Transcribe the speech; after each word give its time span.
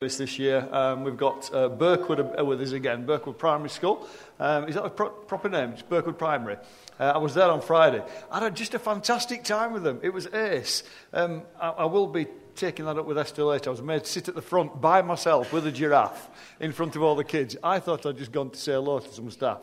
this 0.00 0.38
year. 0.38 0.66
Um, 0.72 1.04
we've 1.04 1.18
got 1.18 1.54
uh, 1.54 1.68
Birkwood 1.68 2.40
with 2.46 2.62
us 2.62 2.72
again, 2.72 3.04
Birkwood 3.04 3.36
Primary 3.36 3.68
School. 3.68 4.08
Um, 4.38 4.66
is 4.66 4.74
that 4.74 4.86
a 4.86 4.88
pro- 4.88 5.10
proper 5.10 5.50
name? 5.50 5.72
It's 5.72 5.82
Birkwood 5.82 6.16
Primary. 6.16 6.56
Uh, 6.98 7.12
I 7.16 7.18
was 7.18 7.34
there 7.34 7.50
on 7.50 7.60
Friday. 7.60 8.02
I 8.30 8.40
had 8.40 8.56
just 8.56 8.72
a 8.72 8.78
fantastic 8.78 9.44
time 9.44 9.74
with 9.74 9.82
them. 9.82 10.00
It 10.02 10.08
was 10.08 10.26
ace. 10.28 10.84
Um, 11.12 11.42
I, 11.60 11.68
I, 11.68 11.84
will 11.84 12.06
be 12.06 12.26
taking 12.56 12.86
that 12.86 12.96
up 12.96 13.04
with 13.04 13.18
Esther 13.18 13.44
later. 13.44 13.68
I 13.68 13.72
was 13.72 13.82
made 13.82 14.04
to 14.04 14.10
sit 14.10 14.26
at 14.26 14.34
the 14.34 14.40
front 14.40 14.80
by 14.80 15.02
myself 15.02 15.52
with 15.52 15.66
a 15.66 15.70
giraffe 15.70 16.30
in 16.60 16.72
front 16.72 16.96
of 16.96 17.02
all 17.02 17.14
the 17.14 17.22
kids. 17.22 17.58
I 17.62 17.78
thought 17.78 18.06
I'd 18.06 18.16
just 18.16 18.32
gone 18.32 18.48
to 18.48 18.58
say 18.58 18.72
hello 18.72 19.00
to 19.00 19.12
some 19.12 19.30
staff. 19.30 19.60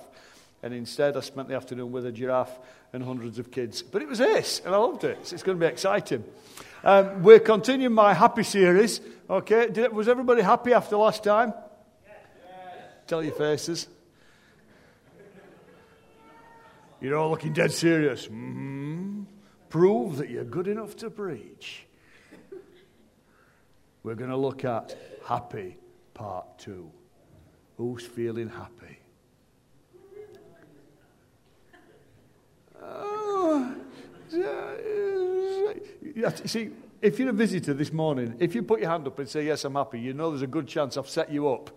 And 0.62 0.72
instead, 0.72 1.18
I 1.18 1.22
spent 1.22 1.48
the 1.48 1.56
afternoon 1.56 1.92
with 1.92 2.06
a 2.06 2.12
giraffe 2.12 2.60
and 2.94 3.04
hundreds 3.04 3.40
of 3.40 3.50
kids. 3.50 3.82
But 3.82 4.04
it 4.04 4.08
was 4.08 4.22
ace, 4.22 4.62
and 4.64 4.76
I 4.76 4.78
loved 4.78 5.04
it. 5.04 5.18
So 5.26 5.34
it's 5.34 5.42
going 5.42 5.60
to 5.60 5.66
be 5.66 5.72
exciting. 5.72 6.24
Um, 6.84 7.24
we're 7.24 7.40
continuing 7.40 7.94
my 7.94 8.14
happy 8.14 8.44
series. 8.44 9.02
Okay, 9.30 9.70
Did, 9.70 9.92
was 9.92 10.08
everybody 10.08 10.42
happy 10.42 10.74
after 10.74 10.96
last 10.98 11.24
time? 11.24 11.54
Yes. 12.06 12.16
Tell 13.08 13.24
your 13.24 13.34
faces. 13.34 13.88
You're 17.02 17.18
all 17.18 17.30
looking 17.30 17.54
dead 17.54 17.72
serious. 17.72 18.26
Mm-hmm. 18.28 19.24
Prove 19.70 20.18
that 20.18 20.30
you're 20.30 20.46
good 20.46 20.68
enough 20.68 20.96
to 20.98 21.10
preach. 21.10 21.86
We're 24.04 24.16
going 24.16 24.30
to 24.30 24.38
look 24.38 24.64
at 24.64 24.98
happy 25.26 25.78
part 26.14 26.58
two. 26.58 26.90
Who's 27.78 28.06
feeling 28.06 28.50
happy? 28.50 29.00
Oh, 32.82 33.76
you 36.02 36.32
see, 36.46 36.72
if 37.02 37.20
you're 37.20 37.30
a 37.30 37.34
visitor 37.34 37.74
this 37.74 37.94
morning, 37.94 38.36
if 38.40 38.56
you 38.56 38.64
put 38.64 38.80
your 38.80 38.90
hand 38.90 39.08
up 39.08 39.20
and 39.20 39.30
say, 39.30 39.46
Yes, 39.46 39.64
I'm 39.66 39.76
happy, 39.76 40.00
you 40.00 40.14
know 40.14 40.32
there's 40.32 40.42
a 40.42 40.48
good 40.48 40.68
chance 40.68 40.98
I've 40.98 41.10
set 41.10 41.32
you 41.32 41.50
up. 41.50 41.70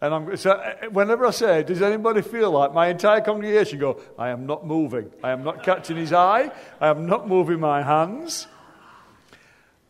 And 0.00 0.12
I'm, 0.12 0.36
so 0.36 0.50
uh, 0.50 0.88
whenever 0.90 1.26
I 1.26 1.30
say, 1.30 1.62
Does 1.62 1.82
anybody 1.82 2.22
feel 2.22 2.50
like 2.50 2.72
my 2.72 2.88
entire 2.88 3.20
congregation 3.20 3.78
go, 3.78 4.00
I 4.18 4.30
am 4.30 4.46
not 4.46 4.66
moving. 4.66 5.10
I 5.22 5.30
am 5.30 5.44
not 5.44 5.62
catching 5.62 5.96
his 5.96 6.12
eye. 6.12 6.50
I 6.80 6.88
am 6.88 7.06
not 7.06 7.28
moving 7.28 7.60
my 7.60 7.82
hands. 7.82 8.46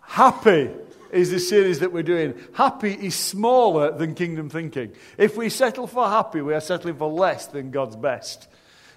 Happy 0.00 0.70
is 1.10 1.30
the 1.30 1.38
series 1.38 1.80
that 1.80 1.92
we're 1.92 2.02
doing. 2.02 2.34
Happy 2.54 2.92
is 2.92 3.14
smaller 3.14 3.96
than 3.96 4.14
kingdom 4.14 4.48
thinking. 4.48 4.92
If 5.18 5.36
we 5.36 5.48
settle 5.48 5.86
for 5.86 6.06
happy, 6.06 6.40
we 6.40 6.54
are 6.54 6.60
settling 6.60 6.96
for 6.96 7.10
less 7.10 7.46
than 7.46 7.70
God's 7.70 7.96
best. 7.96 8.48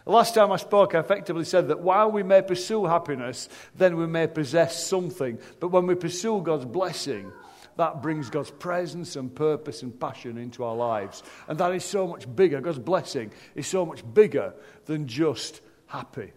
The 0.06 0.12
last 0.12 0.36
time 0.36 0.52
I 0.52 0.58
spoke, 0.58 0.94
I 0.94 1.00
effectively 1.00 1.46
said 1.46 1.68
that 1.70 1.80
while 1.80 2.12
we 2.12 2.22
may 2.22 2.44
pursue 2.44 2.86
happiness, 2.86 3.50
then 3.76 3.98
we 3.98 4.06
may 4.06 4.28
possess 4.28 4.86
something. 4.86 5.40
But 5.60 5.70
when 5.70 5.88
we 5.88 5.96
pursue 5.96 6.42
God's 6.42 6.66
blessing, 6.66 7.32
that 7.78 8.04
brings 8.04 8.30
God's 8.30 8.52
presence 8.52 9.16
and 9.16 9.34
purpose 9.34 9.82
and 9.82 10.00
passion 10.00 10.38
into 10.38 10.64
our 10.64 10.76
lives. 10.76 11.24
And 11.48 11.58
that 11.58 11.74
is 11.74 11.84
so 11.84 12.08
much 12.08 12.34
bigger. 12.34 12.62
God's 12.62 12.80
blessing 12.80 13.32
is 13.56 13.66
so 13.66 13.84
much 13.84 14.04
bigger 14.14 14.54
than 14.86 15.08
just 15.08 15.62
happy. 15.88 16.34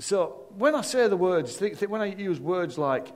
So 0.00 0.46
when 0.56 0.74
I 0.74 0.82
say 0.82 1.08
the 1.08 1.16
words, 1.16 1.56
think, 1.56 1.76
think 1.76 1.90
when 1.90 2.00
I 2.00 2.06
use 2.06 2.40
words 2.40 2.78
like 2.78 3.08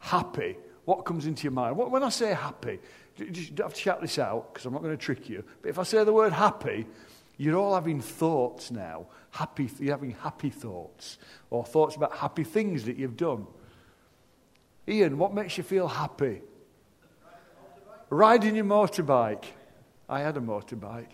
happy, 0.00 0.56
what 0.84 1.04
comes 1.04 1.26
into 1.26 1.44
your 1.44 1.52
mind? 1.52 1.76
When 1.76 2.02
I 2.02 2.08
say 2.08 2.34
happy, 2.34 2.80
you 3.16 3.26
don't 3.26 3.66
have 3.66 3.74
to 3.74 3.80
shout 3.80 4.00
this 4.00 4.18
out 4.18 4.52
because 4.52 4.66
I'm 4.66 4.72
not 4.72 4.82
going 4.82 4.96
to 4.96 5.02
trick 5.02 5.28
you. 5.28 5.44
But 5.62 5.68
if 5.68 5.78
I 5.78 5.84
say 5.84 6.02
the 6.02 6.12
word 6.12 6.32
happy, 6.32 6.86
you're 7.36 7.56
all 7.56 7.74
having 7.74 8.00
thoughts 8.00 8.70
now. 8.70 9.06
Happy, 9.30 9.70
you're 9.78 9.94
having 9.94 10.12
happy 10.12 10.50
thoughts 10.50 11.18
or 11.50 11.64
thoughts 11.64 11.96
about 11.96 12.16
happy 12.16 12.44
things 12.44 12.84
that 12.84 12.96
you've 12.96 13.16
done. 13.16 13.46
Ian, 14.88 15.18
what 15.18 15.34
makes 15.34 15.58
you 15.58 15.64
feel 15.64 15.86
happy? 15.86 16.40
Riding 18.10 18.56
your 18.56 18.64
motorbike. 18.64 19.44
I 20.08 20.20
had 20.20 20.36
a 20.38 20.40
motorbike. 20.40 21.10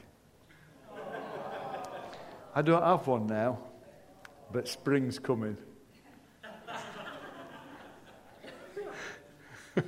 I 2.55 2.63
don't 2.63 2.85
have 2.85 3.07
one 3.09 3.27
now, 3.27 3.59
but 4.53 4.69
spring's 4.69 5.19
coming. 5.19 5.57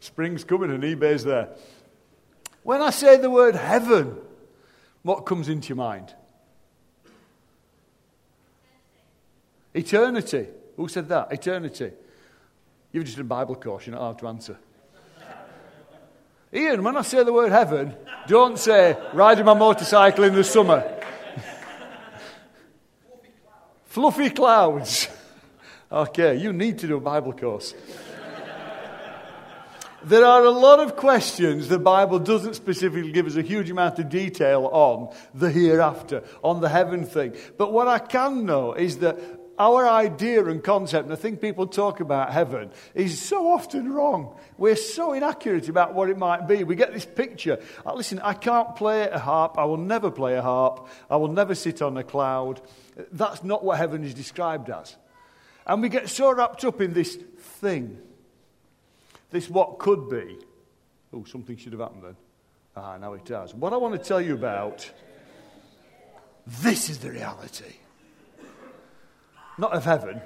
spring's 0.00 0.44
coming 0.44 0.70
and 0.70 0.82
eBay's 0.82 1.24
there. 1.24 1.48
When 2.62 2.82
I 2.82 2.90
say 2.90 3.16
the 3.16 3.30
word 3.30 3.54
heaven, 3.56 4.18
what 5.02 5.24
comes 5.24 5.48
into 5.48 5.68
your 5.68 5.76
mind? 5.76 6.14
Eternity. 9.74 10.48
Who 10.76 10.88
said 10.88 11.08
that? 11.08 11.32
Eternity. 11.32 11.92
You've 12.92 13.04
just 13.04 13.16
done 13.16 13.26
Bible 13.26 13.54
course, 13.54 13.86
you're 13.86 13.94
not 13.94 14.02
allowed 14.02 14.18
to 14.18 14.28
answer. 14.28 14.58
Ian, 16.54 16.82
when 16.82 16.96
I 16.98 17.02
say 17.02 17.24
the 17.24 17.32
word 17.32 17.50
heaven, 17.50 17.96
don't 18.26 18.58
say 18.58 18.96
riding 19.14 19.46
my 19.46 19.54
motorcycle 19.54 20.24
in 20.24 20.34
the 20.34 20.44
summer. 20.44 21.00
Fluffy 23.86 24.30
clouds. 24.30 25.08
Okay, 25.92 26.36
you 26.36 26.54
need 26.54 26.78
to 26.78 26.86
do 26.86 26.96
a 26.96 27.00
Bible 27.00 27.34
course. 27.34 27.74
There 30.04 30.24
are 30.24 30.42
a 30.42 30.50
lot 30.50 30.80
of 30.80 30.96
questions 30.96 31.68
the 31.68 31.78
Bible 31.78 32.18
doesn't 32.18 32.54
specifically 32.54 33.12
give 33.12 33.26
us 33.26 33.36
a 33.36 33.42
huge 33.42 33.70
amount 33.70 33.98
of 33.98 34.08
detail 34.08 34.70
on 34.72 35.14
the 35.34 35.50
hereafter, 35.50 36.24
on 36.42 36.62
the 36.62 36.70
heaven 36.70 37.04
thing. 37.04 37.36
But 37.58 37.74
what 37.74 37.88
I 37.88 37.98
can 37.98 38.46
know 38.46 38.72
is 38.72 38.98
that 38.98 39.18
our 39.58 39.88
idea 39.88 40.44
and 40.46 40.62
concept, 40.62 41.04
and 41.04 41.12
I 41.12 41.16
think 41.16 41.40
people 41.40 41.66
talk 41.66 42.00
about 42.00 42.32
heaven, 42.32 42.70
is 42.94 43.20
so 43.20 43.50
often 43.50 43.92
wrong. 43.92 44.36
We're 44.58 44.76
so 44.76 45.12
inaccurate 45.12 45.68
about 45.68 45.94
what 45.94 46.08
it 46.08 46.18
might 46.18 46.48
be. 46.48 46.64
We 46.64 46.74
get 46.74 46.92
this 46.92 47.04
picture. 47.04 47.58
Uh, 47.84 47.94
listen, 47.94 48.18
I 48.20 48.34
can't 48.34 48.74
play 48.76 49.08
a 49.08 49.18
harp. 49.18 49.58
I 49.58 49.64
will 49.64 49.76
never 49.76 50.10
play 50.10 50.36
a 50.36 50.42
harp. 50.42 50.88
I 51.10 51.16
will 51.16 51.32
never 51.32 51.54
sit 51.54 51.82
on 51.82 51.96
a 51.96 52.04
cloud. 52.04 52.60
That's 53.12 53.44
not 53.44 53.64
what 53.64 53.78
heaven 53.78 54.04
is 54.04 54.14
described 54.14 54.70
as. 54.70 54.96
And 55.66 55.82
we 55.82 55.88
get 55.88 56.08
so 56.08 56.32
wrapped 56.32 56.64
up 56.64 56.80
in 56.80 56.92
this 56.92 57.16
thing 57.60 57.98
this 59.32 59.48
what 59.48 59.78
could 59.78 60.08
be. 60.08 60.38
Oh, 61.12 61.24
something 61.24 61.56
should 61.56 61.72
have 61.72 61.80
happened 61.80 62.04
then. 62.04 62.16
Ah, 62.76 62.96
now 62.98 63.14
it 63.14 63.24
does. 63.24 63.54
What 63.54 63.72
I 63.72 63.76
want 63.76 63.94
to 63.94 64.08
tell 64.08 64.20
you 64.20 64.34
about, 64.34 64.88
this 66.46 66.88
is 66.88 66.98
the 66.98 67.10
reality. 67.10 67.74
Not 69.62 69.74
of 69.74 69.84
heaven, 69.84 70.20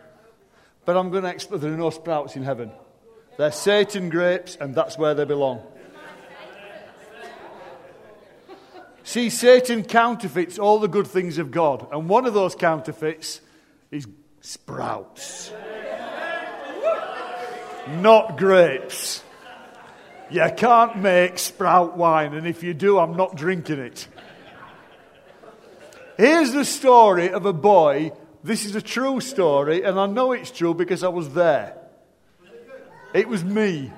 but 0.87 0.97
I'm 0.97 1.11
going 1.11 1.25
to 1.25 1.29
explain. 1.29 1.61
There 1.61 1.71
are 1.71 1.77
no 1.77 1.91
sprouts 1.91 2.37
in 2.37 2.43
heaven. 2.43 2.73
They're 3.37 3.53
Satan 3.53 4.09
grapes, 4.09 4.57
and 4.59 4.75
that's 4.75 4.97
where 4.97 5.13
they 5.13 5.27
belong. 5.27 5.63
See, 9.05 9.29
Satan 9.29 9.85
counterfeits 9.85 10.59
all 10.59 10.79
the 10.79 10.89
good 10.89 11.07
things 11.07 11.37
of 11.37 11.51
God, 11.51 11.87
and 11.93 12.09
one 12.09 12.25
of 12.25 12.33
those 12.33 12.55
counterfeits 12.55 13.43
is 13.91 14.09
sprouts 14.41 15.53
not 17.89 18.39
grapes. 18.39 19.23
You 20.31 20.51
can't 20.57 20.97
make 20.97 21.39
sprout 21.39 21.95
wine, 21.95 22.33
and 22.33 22.47
if 22.47 22.63
you 22.63 22.73
do, 22.73 22.99
I'm 22.99 23.19
not 23.19 23.37
drinking 23.37 23.81
it. 23.81 24.09
Here's 26.17 26.53
the 26.53 26.65
story 26.65 27.31
of 27.31 27.45
a 27.45 27.53
boy. 27.53 28.13
This 28.47 28.65
is 28.65 28.77
a 28.77 28.81
true 28.81 29.21
story, 29.21 29.83
and 29.83 29.99
I 29.99 30.07
know 30.07 30.31
it's 30.31 30.53
true 30.53 30.73
because 30.73 31.03
I 31.03 31.09
was 31.09 31.35
there. 31.35 31.77
It 33.13 33.27
was 33.27 33.43
me. 33.43 33.93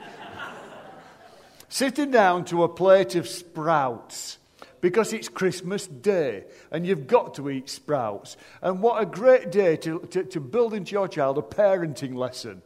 Sitting 1.68 2.10
down 2.10 2.46
to 2.46 2.62
a 2.62 2.68
plate 2.68 3.14
of 3.14 3.28
sprouts 3.28 4.38
because 4.80 5.12
it's 5.12 5.28
Christmas 5.28 5.86
Day 5.86 6.44
and 6.70 6.86
you've 6.86 7.06
got 7.06 7.34
to 7.34 7.50
eat 7.50 7.68
sprouts. 7.68 8.38
And 8.62 8.80
what 8.80 9.02
a 9.02 9.04
great 9.04 9.52
day 9.52 9.76
to, 9.76 9.98
to, 10.12 10.24
to 10.24 10.40
build 10.40 10.72
into 10.72 10.92
your 10.92 11.08
child 11.08 11.36
a 11.36 11.42
parenting 11.42 12.14
lesson. 12.14 12.62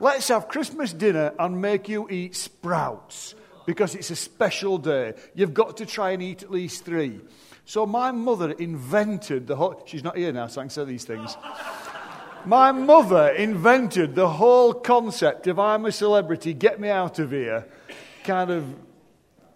Let's 0.00 0.28
have 0.28 0.48
Christmas 0.48 0.94
dinner 0.94 1.34
and 1.38 1.60
make 1.60 1.90
you 1.90 2.08
eat 2.08 2.36
sprouts 2.36 3.34
because 3.66 3.94
it's 3.94 4.10
a 4.10 4.16
special 4.16 4.78
day. 4.78 5.12
You've 5.34 5.52
got 5.52 5.76
to 5.76 5.84
try 5.84 6.12
and 6.12 6.22
eat 6.22 6.42
at 6.42 6.50
least 6.50 6.86
three. 6.86 7.20
So 7.64 7.86
my 7.86 8.10
mother 8.10 8.52
invented 8.52 9.46
the 9.46 9.56
whole. 9.56 9.82
She's 9.86 10.04
not 10.04 10.16
here 10.16 10.32
now, 10.32 10.48
so 10.48 10.60
I 10.60 10.64
can 10.64 10.70
say 10.70 10.84
these 10.84 11.04
things. 11.04 11.36
my 12.44 12.72
mother 12.72 13.28
invented 13.28 14.14
the 14.14 14.28
whole 14.28 14.74
concept 14.74 15.46
of 15.46 15.58
I'm 15.58 15.86
a 15.86 15.92
celebrity, 15.92 16.54
get 16.54 16.80
me 16.80 16.88
out 16.88 17.18
of 17.18 17.30
here, 17.30 17.66
kind 18.24 18.50
of 18.50 18.74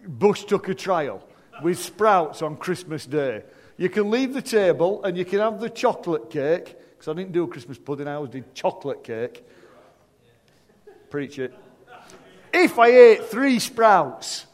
Bush 0.07 0.45
Tucker 0.45 0.75
trial 0.75 1.27
with 1.63 1.79
sprouts 1.79 2.43
on 2.43 2.57
Christmas 2.57 3.07
Day. 3.07 3.43
You 3.77 3.89
can 3.89 4.11
leave 4.11 4.35
the 4.35 4.43
table 4.43 5.03
and 5.05 5.17
you 5.17 5.25
can 5.25 5.41
have 5.41 5.61
the 5.61 5.71
chocolate 5.71 6.31
cake, 6.31 6.77
because 6.91 7.09
I 7.09 7.15
didn't 7.15 7.33
do 7.33 7.45
a 7.45 7.49
Christmas 7.49 7.79
pudding, 7.79 8.09
I 8.09 8.15
always 8.15 8.31
did 8.31 8.55
chocolate 8.55 9.05
cake. 9.05 9.45
Preach 11.11 11.39
it. 11.39 11.55
If 12.53 12.79
I 12.79 12.89
ate 12.89 13.25
three 13.27 13.59
sprouts, 13.59 14.47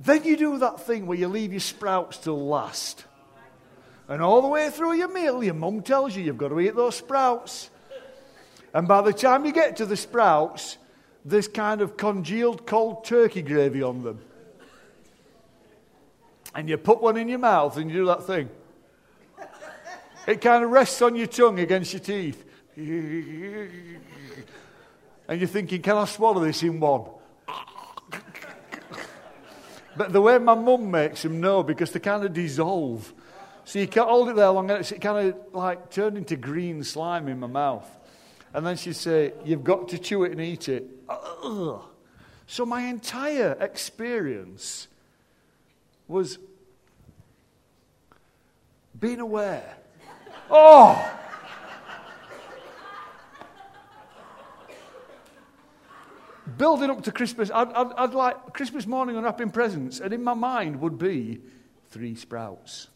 then 0.00 0.24
you 0.24 0.36
do 0.36 0.58
that 0.58 0.80
thing 0.80 1.06
where 1.06 1.18
you 1.18 1.28
leave 1.28 1.52
your 1.52 1.60
sprouts 1.60 2.18
till 2.18 2.46
last. 2.46 3.04
And 4.08 4.22
all 4.22 4.42
the 4.42 4.48
way 4.48 4.70
through 4.70 4.94
your 4.94 5.08
meal, 5.08 5.42
your 5.42 5.54
mum 5.54 5.82
tells 5.82 6.14
you 6.14 6.22
you've 6.22 6.38
got 6.38 6.48
to 6.48 6.60
eat 6.60 6.76
those 6.76 6.96
sprouts. 6.96 7.70
And 8.72 8.86
by 8.86 9.02
the 9.02 9.12
time 9.12 9.44
you 9.44 9.52
get 9.52 9.76
to 9.78 9.86
the 9.86 9.96
sprouts, 9.96 10.76
there's 11.24 11.48
kind 11.48 11.80
of 11.80 11.96
congealed 11.96 12.66
cold 12.66 13.04
turkey 13.04 13.42
gravy 13.42 13.82
on 13.82 14.02
them. 14.02 14.20
And 16.54 16.68
you 16.68 16.76
put 16.76 17.02
one 17.02 17.16
in 17.16 17.28
your 17.28 17.38
mouth 17.38 17.76
and 17.76 17.90
you 17.90 17.96
do 17.98 18.06
that 18.06 18.24
thing. 18.24 18.48
It 20.26 20.40
kind 20.40 20.64
of 20.64 20.70
rests 20.70 21.00
on 21.02 21.14
your 21.16 21.26
tongue 21.26 21.60
against 21.60 21.92
your 21.92 22.00
teeth. 22.00 22.44
And 25.28 25.40
you're 25.40 25.48
thinking, 25.48 25.82
can 25.82 25.96
I 25.96 26.04
swallow 26.04 26.44
this 26.44 26.62
in 26.62 26.78
one? 26.78 27.06
But 29.96 30.12
the 30.12 30.20
way 30.20 30.38
my 30.38 30.54
mum 30.54 30.90
makes 30.90 31.22
them, 31.22 31.40
no, 31.40 31.62
because 31.62 31.90
they 31.92 32.00
kind 32.00 32.24
of 32.24 32.32
dissolve. 32.32 33.12
So 33.64 33.78
you 33.78 33.88
can't 33.88 34.08
hold 34.08 34.28
it 34.28 34.36
there 34.36 34.50
long, 34.50 34.70
and 34.70 34.80
it 34.80 35.00
kind 35.00 35.28
of 35.28 35.54
like 35.54 35.90
turned 35.90 36.16
into 36.16 36.36
green 36.36 36.84
slime 36.84 37.28
in 37.28 37.40
my 37.40 37.46
mouth. 37.46 37.90
And 38.54 38.64
then 38.64 38.76
she'd 38.76 38.96
say, 38.96 39.32
You've 39.44 39.64
got 39.64 39.88
to 39.88 39.98
chew 39.98 40.24
it 40.24 40.32
and 40.32 40.40
eat 40.40 40.68
it. 40.68 40.84
Ugh. 41.08 41.82
So 42.46 42.64
my 42.64 42.82
entire 42.82 43.56
experience 43.60 44.88
was 46.06 46.38
being 48.98 49.20
aware. 49.20 49.76
Oh! 50.50 51.12
Building 56.56 56.90
up 56.90 57.02
to 57.04 57.12
Christmas, 57.12 57.50
I'd, 57.50 57.72
I'd, 57.72 57.92
I'd, 57.96 58.14
like 58.14 58.52
Christmas 58.52 58.86
morning 58.86 59.16
unwrapping 59.16 59.50
presents, 59.50 60.00
and 60.00 60.12
in 60.12 60.22
my 60.22 60.34
mind 60.34 60.80
would 60.80 60.98
be 60.98 61.40
three 61.90 62.14
sprouts. 62.14 62.88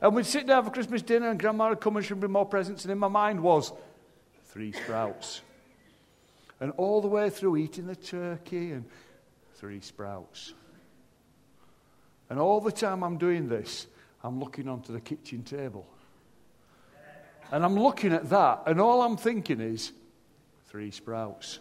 and 0.00 0.14
we'd 0.14 0.26
sit 0.26 0.46
down 0.46 0.64
for 0.64 0.70
Christmas 0.70 1.02
dinner, 1.02 1.30
and 1.30 1.38
Grandma 1.38 1.70
would 1.70 1.80
come 1.80 1.96
and 1.96 2.04
she'd 2.04 2.18
bring 2.18 2.32
more 2.32 2.46
presents, 2.46 2.84
and 2.84 2.92
in 2.92 2.98
my 2.98 3.08
mind 3.08 3.40
was 3.40 3.72
three 4.46 4.72
sprouts. 4.72 5.40
And 6.60 6.72
all 6.76 7.00
the 7.00 7.08
way 7.08 7.30
through 7.30 7.56
eating 7.56 7.86
the 7.86 7.96
turkey 7.96 8.72
and 8.72 8.84
three 9.54 9.80
sprouts. 9.80 10.54
And 12.30 12.38
all 12.38 12.60
the 12.60 12.72
time 12.72 13.02
I'm 13.02 13.18
doing 13.18 13.48
this, 13.48 13.86
I'm 14.24 14.38
looking 14.38 14.68
onto 14.68 14.92
the 14.92 15.00
kitchen 15.00 15.42
table. 15.42 15.86
And 17.50 17.64
I'm 17.64 17.78
looking 17.78 18.12
at 18.12 18.30
that, 18.30 18.62
and 18.66 18.80
all 18.80 19.02
I'm 19.02 19.16
thinking 19.16 19.60
is 19.60 19.92
three 20.68 20.90
sprouts. 20.90 21.58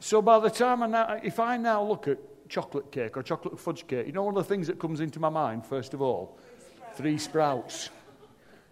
So 0.00 0.22
by 0.22 0.38
the 0.38 0.50
time 0.50 0.82
I 0.82 0.86
now, 0.86 1.20
if 1.22 1.38
I 1.38 1.58
now 1.58 1.84
look 1.84 2.08
at 2.08 2.18
chocolate 2.48 2.90
cake 2.90 3.16
or 3.16 3.22
chocolate 3.22 3.60
fudge 3.60 3.86
cake, 3.86 4.06
you 4.06 4.12
know 4.12 4.24
one 4.24 4.36
of 4.36 4.42
the 4.42 4.48
things 4.48 4.66
that 4.66 4.78
comes 4.78 5.00
into 5.00 5.20
my 5.20 5.28
mind, 5.28 5.66
first 5.66 5.94
of 5.94 6.00
all? 6.00 6.38
Three 6.94 7.18
sprouts. 7.18 7.90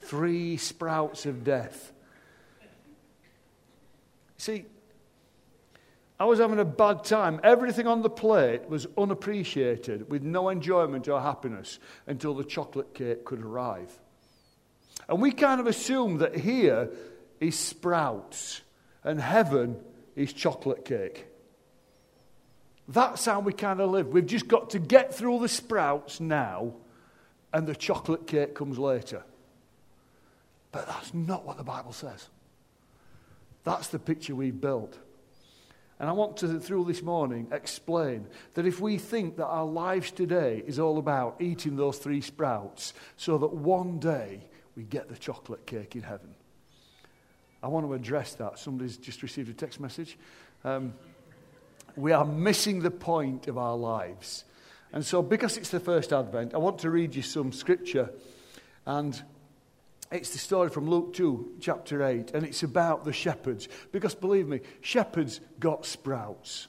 Three 0.01 0.57
sprouts 0.57 1.27
of 1.27 1.45
death. 1.45 1.93
See, 4.39 4.65
I 6.19 6.25
was 6.25 6.39
having 6.39 6.59
a 6.59 6.65
bad 6.65 7.05
time. 7.05 7.41
Everything 7.45 7.87
on 7.87 8.03
the 8.03 8.11
plate 8.11 8.69
was 8.69 8.87
unappreciated, 8.97 10.11
with 10.11 10.23
no 10.23 10.49
enjoyment 10.49 11.09
or 11.09 11.21
happiness 11.21 11.79
until 12.07 12.35
the 12.35 12.45
chocolate 12.45 12.95
cake 12.95 13.25
could 13.25 13.43
arrive. 13.43 13.97
And 15.09 15.21
we 15.21 15.33
kind 15.33 15.61
of 15.61 15.67
assume 15.67 16.19
that 16.19 16.37
here 16.37 16.91
is 17.39 17.59
sprouts 17.59 18.63
and 19.05 19.21
heaven 19.21 19.81
is 20.19 20.33
chocolate 20.33 20.85
cake. 20.85 21.27
That's 22.89 23.25
how 23.25 23.41
we 23.41 23.53
kind 23.53 23.81
of 23.81 23.91
live. 23.91 24.09
We've 24.09 24.27
just 24.27 24.49
got 24.49 24.71
to 24.71 24.79
get 24.79 25.15
through 25.15 25.41
the 25.41 25.49
sprouts 25.49 26.21
now, 26.21 26.75
and 27.53 27.67
the 27.67 27.77
chocolate 27.77 28.27
cake 28.27 28.55
comes 28.55 28.79
later. 28.79 29.23
But 30.73 30.87
that's 30.87 31.13
not 31.15 31.45
what 31.45 31.59
the 31.59 31.65
Bible 31.65 31.93
says. 31.93 32.29
That's 33.65 33.89
the 33.89 33.99
picture 33.99 34.35
we've 34.35 34.59
built. 34.59 34.99
And 36.01 36.09
I 36.09 36.13
want 36.13 36.39
to, 36.39 36.61
through 36.61 36.85
this 36.85 37.03
morning, 37.03 37.49
explain 37.51 38.27
that 38.55 38.67
if 38.67 38.81
we 38.81 38.99
think 38.99 39.37
that 39.37 39.47
our 39.47 39.67
lives 39.67 40.11
today 40.11 40.63
is 40.67 40.79
all 40.79 40.99
about 40.99 41.37
eating 41.41 41.77
those 41.77 41.99
three 41.99 42.21
sprouts 42.21 42.95
so 43.17 43.37
that 43.39 43.53
one 43.53 43.99
day 43.99 44.41
we 44.77 44.85
get 44.85 45.09
the 45.09 45.17
chocolate 45.17 45.67
cake 45.67 45.97
in 45.97 46.03
heaven, 46.03 46.35
I 47.63 47.69
want 47.69 47.87
to 47.87 47.95
address 47.95 48.35
that. 48.35 48.59
Somebody's 48.59 48.97
just 48.97 49.23
received 49.23 49.49
a 49.49 49.53
text 49.53 49.81
message. 49.81 50.17
Um, 50.65 50.95
we 51.97 52.13
are 52.13 52.25
missing 52.25 52.81
the 52.81 52.91
point 52.91 53.49
of 53.49 53.59
our 53.59 53.77
lives. 53.77 54.45
And 54.93 55.05
so, 55.05 55.23
because 55.23 55.57
it's 55.57 55.71
the 55.71 55.81
first 55.81 56.13
Advent, 56.13 56.55
I 56.55 56.59
want 56.59 56.79
to 56.81 56.91
read 56.91 57.15
you 57.15 57.23
some 57.23 57.53
scripture. 57.53 58.11
And 58.87 59.21
it's 60.11 60.31
the 60.31 60.39
story 60.39 60.71
from 60.71 60.89
Luke 60.89 61.13
2, 61.13 61.57
chapter 61.61 62.05
8. 62.05 62.31
And 62.33 62.47
it's 62.47 62.63
about 62.63 63.05
the 63.05 63.13
shepherds. 63.13 63.69
Because 63.93 64.15
believe 64.15 64.47
me, 64.47 64.61
shepherds 64.81 65.41
got 65.59 65.85
sprouts. 65.85 66.69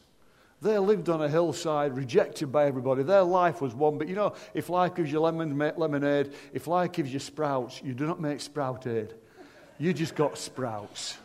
They 0.62 0.78
lived 0.78 1.08
on 1.08 1.22
a 1.22 1.30
hillside, 1.30 1.96
rejected 1.96 2.52
by 2.52 2.66
everybody. 2.66 3.04
Their 3.04 3.24
life 3.24 3.62
was 3.62 3.74
one. 3.74 3.98
But 3.98 4.10
you 4.10 4.16
know, 4.16 4.34
if 4.54 4.70
life 4.70 4.96
gives 4.96 5.10
you 5.12 5.22
lemon, 5.22 5.58
lemonade, 5.78 6.34
if 6.52 6.68
life 6.68 6.92
gives 6.92 7.14
you 7.14 7.20
sprouts, 7.20 7.82
you 7.82 7.94
do 7.94 8.06
not 8.06 8.20
make 8.20 8.42
sprouted. 8.42 9.16
You 9.80 9.94
just 9.94 10.14
got 10.14 10.38
sprouts. 10.38 11.18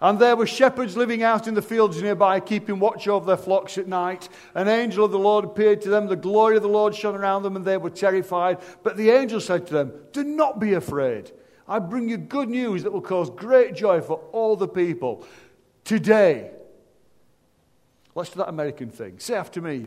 And 0.00 0.18
there 0.18 0.34
were 0.34 0.46
shepherds 0.46 0.96
living 0.96 1.22
out 1.22 1.46
in 1.46 1.54
the 1.54 1.62
fields 1.62 2.02
nearby, 2.02 2.40
keeping 2.40 2.78
watch 2.78 3.06
over 3.06 3.24
their 3.24 3.36
flocks 3.36 3.78
at 3.78 3.86
night. 3.86 4.28
An 4.54 4.66
angel 4.66 5.04
of 5.04 5.12
the 5.12 5.18
Lord 5.18 5.44
appeared 5.44 5.82
to 5.82 5.90
them. 5.90 6.08
The 6.08 6.16
glory 6.16 6.56
of 6.56 6.62
the 6.62 6.68
Lord 6.68 6.94
shone 6.94 7.14
around 7.14 7.42
them, 7.42 7.54
and 7.54 7.64
they 7.64 7.76
were 7.76 7.90
terrified. 7.90 8.58
But 8.82 8.96
the 8.96 9.10
angel 9.10 9.40
said 9.40 9.66
to 9.68 9.74
them, 9.74 9.92
Do 10.12 10.24
not 10.24 10.58
be 10.58 10.74
afraid. 10.74 11.30
I 11.68 11.78
bring 11.78 12.08
you 12.08 12.18
good 12.18 12.50
news 12.50 12.82
that 12.82 12.92
will 12.92 13.00
cause 13.00 13.30
great 13.30 13.74
joy 13.74 14.00
for 14.00 14.16
all 14.32 14.56
the 14.56 14.68
people. 14.68 15.24
Today, 15.84 16.50
let's 18.14 18.30
do 18.30 18.38
that 18.38 18.48
American 18.48 18.90
thing. 18.90 19.18
Say 19.18 19.34
after 19.34 19.62
me, 19.62 19.86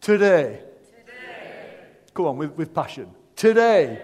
today. 0.00 0.62
today. 0.90 1.84
Come 2.14 2.26
on, 2.26 2.36
with, 2.38 2.52
with 2.52 2.72
passion. 2.72 3.10
Today 3.36 4.00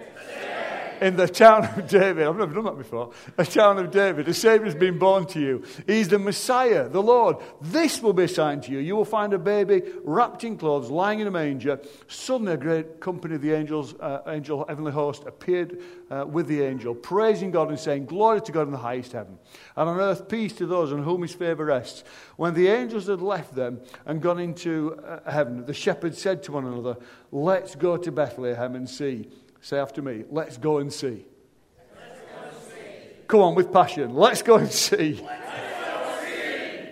in 1.05 1.17
the 1.17 1.29
town 1.29 1.67
of 1.67 1.87
David. 1.87 2.27
I've 2.27 2.39
never 2.39 2.55
done 2.55 2.65
that 2.65 2.79
before. 2.79 3.13
A 3.37 3.45
town 3.45 3.77
of 3.77 3.91
David. 3.91 4.27
A 4.27 4.33
Savior 4.33 4.65
has 4.65 4.75
been 4.75 4.99
born 4.99 5.27
to 5.27 5.41
you. 5.41 5.63
He's 5.87 6.09
the 6.09 6.19
Messiah, 6.19 6.89
the 6.89 7.03
Lord. 7.03 7.37
This 7.61 8.01
will 8.01 8.15
be 8.15 8.25
a 8.25 8.29
sign 8.29 8.63
to 8.63 8.73
you. 8.73 8.79
You 8.79 8.97
will 8.97 9.05
find 9.05 9.35
a 9.35 9.39
baby 9.39 9.83
wrapped 10.03 10.45
in 10.45 10.57
clothes, 10.57 10.89
lying 10.89 11.21
in 11.21 11.27
a 11.27 11.31
manger. 11.31 11.79
Suddenly, 12.09 12.55
a 12.55 12.57
great 12.57 13.01
company 13.01 13.35
of 13.35 13.43
the 13.43 13.53
angels, 13.53 13.95
uh, 14.01 14.23
angel 14.29 14.65
heavenly 14.67 14.93
host, 14.93 15.25
appeared 15.27 15.83
uh, 16.11 16.25
with 16.27 16.47
the 16.47 16.63
angel, 16.63 16.95
praising 16.95 17.51
God 17.51 17.69
and 17.69 17.79
saying, 17.79 18.07
Glory 18.07 18.41
to 18.41 18.53
God 18.53 18.63
in 18.63 18.71
the 18.71 18.79
highest 18.79 19.13
heaven. 19.13 19.39
And 19.77 19.91
on 19.91 20.01
earth, 20.01 20.27
peace 20.27 20.55
to 20.55 20.65
those 20.65 20.91
on 20.91 21.03
whom 21.03 21.21
his 21.21 21.35
favor 21.35 21.67
rests. 21.67 22.03
When 22.37 22.55
the 22.55 22.69
angels 22.69 23.09
had 23.09 23.21
left 23.21 23.55
them 23.55 23.83
and 24.07 24.23
gone 24.23 24.39
into 24.39 24.99
uh, 25.07 25.31
heaven, 25.31 25.67
the 25.67 25.75
shepherds 25.75 26.17
said 26.17 26.43
to 26.45 26.53
one 26.53 26.65
another, 26.65 26.97
Let's 27.31 27.75
go 27.75 27.99
to 27.99 28.11
Bethlehem 28.11 28.75
and 28.75 28.89
see 28.89 29.29
Say 29.65 29.79
after 29.79 30.03
me, 30.03 30.25
let's 30.31 30.59
go 30.59 30.77
and 30.77 30.93
see. 30.93 31.25
Go 31.25 32.03
and 32.45 32.55
see. 32.69 33.17
Come 33.27 33.41
on, 33.41 33.55
with 33.55 33.73
passion. 33.73 34.15
Let's 34.15 34.43
go 34.43 34.57
and 34.57 34.71
see. 34.71 35.17
See. 35.17 35.27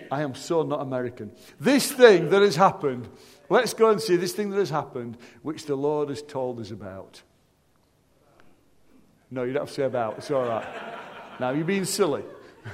I 0.09 0.23
am 0.23 0.33
so 0.33 0.63
not 0.63 0.81
American. 0.81 1.31
This 1.59 1.91
thing 1.91 2.31
that 2.31 2.41
has 2.41 2.55
happened, 2.55 3.07
let's 3.47 3.75
go 3.75 3.91
and 3.91 4.01
see 4.01 4.15
this 4.15 4.33
thing 4.33 4.49
that 4.49 4.57
has 4.57 4.71
happened, 4.71 5.19
which 5.43 5.67
the 5.67 5.75
Lord 5.75 6.09
has 6.09 6.23
told 6.23 6.59
us 6.59 6.71
about. 6.71 7.21
No, 9.29 9.43
you 9.43 9.53
don't 9.53 9.61
have 9.61 9.69
to 9.69 9.73
say 9.75 9.83
about. 9.83 10.17
It's 10.17 10.31
all 10.31 10.43
right. 10.43 10.65
Now, 11.39 11.51
you're 11.51 11.65
being 11.65 11.85
silly. 11.85 12.23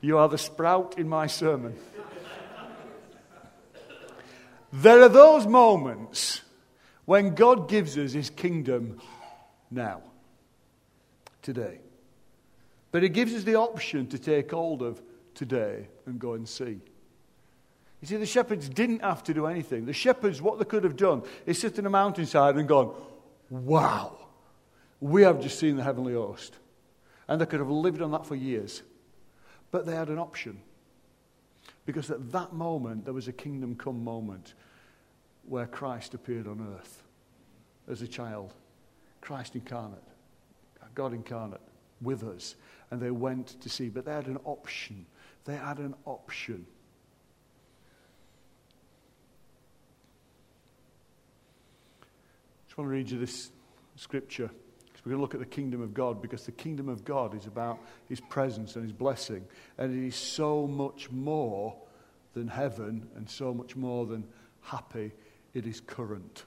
You 0.00 0.16
are 0.16 0.30
the 0.30 0.38
sprout 0.38 0.98
in 0.98 1.10
my 1.10 1.26
sermon. 1.26 1.76
There 4.72 5.02
are 5.02 5.10
those 5.10 5.46
moments 5.46 6.40
when 7.10 7.34
God 7.34 7.68
gives 7.68 7.98
us 7.98 8.12
his 8.12 8.30
kingdom 8.30 9.00
now, 9.68 10.00
today. 11.42 11.80
But 12.92 13.02
he 13.02 13.08
gives 13.08 13.34
us 13.34 13.42
the 13.42 13.56
option 13.56 14.06
to 14.10 14.16
take 14.16 14.52
hold 14.52 14.80
of 14.80 15.02
today 15.34 15.88
and 16.06 16.20
go 16.20 16.34
and 16.34 16.48
see. 16.48 16.78
You 18.00 18.06
see, 18.06 18.16
the 18.16 18.26
shepherds 18.26 18.68
didn't 18.68 19.00
have 19.00 19.24
to 19.24 19.34
do 19.34 19.46
anything. 19.46 19.86
The 19.86 19.92
shepherds, 19.92 20.40
what 20.40 20.60
they 20.60 20.64
could 20.64 20.84
have 20.84 20.94
done 20.94 21.24
is 21.46 21.58
sit 21.58 21.80
on 21.80 21.86
a 21.86 21.90
mountainside 21.90 22.54
and 22.54 22.68
gone, 22.68 22.94
wow, 23.48 24.16
we 25.00 25.22
have 25.22 25.40
just 25.40 25.58
seen 25.58 25.74
the 25.74 25.82
heavenly 25.82 26.14
host. 26.14 26.58
And 27.26 27.40
they 27.40 27.46
could 27.46 27.58
have 27.58 27.70
lived 27.70 28.02
on 28.02 28.12
that 28.12 28.24
for 28.24 28.36
years. 28.36 28.84
But 29.72 29.84
they 29.84 29.96
had 29.96 30.10
an 30.10 30.20
option. 30.20 30.60
Because 31.86 32.08
at 32.08 32.30
that 32.30 32.52
moment, 32.52 33.04
there 33.04 33.14
was 33.14 33.26
a 33.26 33.32
kingdom 33.32 33.74
come 33.74 34.04
moment 34.04 34.54
where 35.50 35.66
Christ 35.66 36.14
appeared 36.14 36.46
on 36.46 36.64
earth 36.76 37.02
as 37.90 38.02
a 38.02 38.06
child. 38.06 38.54
Christ 39.20 39.56
incarnate, 39.56 39.98
God 40.94 41.12
incarnate 41.12 41.60
with 42.00 42.22
us. 42.22 42.54
And 42.92 43.02
they 43.02 43.10
went 43.10 43.60
to 43.60 43.68
see, 43.68 43.88
but 43.88 44.04
they 44.04 44.12
had 44.12 44.28
an 44.28 44.38
option. 44.44 45.06
They 45.44 45.56
had 45.56 45.78
an 45.78 45.96
option. 46.04 46.64
I 52.00 52.06
just 52.68 52.78
want 52.78 52.86
to 52.86 52.92
read 52.92 53.10
you 53.10 53.18
this 53.18 53.50
scripture. 53.96 54.50
Because 54.86 55.04
we're 55.04 55.10
going 55.10 55.18
to 55.18 55.22
look 55.22 55.34
at 55.34 55.40
the 55.40 55.46
kingdom 55.46 55.82
of 55.82 55.92
God 55.92 56.22
because 56.22 56.46
the 56.46 56.52
kingdom 56.52 56.88
of 56.88 57.04
God 57.04 57.34
is 57.34 57.46
about 57.46 57.80
his 58.08 58.20
presence 58.20 58.76
and 58.76 58.84
his 58.84 58.92
blessing. 58.92 59.44
And 59.78 59.92
it 59.92 60.06
is 60.06 60.14
so 60.14 60.68
much 60.68 61.10
more 61.10 61.74
than 62.34 62.46
heaven 62.46 63.08
and 63.16 63.28
so 63.28 63.52
much 63.52 63.74
more 63.74 64.06
than 64.06 64.24
happy. 64.62 65.10
It 65.54 65.66
is 65.66 65.80
current. 65.80 66.44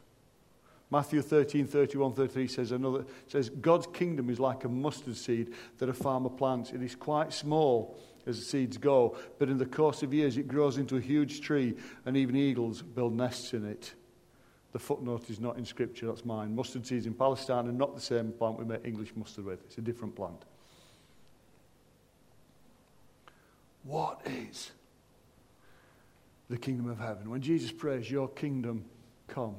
Matthew 0.93 1.21
13, 1.21 1.65
31, 1.65 2.13
33 2.13 2.47
says 2.47 2.71
another 2.71 3.05
says 3.27 3.49
God's 3.49 3.87
kingdom 3.87 4.29
is 4.29 4.39
like 4.39 4.63
a 4.63 4.69
mustard 4.69 5.17
seed 5.17 5.53
that 5.79 5.89
a 5.89 5.93
farmer 5.93 6.29
plants. 6.29 6.71
It 6.71 6.83
is 6.83 6.95
quite 6.95 7.33
small 7.33 7.97
as 8.27 8.39
the 8.39 8.45
seeds 8.45 8.77
go, 8.77 9.17
but 9.39 9.49
in 9.49 9.57
the 9.57 9.65
course 9.65 10.03
of 10.03 10.13
years 10.13 10.37
it 10.37 10.47
grows 10.47 10.77
into 10.77 10.97
a 10.97 11.01
huge 11.01 11.41
tree, 11.41 11.75
and 12.05 12.15
even 12.15 12.35
eagles 12.35 12.81
build 12.81 13.15
nests 13.15 13.53
in 13.53 13.65
it. 13.65 13.93
The 14.71 14.79
footnote 14.79 15.29
is 15.29 15.39
not 15.39 15.57
in 15.57 15.65
scripture, 15.65 16.07
that's 16.07 16.25
mine. 16.25 16.55
Mustard 16.55 16.85
seeds 16.85 17.05
in 17.05 17.13
Palestine 17.13 17.67
are 17.67 17.73
not 17.73 17.95
the 17.95 18.01
same 18.01 18.31
plant 18.31 18.57
we 18.57 18.65
make 18.65 18.85
English 18.85 19.13
mustard 19.15 19.45
with. 19.45 19.63
It's 19.65 19.77
a 19.77 19.81
different 19.81 20.15
plant. 20.15 20.45
What 23.83 24.21
is 24.25 24.71
the 26.53 26.59
kingdom 26.59 26.87
of 26.87 26.99
heaven? 26.99 27.31
When 27.31 27.41
Jesus 27.41 27.71
prays, 27.71 28.09
Your 28.09 28.29
kingdom 28.29 28.85
come. 29.27 29.55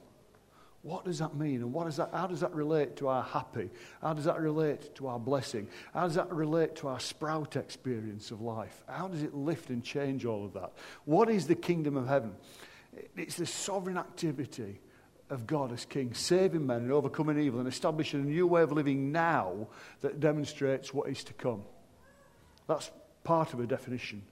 What 0.83 1.05
does 1.05 1.19
that 1.19 1.35
mean? 1.35 1.57
And 1.57 1.73
what 1.73 1.87
does 1.87 1.97
that, 1.97 2.11
how 2.13 2.27
does 2.27 2.41
that 2.41 2.55
relate 2.55 2.97
to 2.97 3.09
our 3.09 3.23
happy? 3.23 3.71
How 4.03 4.13
does 4.13 4.27
that 4.27 4.39
relate 4.39 4.95
to 4.97 5.09
our 5.09 5.19
blessing? 5.19 5.67
How 5.95 6.03
does 6.03 6.15
that 6.15 6.31
relate 6.31 6.77
to 6.77 6.89
our 6.89 7.01
sprout 7.01 7.57
experience 7.57 8.31
of 8.31 8.43
life? 8.43 8.83
How 8.87 9.09
does 9.09 9.23
it 9.23 9.35
lift 9.35 9.71
and 9.71 9.83
change 9.83 10.27
all 10.27 10.45
of 10.45 10.53
that? 10.53 10.73
What 11.07 11.31
is 11.31 11.47
the 11.47 11.55
kingdom 11.55 11.97
of 11.97 12.07
heaven? 12.07 12.35
It's 13.17 13.37
the 13.37 13.47
sovereign 13.47 13.97
activity 13.97 14.79
of 15.31 15.47
God 15.47 15.73
as 15.73 15.87
King, 15.87 16.13
saving 16.13 16.67
men 16.67 16.83
and 16.83 16.93
overcoming 16.93 17.41
evil 17.41 17.61
and 17.61 17.69
establishing 17.69 18.21
a 18.21 18.25
new 18.25 18.47
way 18.47 18.63
of 18.63 18.71
living 18.71 19.11
now 19.11 19.69
that 20.03 20.21
demonstrates 20.21 20.93
what 20.93 21.09
is 21.09 21.25
to 21.25 21.33
come. 21.33 21.63
That's 22.69 22.91
part 23.25 23.55
of 23.55 23.61
a 23.61 23.67
definition. 23.67 24.23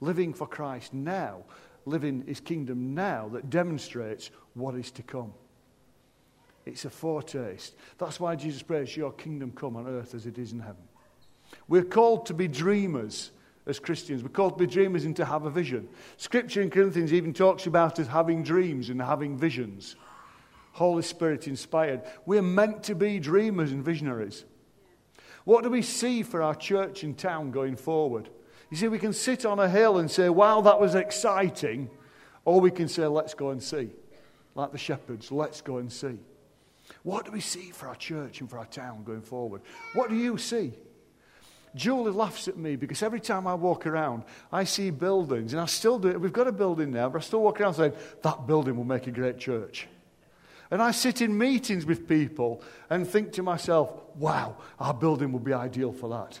Living 0.00 0.32
for 0.32 0.46
Christ 0.46 0.94
now, 0.94 1.42
living 1.86 2.24
his 2.26 2.40
kingdom 2.40 2.94
now 2.94 3.28
that 3.32 3.48
demonstrates 3.48 4.30
what 4.54 4.74
is 4.74 4.90
to 4.90 5.02
come. 5.02 5.32
It's 6.66 6.84
a 6.84 6.90
foretaste. 6.90 7.74
That's 7.96 8.20
why 8.20 8.34
Jesus 8.34 8.62
prays, 8.62 8.96
Your 8.96 9.12
kingdom 9.12 9.52
come 9.52 9.76
on 9.76 9.86
earth 9.86 10.14
as 10.14 10.26
it 10.26 10.36
is 10.36 10.52
in 10.52 10.58
heaven. 10.58 10.82
We're 11.68 11.84
called 11.84 12.26
to 12.26 12.34
be 12.34 12.48
dreamers 12.48 13.30
as 13.66 13.78
Christians. 13.78 14.22
We're 14.22 14.30
called 14.30 14.58
to 14.58 14.66
be 14.66 14.72
dreamers 14.72 15.04
and 15.04 15.14
to 15.16 15.24
have 15.24 15.44
a 15.44 15.50
vision. 15.50 15.88
Scripture 16.16 16.62
in 16.62 16.70
Corinthians 16.70 17.12
even 17.12 17.32
talks 17.32 17.66
about 17.66 17.98
us 18.00 18.08
having 18.08 18.42
dreams 18.42 18.90
and 18.90 19.00
having 19.00 19.38
visions. 19.38 19.94
Holy 20.72 21.02
Spirit 21.02 21.46
inspired. 21.46 22.02
We're 22.26 22.42
meant 22.42 22.82
to 22.84 22.94
be 22.94 23.20
dreamers 23.20 23.72
and 23.72 23.84
visionaries. 23.84 24.44
What 25.44 25.62
do 25.62 25.70
we 25.70 25.82
see 25.82 26.22
for 26.24 26.42
our 26.42 26.54
church 26.54 27.04
and 27.04 27.16
town 27.16 27.52
going 27.52 27.76
forward? 27.76 28.28
You 28.70 28.76
see, 28.76 28.88
we 28.88 28.98
can 28.98 29.12
sit 29.12 29.44
on 29.44 29.58
a 29.58 29.68
hill 29.68 29.98
and 29.98 30.10
say, 30.10 30.28
wow, 30.28 30.60
that 30.62 30.80
was 30.80 30.94
exciting. 30.94 31.88
Or 32.44 32.60
we 32.60 32.70
can 32.70 32.88
say, 32.88 33.06
let's 33.06 33.34
go 33.34 33.50
and 33.50 33.62
see. 33.62 33.90
Like 34.54 34.72
the 34.72 34.78
shepherds, 34.78 35.30
let's 35.30 35.60
go 35.60 35.78
and 35.78 35.92
see. 35.92 36.18
What 37.02 37.24
do 37.24 37.32
we 37.32 37.40
see 37.40 37.70
for 37.70 37.88
our 37.88 37.94
church 37.94 38.40
and 38.40 38.48
for 38.48 38.58
our 38.58 38.66
town 38.66 39.04
going 39.04 39.22
forward? 39.22 39.62
What 39.94 40.08
do 40.08 40.16
you 40.16 40.38
see? 40.38 40.72
Julie 41.74 42.12
laughs 42.12 42.48
at 42.48 42.56
me 42.56 42.74
because 42.76 43.02
every 43.02 43.20
time 43.20 43.46
I 43.46 43.54
walk 43.54 43.86
around, 43.86 44.24
I 44.50 44.64
see 44.64 44.90
buildings, 44.90 45.52
and 45.52 45.60
I 45.60 45.66
still 45.66 45.98
do 45.98 46.08
it. 46.08 46.20
We've 46.20 46.32
got 46.32 46.48
a 46.48 46.52
building 46.52 46.90
now, 46.90 47.10
but 47.10 47.18
I 47.18 47.24
still 47.24 47.42
walk 47.42 47.60
around 47.60 47.74
saying, 47.74 47.92
that 48.22 48.46
building 48.46 48.76
will 48.76 48.84
make 48.84 49.06
a 49.06 49.10
great 49.10 49.38
church. 49.38 49.86
And 50.70 50.82
I 50.82 50.90
sit 50.90 51.20
in 51.20 51.36
meetings 51.36 51.84
with 51.84 52.08
people 52.08 52.62
and 52.88 53.06
think 53.06 53.32
to 53.32 53.42
myself, 53.42 53.92
wow, 54.14 54.56
our 54.80 54.94
building 54.94 55.32
will 55.32 55.40
be 55.40 55.52
ideal 55.52 55.92
for 55.92 56.08
that. 56.10 56.40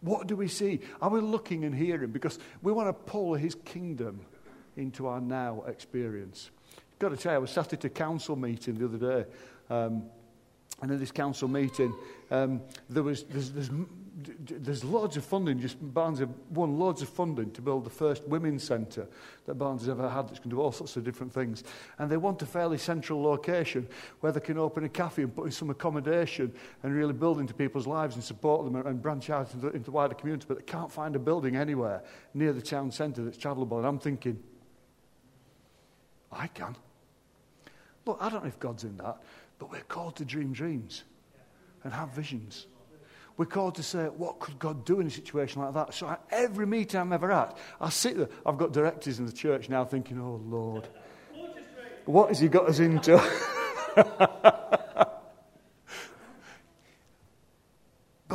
What 0.00 0.26
do 0.26 0.36
we 0.36 0.48
see? 0.48 0.80
Are 1.02 1.10
we 1.10 1.20
looking 1.20 1.64
and 1.64 1.74
hearing? 1.74 2.10
Because 2.10 2.38
we 2.62 2.72
want 2.72 2.88
to 2.88 2.92
pull 2.92 3.34
his 3.34 3.54
kingdom 3.54 4.20
into 4.76 5.06
our 5.06 5.20
now 5.20 5.64
experience. 5.66 6.50
Got 6.98 7.10
to 7.10 7.16
tell 7.16 7.32
you, 7.32 7.36
I 7.36 7.38
was 7.40 7.50
sat 7.50 7.72
at 7.72 7.84
a 7.84 7.88
council 7.88 8.36
meeting 8.36 8.78
the 8.78 8.84
other 8.84 9.22
day. 9.24 9.30
Um, 9.70 10.04
and 10.80 10.90
in 10.92 10.98
this 10.98 11.10
council 11.10 11.48
meeting, 11.48 11.92
um, 12.30 12.60
there 12.88 13.02
was, 13.02 13.24
there's, 13.24 13.50
there's, 13.50 13.70
there's 14.18 14.82
loads 14.82 15.16
of 15.16 15.24
funding. 15.24 15.60
Just 15.60 15.76
Barnes 15.94 16.18
have 16.18 16.30
won 16.50 16.78
loads 16.78 17.02
of 17.02 17.08
funding 17.08 17.50
to 17.52 17.62
build 17.62 17.84
the 17.84 17.90
first 17.90 18.26
women's 18.26 18.64
centre 18.64 19.06
that 19.46 19.54
Barnes 19.54 19.82
has 19.82 19.88
ever 19.88 20.08
had 20.08 20.28
that's 20.28 20.38
going 20.40 20.50
to 20.50 20.56
do 20.56 20.60
all 20.60 20.72
sorts 20.72 20.96
of 20.96 21.04
different 21.04 21.32
things. 21.32 21.62
And 21.98 22.10
they 22.10 22.16
want 22.16 22.42
a 22.42 22.46
fairly 22.46 22.78
central 22.78 23.22
location 23.22 23.88
where 24.20 24.32
they 24.32 24.40
can 24.40 24.58
open 24.58 24.84
a 24.84 24.88
cafe 24.88 25.22
and 25.22 25.34
put 25.34 25.46
in 25.46 25.52
some 25.52 25.70
accommodation 25.70 26.52
and 26.82 26.94
really 26.94 27.12
build 27.12 27.38
into 27.38 27.54
people's 27.54 27.86
lives 27.86 28.16
and 28.16 28.24
support 28.24 28.64
them 28.64 28.74
and, 28.74 29.00
branch 29.00 29.30
out 29.30 29.54
into, 29.54 29.68
into 29.68 29.84
the 29.84 29.90
wider 29.92 30.14
community. 30.14 30.46
But 30.48 30.58
they 30.58 30.64
can't 30.64 30.90
find 30.90 31.14
a 31.14 31.20
building 31.20 31.54
anywhere 31.54 32.02
near 32.34 32.52
the 32.52 32.62
town 32.62 32.90
centre 32.90 33.22
that's 33.22 33.38
travelable. 33.38 33.78
And 33.78 33.86
I'm 33.86 34.00
thinking, 34.00 34.42
I 36.32 36.48
can. 36.48 36.76
Look, 38.04 38.18
I 38.20 38.28
don't 38.30 38.42
know 38.42 38.48
if 38.48 38.58
God's 38.58 38.84
in 38.84 38.96
that, 38.96 39.22
but 39.58 39.70
we're 39.70 39.80
called 39.82 40.16
to 40.16 40.24
dream 40.24 40.52
dreams 40.52 41.04
and 41.84 41.92
have 41.92 42.10
visions. 42.10 42.66
We're 43.38 43.46
called 43.46 43.76
to 43.76 43.84
say, 43.84 44.06
what 44.06 44.40
could 44.40 44.58
God 44.58 44.84
do 44.84 44.98
in 44.98 45.06
a 45.06 45.10
situation 45.10 45.62
like 45.62 45.72
that? 45.72 45.94
So 45.94 46.08
I, 46.08 46.16
every 46.30 46.66
meeting 46.66 47.00
I'm 47.00 47.12
ever 47.12 47.30
at, 47.30 47.56
I 47.80 47.88
sit 47.88 48.16
there. 48.16 48.28
I've 48.44 48.58
got 48.58 48.72
directors 48.72 49.20
in 49.20 49.26
the 49.26 49.32
church 49.32 49.68
now 49.68 49.84
thinking, 49.84 50.20
oh, 50.20 50.42
Lord, 50.44 50.88
what 52.04 52.30
has 52.30 52.40
he 52.40 52.48
got 52.48 52.68
us 52.68 52.80
into? 52.80 53.16
but 53.94 55.22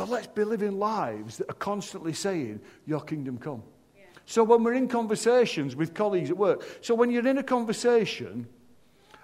let's 0.08 0.26
be 0.28 0.44
living 0.44 0.78
lives 0.78 1.36
that 1.36 1.50
are 1.50 1.54
constantly 1.54 2.14
saying, 2.14 2.60
Your 2.86 3.00
kingdom 3.00 3.36
come. 3.36 3.62
Yeah. 3.96 4.04
So 4.24 4.42
when 4.42 4.62
we're 4.62 4.74
in 4.74 4.88
conversations 4.88 5.76
with 5.76 5.92
colleagues 5.92 6.30
at 6.30 6.38
work, 6.38 6.64
so 6.80 6.94
when 6.94 7.10
you're 7.10 7.26
in 7.26 7.36
a 7.36 7.42
conversation 7.42 8.46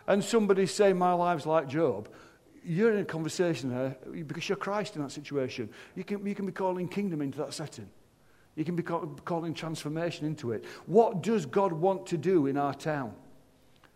and 0.06 0.22
somebody 0.22 0.66
say, 0.66 0.92
My 0.92 1.14
life's 1.14 1.46
like 1.46 1.68
Job, 1.68 2.10
you're 2.64 2.92
in 2.92 3.00
a 3.00 3.04
conversation 3.04 3.70
there 3.70 3.96
because 4.26 4.48
you're 4.48 4.56
Christ 4.56 4.96
in 4.96 5.02
that 5.02 5.12
situation. 5.12 5.68
You 5.94 6.04
can, 6.04 6.24
you 6.26 6.34
can 6.34 6.46
be 6.46 6.52
calling 6.52 6.88
kingdom 6.88 7.22
into 7.22 7.38
that 7.38 7.54
setting. 7.54 7.88
You 8.56 8.64
can 8.64 8.76
be 8.76 8.82
call, 8.82 9.06
calling 9.24 9.54
transformation 9.54 10.26
into 10.26 10.52
it. 10.52 10.64
What 10.86 11.22
does 11.22 11.46
God 11.46 11.72
want 11.72 12.06
to 12.06 12.18
do 12.18 12.46
in 12.46 12.56
our 12.56 12.74
town? 12.74 13.14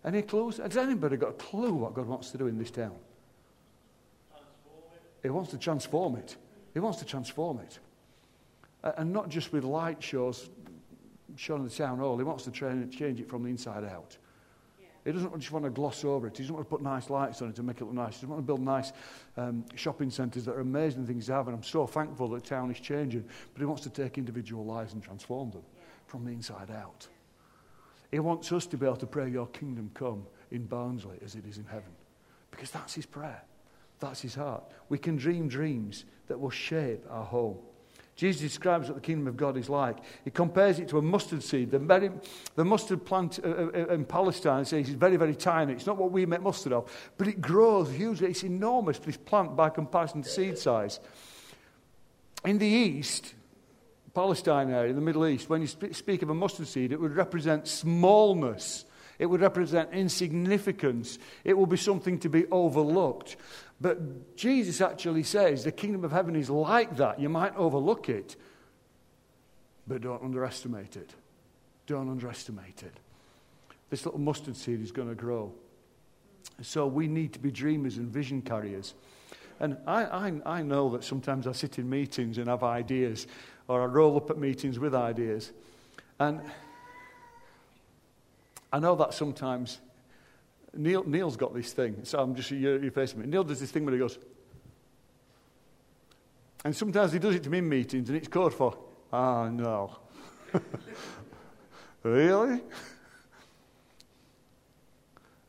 Any 0.04 0.22
clues? 0.22 0.58
Has 0.58 0.76
anybody 0.76 1.16
got 1.16 1.30
a 1.30 1.34
clue 1.34 1.72
what 1.72 1.94
God 1.94 2.06
wants 2.06 2.30
to 2.30 2.38
do 2.38 2.46
in 2.46 2.58
this 2.58 2.70
town? 2.70 2.94
He 5.22 5.30
wants 5.30 5.50
to 5.50 5.58
transform 5.58 6.16
it. 6.16 6.36
He 6.74 6.80
wants 6.80 6.98
to 6.98 7.04
transform 7.04 7.60
it. 7.60 7.78
And 8.82 9.12
not 9.12 9.30
just 9.30 9.52
with 9.52 9.64
light 9.64 10.02
shows 10.02 10.50
shown 11.36 11.60
in 11.60 11.64
the 11.64 11.74
town 11.74 11.98
hall. 11.98 12.18
He 12.18 12.24
wants 12.24 12.44
to 12.44 12.50
train, 12.50 12.88
change 12.90 13.20
it 13.20 13.28
from 13.28 13.42
the 13.42 13.48
inside 13.48 13.84
out. 13.84 14.16
He 15.04 15.12
doesn't 15.12 15.38
just 15.38 15.52
want 15.52 15.66
to 15.66 15.70
gloss 15.70 16.02
over 16.04 16.26
it. 16.26 16.36
He 16.36 16.44
doesn't 16.44 16.54
want 16.54 16.66
to 16.66 16.70
put 16.70 16.80
nice 16.80 17.10
lights 17.10 17.42
on 17.42 17.50
it 17.50 17.56
to 17.56 17.62
make 17.62 17.80
it 17.80 17.84
look 17.84 17.94
nice. 17.94 18.14
He 18.14 18.26
doesn't 18.26 18.30
want 18.30 18.42
to 18.42 18.46
build 18.46 18.62
nice 18.62 18.92
um, 19.36 19.64
shopping 19.74 20.08
centres 20.10 20.46
that 20.46 20.52
are 20.52 20.60
amazing 20.60 21.06
things 21.06 21.26
to 21.26 21.34
have. 21.34 21.46
And 21.46 21.54
I'm 21.54 21.62
so 21.62 21.86
thankful 21.86 22.28
that 22.28 22.44
town 22.44 22.70
is 22.70 22.80
changing. 22.80 23.24
But 23.52 23.60
he 23.60 23.66
wants 23.66 23.82
to 23.82 23.90
take 23.90 24.16
individual 24.16 24.64
lives 24.64 24.94
and 24.94 25.02
transform 25.02 25.50
them 25.50 25.62
from 26.06 26.24
the 26.24 26.30
inside 26.30 26.70
out. 26.70 27.06
He 28.10 28.18
wants 28.18 28.50
us 28.52 28.66
to 28.66 28.78
be 28.78 28.86
able 28.86 28.96
to 28.96 29.06
pray, 29.06 29.28
Your 29.28 29.48
kingdom 29.48 29.90
come 29.92 30.26
in 30.50 30.64
Barnsley 30.64 31.18
as 31.22 31.34
it 31.34 31.44
is 31.46 31.58
in 31.58 31.64
heaven. 31.64 31.92
Because 32.50 32.70
that's 32.70 32.94
his 32.94 33.04
prayer. 33.04 33.42
That's 34.00 34.22
his 34.22 34.34
heart. 34.34 34.64
We 34.88 34.98
can 34.98 35.16
dream 35.16 35.48
dreams 35.48 36.04
that 36.28 36.38
will 36.40 36.50
shape 36.50 37.04
our 37.10 37.24
home. 37.24 37.58
Jesus 38.16 38.42
describes 38.42 38.88
what 38.88 38.94
the 38.94 39.00
kingdom 39.00 39.26
of 39.26 39.36
God 39.36 39.56
is 39.56 39.68
like. 39.68 39.98
He 40.24 40.30
compares 40.30 40.78
it 40.78 40.88
to 40.88 40.98
a 40.98 41.02
mustard 41.02 41.42
seed. 41.42 41.72
The, 41.72 41.80
very, 41.80 42.10
the 42.54 42.64
mustard 42.64 43.04
plant 43.04 43.40
uh, 43.42 43.48
uh, 43.48 43.86
in 43.88 44.04
Palestine 44.04 44.64
says 44.64 44.88
it's 44.88 44.90
very, 44.90 45.16
very 45.16 45.34
tiny. 45.34 45.72
It's 45.72 45.86
not 45.86 45.96
what 45.96 46.12
we 46.12 46.24
make 46.24 46.40
mustard 46.40 46.72
of, 46.72 46.90
but 47.18 47.26
it 47.26 47.40
grows 47.40 47.90
hugely. 47.90 48.28
It's 48.28 48.44
enormous, 48.44 48.98
this 49.00 49.16
plant, 49.16 49.56
by 49.56 49.70
comparison 49.70 50.22
to 50.22 50.28
seed 50.28 50.58
size. 50.58 51.00
In 52.44 52.58
the 52.58 52.66
East, 52.66 53.34
Palestine 54.14 54.70
area, 54.70 54.90
in 54.90 54.96
the 54.96 55.02
Middle 55.02 55.26
East, 55.26 55.50
when 55.50 55.60
you 55.60 55.66
speak 55.66 56.22
of 56.22 56.30
a 56.30 56.34
mustard 56.34 56.68
seed, 56.68 56.92
it 56.92 57.00
would 57.00 57.16
represent 57.16 57.66
smallness. 57.66 58.84
It 59.18 59.26
would 59.26 59.40
represent 59.40 59.92
insignificance. 59.92 61.18
It 61.44 61.54
will 61.54 61.66
be 61.66 61.76
something 61.76 62.18
to 62.20 62.28
be 62.28 62.46
overlooked. 62.46 63.36
But 63.80 64.36
Jesus 64.36 64.80
actually 64.80 65.24
says 65.24 65.64
the 65.64 65.72
kingdom 65.72 66.04
of 66.04 66.12
heaven 66.12 66.36
is 66.36 66.48
like 66.48 66.96
that. 66.96 67.18
You 67.20 67.28
might 67.28 67.54
overlook 67.56 68.08
it, 68.08 68.36
but 69.86 70.00
don't 70.00 70.22
underestimate 70.22 70.96
it. 70.96 71.10
Don't 71.86 72.08
underestimate 72.08 72.82
it. 72.82 72.96
This 73.90 74.06
little 74.06 74.20
mustard 74.20 74.56
seed 74.56 74.80
is 74.80 74.92
going 74.92 75.08
to 75.08 75.14
grow. 75.14 75.52
So 76.62 76.86
we 76.86 77.08
need 77.08 77.32
to 77.34 77.38
be 77.38 77.50
dreamers 77.50 77.96
and 77.96 78.08
vision 78.08 78.42
carriers. 78.42 78.94
And 79.60 79.76
I, 79.86 80.04
I, 80.04 80.32
I 80.46 80.62
know 80.62 80.90
that 80.90 81.04
sometimes 81.04 81.46
I 81.46 81.52
sit 81.52 81.78
in 81.78 81.88
meetings 81.88 82.38
and 82.38 82.48
have 82.48 82.62
ideas, 82.62 83.26
or 83.68 83.82
I 83.82 83.86
roll 83.86 84.16
up 84.16 84.30
at 84.30 84.38
meetings 84.38 84.78
with 84.78 84.94
ideas. 84.94 85.52
And 86.18 86.40
I 88.72 88.78
know 88.78 88.96
that 88.96 89.14
sometimes 89.14 89.78
Neil, 90.76 91.04
Neil's 91.04 91.36
got 91.36 91.54
this 91.54 91.72
thing. 91.72 92.00
So 92.04 92.18
I'm 92.18 92.34
just, 92.34 92.48
facing 92.48 93.20
me. 93.20 93.26
Neil 93.26 93.44
does 93.44 93.60
this 93.60 93.70
thing 93.70 93.84
where 93.84 93.94
he 93.94 93.98
goes, 93.98 94.18
And 96.64 96.74
sometimes 96.74 97.12
he 97.12 97.18
does 97.18 97.34
it 97.34 97.42
to 97.44 97.50
me 97.50 97.58
in 97.58 97.68
meetings, 97.68 98.08
and 98.08 98.16
it's 98.16 98.28
code 98.28 98.54
for, 98.54 98.76
ah, 99.12 99.48
no. 99.48 99.96
really? 102.02 102.60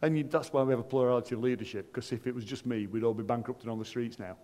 And 0.02 0.18
you, 0.18 0.24
that's 0.24 0.54
why 0.54 0.62
we 0.64 0.72
have 0.72 0.80
a 0.80 0.84
plurality 0.84 1.36
of 1.36 1.42
leadership, 1.42 1.92
because 1.92 2.12
if 2.12 2.28
it 2.28 2.36
was 2.36 2.46
just 2.46 2.66
me, 2.66 2.86
we'd 2.86 3.04
all 3.04 3.14
be 3.14 3.24
bankrupted 3.24 3.70
on 3.70 3.80
the 3.80 3.86
streets 3.86 4.20
now. 4.20 4.38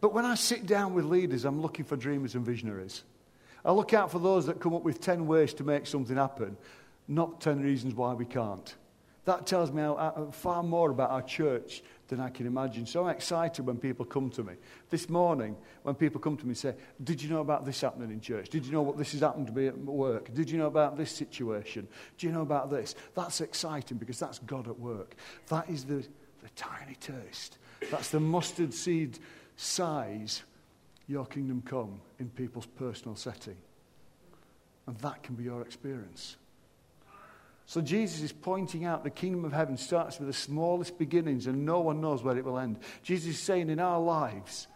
But 0.00 0.12
when 0.12 0.24
I 0.24 0.34
sit 0.34 0.66
down 0.66 0.94
with 0.94 1.04
leaders, 1.04 1.44
I'm 1.44 1.62
looking 1.62 1.84
for 1.84 1.96
dreamers 1.96 2.34
and 2.34 2.44
visionaries. 2.44 3.04
I 3.64 3.70
look 3.70 3.94
out 3.94 4.10
for 4.10 4.18
those 4.18 4.46
that 4.46 4.58
come 4.58 4.74
up 4.74 4.82
with 4.82 5.00
10 5.00 5.28
ways 5.28 5.54
to 5.54 5.64
make 5.64 5.86
something 5.86 6.16
happen, 6.16 6.56
not 7.08 7.40
10 7.40 7.60
reasons 7.60 7.94
why 7.94 8.14
we 8.14 8.24
can't. 8.24 8.74
That 9.24 9.46
tells 9.46 9.70
me 9.70 9.82
far 10.32 10.62
more 10.62 10.90
about 10.90 11.10
our 11.10 11.22
church 11.22 11.82
than 12.08 12.18
I 12.20 12.28
can 12.28 12.46
imagine. 12.46 12.86
So 12.86 13.04
I'm 13.04 13.14
excited 13.14 13.64
when 13.64 13.76
people 13.76 14.04
come 14.04 14.30
to 14.30 14.42
me. 14.42 14.54
This 14.90 15.08
morning, 15.08 15.56
when 15.84 15.94
people 15.94 16.20
come 16.20 16.36
to 16.36 16.44
me 16.44 16.50
and 16.50 16.58
say, 16.58 16.74
Did 17.02 17.22
you 17.22 17.30
know 17.30 17.40
about 17.40 17.64
this 17.64 17.80
happening 17.80 18.10
in 18.10 18.20
church? 18.20 18.48
Did 18.48 18.66
you 18.66 18.72
know 18.72 18.82
what 18.82 18.98
this 18.98 19.12
has 19.12 19.20
happened 19.20 19.46
to 19.46 19.52
me 19.52 19.68
at 19.68 19.78
work? 19.78 20.34
Did 20.34 20.50
you 20.50 20.58
know 20.58 20.66
about 20.66 20.96
this 20.96 21.12
situation? 21.12 21.86
Do 22.18 22.26
you 22.26 22.32
know 22.32 22.42
about 22.42 22.68
this? 22.68 22.96
That's 23.14 23.40
exciting 23.40 23.98
because 23.98 24.18
that's 24.18 24.40
God 24.40 24.66
at 24.66 24.78
work. 24.78 25.14
That 25.46 25.70
is 25.70 25.84
the, 25.84 26.04
the 26.42 26.48
tiny 26.56 26.96
taste. 26.96 27.58
That's 27.90 28.10
the 28.10 28.20
mustard 28.20 28.74
seed 28.74 29.20
size, 29.56 30.42
your 31.06 31.26
kingdom 31.26 31.62
come 31.64 32.00
in 32.18 32.28
people's 32.30 32.66
personal 32.66 33.14
setting. 33.14 33.56
And 34.86 34.96
that 34.98 35.22
can 35.22 35.36
be 35.36 35.44
your 35.44 35.62
experience. 35.62 36.36
So 37.66 37.80
Jesus 37.80 38.20
is 38.20 38.32
pointing 38.32 38.84
out 38.84 39.04
the 39.04 39.10
kingdom 39.10 39.44
of 39.44 39.52
heaven 39.52 39.76
starts 39.76 40.18
with 40.18 40.28
the 40.28 40.34
smallest 40.34 40.98
beginnings 40.98 41.46
and 41.46 41.64
no 41.64 41.80
one 41.80 42.00
knows 42.00 42.22
where 42.22 42.36
it 42.36 42.44
will 42.44 42.58
end. 42.58 42.78
Jesus 43.02 43.36
is 43.36 43.40
saying 43.40 43.70
in 43.70 43.80
our 43.80 44.00
lives, 44.00 44.66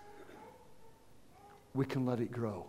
we 1.74 1.84
can 1.84 2.06
let 2.06 2.20
it 2.20 2.32
grow. 2.32 2.66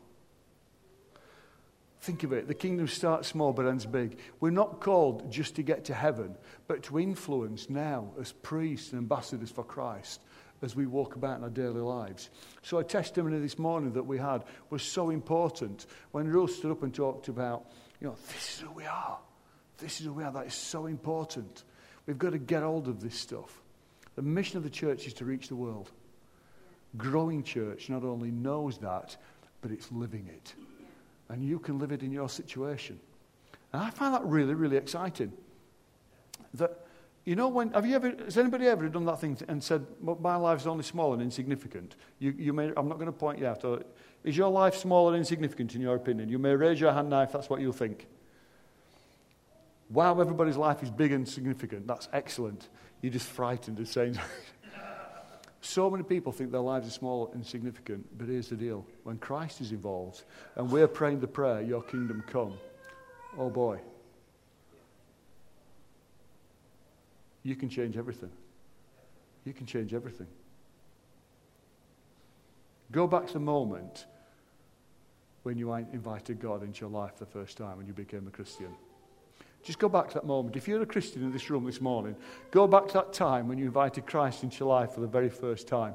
Think 2.02 2.24
of 2.24 2.32
it. 2.32 2.48
The 2.48 2.54
kingdom 2.54 2.88
starts 2.88 3.28
small 3.28 3.54
but 3.54 3.66
ends 3.66 3.86
big. 3.86 4.20
We're 4.40 4.50
not 4.50 4.80
called 4.80 5.32
just 5.32 5.56
to 5.56 5.64
get 5.64 5.86
to 5.86 5.94
heaven, 5.94 6.36
but 6.68 6.84
to 6.84 7.00
influence 7.00 7.70
now 7.70 8.12
as 8.20 8.32
priests 8.32 8.92
and 8.92 9.00
ambassadors 9.00 9.52
for 9.52 9.64
Christ 9.64 10.22
as 10.62 10.76
we 10.76 10.86
walk 10.86 11.16
about 11.16 11.38
in 11.38 11.44
our 11.44 11.50
daily 11.50 11.82
lives. 11.82 12.30
So, 12.64 12.80
a 12.80 12.84
testimony 12.84 13.40
this 13.40 13.60
morning 13.60 13.94
that 13.94 14.04
we 14.04 14.18
had 14.18 14.44
was 14.70 14.84
so 14.84 15.10
important 15.10 15.86
when 16.12 16.28
Ruth 16.28 16.56
stood 16.56 16.72
up 16.72 16.84
and 16.84 16.94
talked 16.94 17.28
about, 17.28 17.66
you 18.00 18.08
know, 18.08 18.16
this 18.34 18.56
is 18.56 18.60
who 18.62 18.72
we 18.72 18.86
are. 18.86 19.20
This 19.78 20.00
is 20.00 20.08
who 20.08 20.14
we. 20.14 20.24
That 20.24 20.48
is 20.48 20.54
so 20.54 20.88
important. 20.88 21.64
We've 22.06 22.18
got 22.18 22.32
to 22.32 22.38
get 22.38 22.64
hold 22.64 22.88
of 22.88 23.02
this 23.02 23.16
stuff. 23.16 23.62
The 24.16 24.22
mission 24.22 24.58
of 24.58 24.64
the 24.64 24.70
church 24.70 25.06
is 25.06 25.14
to 25.16 25.26
reach 25.26 25.48
the 25.48 25.56
world. 25.56 25.92
Growing 26.96 27.44
church 27.44 27.90
not 27.90 28.04
only 28.04 28.32
knows 28.32 28.78
that, 28.80 29.16
but 29.62 29.72
it's 29.72 29.92
living 29.92 30.28
it. 30.28 30.54
And 31.30 31.44
you 31.44 31.60
can 31.60 31.78
live 31.78 31.92
it 31.92 32.02
in 32.02 32.12
your 32.12 32.30
situation. 32.30 33.00
And 33.74 33.84
I 33.84 33.90
find 33.90 34.14
that 34.14 34.24
really, 34.24 34.54
really 34.54 34.78
exciting. 34.78 35.34
That, 36.54 36.86
you 37.26 37.36
know, 37.36 37.50
when, 37.50 37.72
have 37.74 37.86
you 37.86 37.96
ever, 37.96 38.14
has 38.24 38.38
anybody 38.38 38.68
ever 38.68 38.88
done 38.88 39.06
that 39.06 39.20
thing 39.20 39.38
and 39.48 39.62
said, 39.62 39.86
my 40.02 40.38
life's 40.38 40.66
only 40.66 40.84
small 40.84 41.14
and 41.14 41.22
insignificant? 41.22 41.98
You, 42.20 42.34
you 42.38 42.54
may, 42.54 42.72
I'm 42.78 42.88
not 42.88 42.96
going 42.96 43.08
to 43.08 43.12
point 43.12 43.40
you 43.40 43.46
out. 43.46 43.64
Is 44.24 44.38
your 44.38 44.50
life 44.50 44.76
small 44.76 45.10
and 45.10 45.18
insignificant 45.18 45.76
in 45.76 45.82
your 45.82 45.96
opinion? 45.96 46.30
You 46.30 46.40
may 46.40 46.56
raise 46.56 46.80
your 46.80 46.94
hand 46.94 47.10
now 47.10 47.22
if 47.22 47.34
that's 47.34 47.50
what 47.50 47.60
you 47.60 47.74
think. 47.74 48.08
Wow, 49.89 50.20
everybody's 50.20 50.58
life 50.58 50.84
is 50.84 50.89
big 50.89 51.12
and 51.12 51.27
significant. 51.27 51.88
That's 51.88 52.10
excellent. 52.12 52.67
You're 53.01 53.13
just 53.13 53.27
frightened 53.27 53.79
of 53.79 53.88
saying 53.88 54.20
So 55.62 55.89
many 55.89 56.03
people 56.03 56.32
think 56.32 56.51
their 56.51 56.62
lives 56.62 56.88
are 56.88 56.91
small 56.91 57.27
and 57.34 57.44
insignificant, 57.44 58.06
but 58.17 58.27
here's 58.27 58.48
the 58.48 58.56
deal. 58.56 58.86
When 59.03 59.17
Christ 59.17 59.60
is 59.60 59.72
involved 59.72 60.24
and 60.56 60.72
we're 60.72 60.88
praying 60.88 61.20
the 61.20 61.27
prayer, 61.27 61.62
Your 61.62 61.82
kingdom 61.82 62.24
come, 62.27 62.53
oh 63.38 63.50
boy, 63.50 63.80
you 67.43 67.56
can 67.56 67.69
change 67.69 67.97
everything. 67.97 68.32
You 69.45 69.54
can 69.54 69.65
change 69.65 69.93
everything. 69.93 70.28
Go 72.91 73.08
back 73.08 73.28
to 73.28 73.34
the 73.34 73.39
moment 73.39 74.06
when 75.43 75.58
you 75.58 75.73
invited 75.73 76.39
God 76.39 76.63
into 76.63 76.82
your 76.82 76.89
life 76.89 77.17
the 77.17 77.26
first 77.26 77.58
time 77.58 77.78
when 77.78 77.88
you 77.88 77.93
became 77.93 78.28
a 78.28 78.32
Christian. 78.32 78.73
Just 79.67 79.80
go 79.80 79.89
back 79.89 80.08
to 80.08 80.13
that 80.13 80.25
moment. 80.25 80.56
If 80.56 80.65
you're 80.65 80.82
a 80.82 80.86
Christian 80.86 81.23
in 81.23 81.34
this 81.34 81.49
room 81.49 81.65
this 81.65 81.82
morning, 81.82 82.15
go 82.51 82.67
back 82.67 82.88
to 82.88 82.93
that 82.93 83.12
time 83.12 83.49
when 83.49 83.58
you 83.58 83.65
invited 83.65 84.08
Christ 84.08 84.43
into 84.43 84.60
your 84.60 84.69
life 84.69 84.93
for 84.93 85.01
the 85.01 85.08
very 85.08 85.27
first 85.27 85.67
time. 85.67 85.93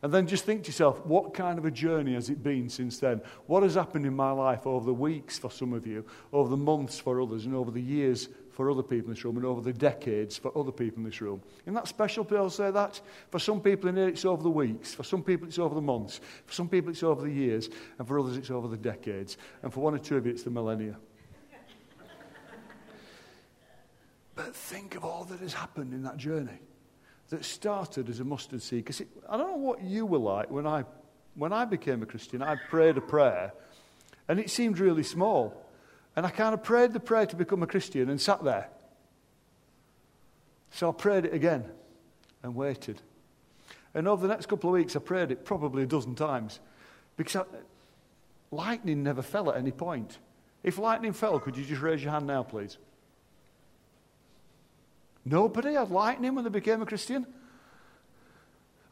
And 0.00 0.14
then 0.14 0.26
just 0.26 0.46
think 0.46 0.62
to 0.62 0.68
yourself, 0.68 1.04
what 1.04 1.34
kind 1.34 1.58
of 1.58 1.66
a 1.66 1.70
journey 1.70 2.14
has 2.14 2.30
it 2.30 2.42
been 2.42 2.70
since 2.70 2.98
then? 2.98 3.20
What 3.48 3.62
has 3.64 3.74
happened 3.74 4.06
in 4.06 4.16
my 4.16 4.30
life 4.30 4.66
over 4.66 4.86
the 4.86 4.94
weeks 4.94 5.38
for 5.38 5.50
some 5.50 5.74
of 5.74 5.86
you, 5.86 6.06
over 6.32 6.48
the 6.48 6.56
months 6.56 6.98
for 6.98 7.20
others, 7.20 7.44
and 7.44 7.54
over 7.54 7.70
the 7.70 7.82
years 7.82 8.30
for 8.52 8.70
other 8.70 8.82
people 8.82 9.08
in 9.08 9.14
this 9.14 9.26
room, 9.26 9.36
and 9.36 9.44
over 9.44 9.60
the 9.60 9.74
decades 9.74 10.38
for 10.38 10.56
other 10.56 10.72
people 10.72 11.00
in 11.00 11.04
this 11.04 11.20
room? 11.20 11.42
Isn't 11.64 11.74
that 11.74 11.88
special 11.88 12.24
people 12.24 12.48
say 12.48 12.70
that? 12.70 12.98
For 13.28 13.38
some 13.38 13.60
people 13.60 13.90
in 13.90 13.96
here, 13.96 14.08
it's 14.08 14.24
over 14.24 14.42
the 14.42 14.48
weeks. 14.48 14.94
For 14.94 15.04
some 15.04 15.22
people, 15.22 15.48
it's 15.48 15.58
over 15.58 15.74
the 15.74 15.82
months. 15.82 16.22
For 16.46 16.54
some 16.54 16.70
people, 16.70 16.92
it's 16.92 17.02
over 17.02 17.20
the 17.20 17.30
years. 17.30 17.68
And 17.98 18.08
for 18.08 18.18
others, 18.18 18.38
it's 18.38 18.50
over 18.50 18.68
the 18.68 18.78
decades. 18.78 19.36
And 19.62 19.70
for 19.70 19.80
one 19.80 19.94
or 19.94 19.98
two 19.98 20.16
of 20.16 20.24
you, 20.24 20.32
it's 20.32 20.44
the 20.44 20.50
millennia. 20.50 20.96
But 24.36 24.54
think 24.54 24.94
of 24.94 25.04
all 25.04 25.24
that 25.24 25.40
has 25.40 25.54
happened 25.54 25.92
in 25.92 26.02
that 26.04 26.18
journey 26.18 26.60
that 27.30 27.44
started 27.44 28.08
as 28.08 28.20
a 28.20 28.24
mustard 28.24 28.62
seed. 28.62 28.84
Because 28.84 29.02
I 29.28 29.36
don't 29.36 29.50
know 29.50 29.56
what 29.56 29.82
you 29.82 30.06
were 30.06 30.18
like 30.18 30.50
when 30.50 30.66
I, 30.66 30.84
when 31.34 31.52
I 31.52 31.64
became 31.64 32.02
a 32.02 32.06
Christian. 32.06 32.42
I 32.42 32.56
prayed 32.68 32.96
a 32.98 33.00
prayer, 33.00 33.52
and 34.28 34.38
it 34.38 34.50
seemed 34.50 34.78
really 34.78 35.02
small. 35.02 35.64
And 36.14 36.24
I 36.24 36.30
kind 36.30 36.54
of 36.54 36.62
prayed 36.62 36.92
the 36.92 37.00
prayer 37.00 37.26
to 37.26 37.36
become 37.36 37.62
a 37.62 37.66
Christian 37.66 38.08
and 38.08 38.20
sat 38.20 38.44
there. 38.44 38.68
So 40.70 40.90
I 40.90 40.92
prayed 40.92 41.24
it 41.24 41.34
again 41.34 41.64
and 42.42 42.54
waited. 42.54 43.00
And 43.94 44.06
over 44.06 44.26
the 44.26 44.32
next 44.32 44.46
couple 44.46 44.70
of 44.70 44.74
weeks, 44.74 44.94
I 44.94 44.98
prayed 44.98 45.30
it 45.30 45.44
probably 45.44 45.82
a 45.82 45.86
dozen 45.86 46.14
times 46.14 46.60
because 47.16 47.36
I, 47.36 47.44
lightning 48.50 49.02
never 49.02 49.22
fell 49.22 49.50
at 49.50 49.56
any 49.56 49.72
point. 49.72 50.18
If 50.62 50.78
lightning 50.78 51.12
fell, 51.12 51.38
could 51.40 51.56
you 51.56 51.64
just 51.64 51.80
raise 51.80 52.02
your 52.02 52.12
hand 52.12 52.26
now, 52.26 52.42
please? 52.42 52.76
Nobody 55.28 55.74
had 55.74 55.90
lightning 55.90 56.36
when 56.36 56.44
they 56.44 56.50
became 56.50 56.80
a 56.80 56.86
Christian. 56.86 57.26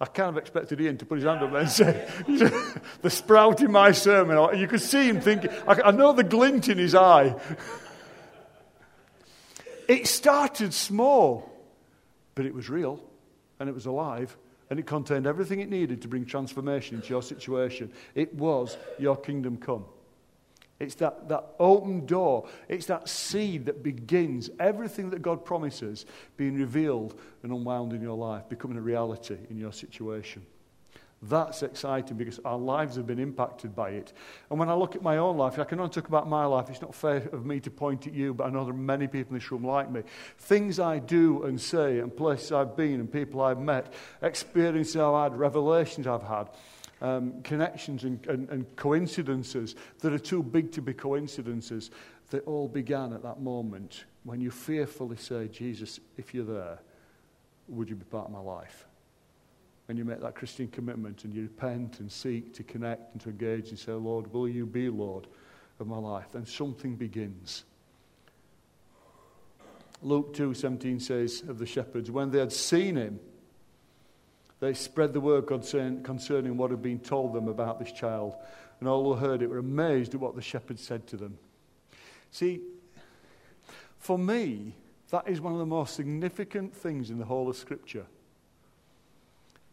I 0.00 0.06
kind 0.06 0.30
of 0.30 0.36
expected 0.36 0.80
Ian 0.80 0.98
to 0.98 1.06
put 1.06 1.18
his 1.18 1.24
hand 1.24 1.44
up 1.44 1.52
there 1.52 1.60
and 1.60 1.70
say, 1.70 2.08
the 3.02 3.08
sprout 3.08 3.62
in 3.62 3.70
my 3.70 3.92
sermon. 3.92 4.58
You 4.58 4.66
could 4.66 4.80
see 4.80 5.08
him 5.08 5.20
thinking, 5.20 5.50
I, 5.68 5.80
I 5.80 5.90
know 5.92 6.12
the 6.12 6.24
glint 6.24 6.68
in 6.68 6.76
his 6.76 6.96
eye. 6.96 7.36
it 9.88 10.08
started 10.08 10.74
small, 10.74 11.48
but 12.34 12.46
it 12.46 12.52
was 12.52 12.68
real 12.68 13.00
and 13.60 13.68
it 13.68 13.74
was 13.74 13.86
alive 13.86 14.36
and 14.70 14.80
it 14.80 14.86
contained 14.86 15.28
everything 15.28 15.60
it 15.60 15.70
needed 15.70 16.02
to 16.02 16.08
bring 16.08 16.24
transformation 16.24 16.96
into 16.96 17.10
your 17.10 17.22
situation. 17.22 17.92
It 18.16 18.34
was 18.34 18.76
your 18.98 19.16
kingdom 19.16 19.56
come. 19.56 19.84
It's 20.80 20.96
that, 20.96 21.28
that 21.28 21.44
open 21.58 22.04
door. 22.04 22.48
It's 22.68 22.86
that 22.86 23.08
seed 23.08 23.66
that 23.66 23.82
begins 23.82 24.50
everything 24.58 25.10
that 25.10 25.22
God 25.22 25.44
promises 25.44 26.04
being 26.36 26.56
revealed 26.56 27.18
and 27.42 27.52
unwound 27.52 27.92
in 27.92 28.02
your 28.02 28.16
life, 28.16 28.48
becoming 28.48 28.76
a 28.76 28.80
reality 28.80 29.36
in 29.50 29.56
your 29.56 29.72
situation. 29.72 30.44
That's 31.22 31.62
exciting 31.62 32.18
because 32.18 32.38
our 32.44 32.58
lives 32.58 32.96
have 32.96 33.06
been 33.06 33.18
impacted 33.18 33.74
by 33.74 33.90
it. 33.90 34.12
And 34.50 34.58
when 34.58 34.68
I 34.68 34.74
look 34.74 34.94
at 34.94 35.00
my 35.00 35.16
own 35.16 35.38
life, 35.38 35.58
I 35.58 35.64
can 35.64 35.80
only 35.80 35.92
talk 35.92 36.08
about 36.08 36.28
my 36.28 36.44
life. 36.44 36.68
It's 36.68 36.82
not 36.82 36.94
fair 36.94 37.28
of 37.32 37.46
me 37.46 37.60
to 37.60 37.70
point 37.70 38.06
at 38.06 38.12
you, 38.12 38.34
but 38.34 38.44
I 38.44 38.50
know 38.50 38.64
there 38.64 38.74
are 38.74 38.76
many 38.76 39.06
people 39.06 39.34
in 39.34 39.40
this 39.40 39.50
room 39.50 39.64
like 39.64 39.90
me. 39.90 40.02
Things 40.38 40.78
I 40.78 40.98
do 40.98 41.44
and 41.44 41.58
say, 41.58 42.00
and 42.00 42.14
places 42.14 42.52
I've 42.52 42.76
been, 42.76 43.00
and 43.00 43.10
people 43.10 43.40
I've 43.40 43.60
met, 43.60 43.94
experiences 44.20 44.96
I've 44.96 45.32
had, 45.32 45.38
revelations 45.38 46.06
I've 46.06 46.24
had 46.24 46.48
um, 47.04 47.42
connections 47.42 48.04
and, 48.04 48.26
and, 48.26 48.48
and 48.48 48.76
coincidences 48.76 49.76
that 50.00 50.14
are 50.14 50.18
too 50.18 50.42
big 50.42 50.72
to 50.72 50.80
be 50.80 50.94
coincidences. 50.94 51.90
They 52.30 52.38
all 52.40 52.66
began 52.66 53.12
at 53.12 53.22
that 53.22 53.42
moment 53.42 54.06
when 54.24 54.40
you 54.40 54.50
fearfully 54.50 55.18
say, 55.18 55.48
Jesus, 55.48 56.00
if 56.16 56.32
you're 56.32 56.46
there, 56.46 56.78
would 57.68 57.90
you 57.90 57.96
be 57.96 58.06
part 58.06 58.26
of 58.28 58.32
my 58.32 58.40
life? 58.40 58.86
And 59.88 59.98
you 59.98 60.04
make 60.06 60.22
that 60.22 60.34
Christian 60.34 60.66
commitment 60.68 61.24
and 61.24 61.34
you 61.34 61.42
repent 61.42 62.00
and 62.00 62.10
seek 62.10 62.54
to 62.54 62.62
connect 62.62 63.12
and 63.12 63.20
to 63.20 63.28
engage 63.28 63.68
and 63.68 63.78
say, 63.78 63.92
Lord, 63.92 64.32
will 64.32 64.48
you 64.48 64.64
be 64.64 64.88
Lord 64.88 65.26
of 65.80 65.86
my 65.86 65.98
life? 65.98 66.28
Then 66.32 66.46
something 66.46 66.96
begins. 66.96 67.64
Luke 70.00 70.34
2:17 70.34 71.02
says 71.02 71.42
of 71.48 71.58
the 71.58 71.66
shepherds, 71.66 72.10
when 72.10 72.30
they 72.30 72.38
had 72.38 72.52
seen 72.52 72.96
him, 72.96 73.20
they 74.64 74.74
spread 74.74 75.12
the 75.12 75.20
word 75.20 75.46
concern, 75.46 76.02
concerning 76.02 76.56
what 76.56 76.70
had 76.70 76.82
been 76.82 76.98
told 76.98 77.34
them 77.34 77.48
about 77.48 77.78
this 77.78 77.92
child. 77.92 78.34
And 78.80 78.88
all 78.88 79.04
who 79.04 79.20
heard 79.20 79.42
it 79.42 79.50
were 79.50 79.58
amazed 79.58 80.14
at 80.14 80.20
what 80.20 80.34
the 80.34 80.42
shepherds 80.42 80.82
said 80.82 81.06
to 81.08 81.16
them. 81.16 81.38
See, 82.30 82.60
for 83.98 84.18
me, 84.18 84.74
that 85.10 85.28
is 85.28 85.40
one 85.40 85.52
of 85.52 85.58
the 85.58 85.66
most 85.66 85.94
significant 85.94 86.74
things 86.74 87.10
in 87.10 87.18
the 87.18 87.24
whole 87.24 87.48
of 87.48 87.56
Scripture. 87.56 88.06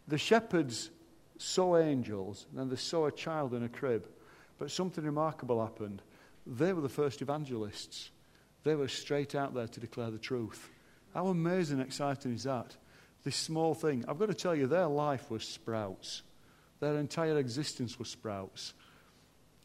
The 0.08 0.18
shepherds 0.18 0.90
saw 1.38 1.78
angels, 1.78 2.46
and 2.50 2.60
then 2.60 2.68
they 2.68 2.76
saw 2.76 3.06
a 3.06 3.12
child 3.12 3.54
in 3.54 3.64
a 3.64 3.68
crib. 3.68 4.06
But 4.58 4.70
something 4.70 5.04
remarkable 5.04 5.60
happened. 5.60 6.02
They 6.46 6.72
were 6.72 6.82
the 6.82 6.88
first 6.88 7.22
evangelists. 7.22 8.10
They 8.62 8.74
were 8.74 8.88
straight 8.88 9.34
out 9.34 9.54
there 9.54 9.66
to 9.66 9.80
declare 9.80 10.10
the 10.10 10.18
truth. 10.18 10.70
How 11.14 11.26
amazing 11.28 11.78
and 11.78 11.86
exciting 11.86 12.34
is 12.34 12.44
that? 12.44 12.76
This 13.24 13.36
small 13.36 13.74
thing. 13.74 14.04
I've 14.08 14.18
got 14.18 14.28
to 14.28 14.34
tell 14.34 14.54
you, 14.54 14.66
their 14.66 14.86
life 14.86 15.30
was 15.30 15.44
sprouts. 15.44 16.22
Their 16.80 16.96
entire 16.96 17.38
existence 17.38 17.98
was 17.98 18.08
sprouts. 18.08 18.74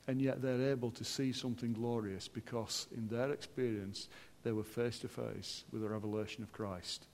And 0.08 0.22
yet 0.22 0.42
they're 0.42 0.72
able 0.72 0.92
to 0.92 1.04
see 1.04 1.34
something 1.34 1.74
glorious 1.74 2.28
because, 2.28 2.88
in 2.96 3.08
their 3.08 3.32
experience, 3.32 4.08
they 4.44 4.52
were 4.52 4.64
face 4.64 5.00
to 5.00 5.08
face 5.08 5.66
with 5.72 5.82
the 5.82 5.90
revelation 5.90 6.44
of 6.44 6.54
Christ. 6.54 7.08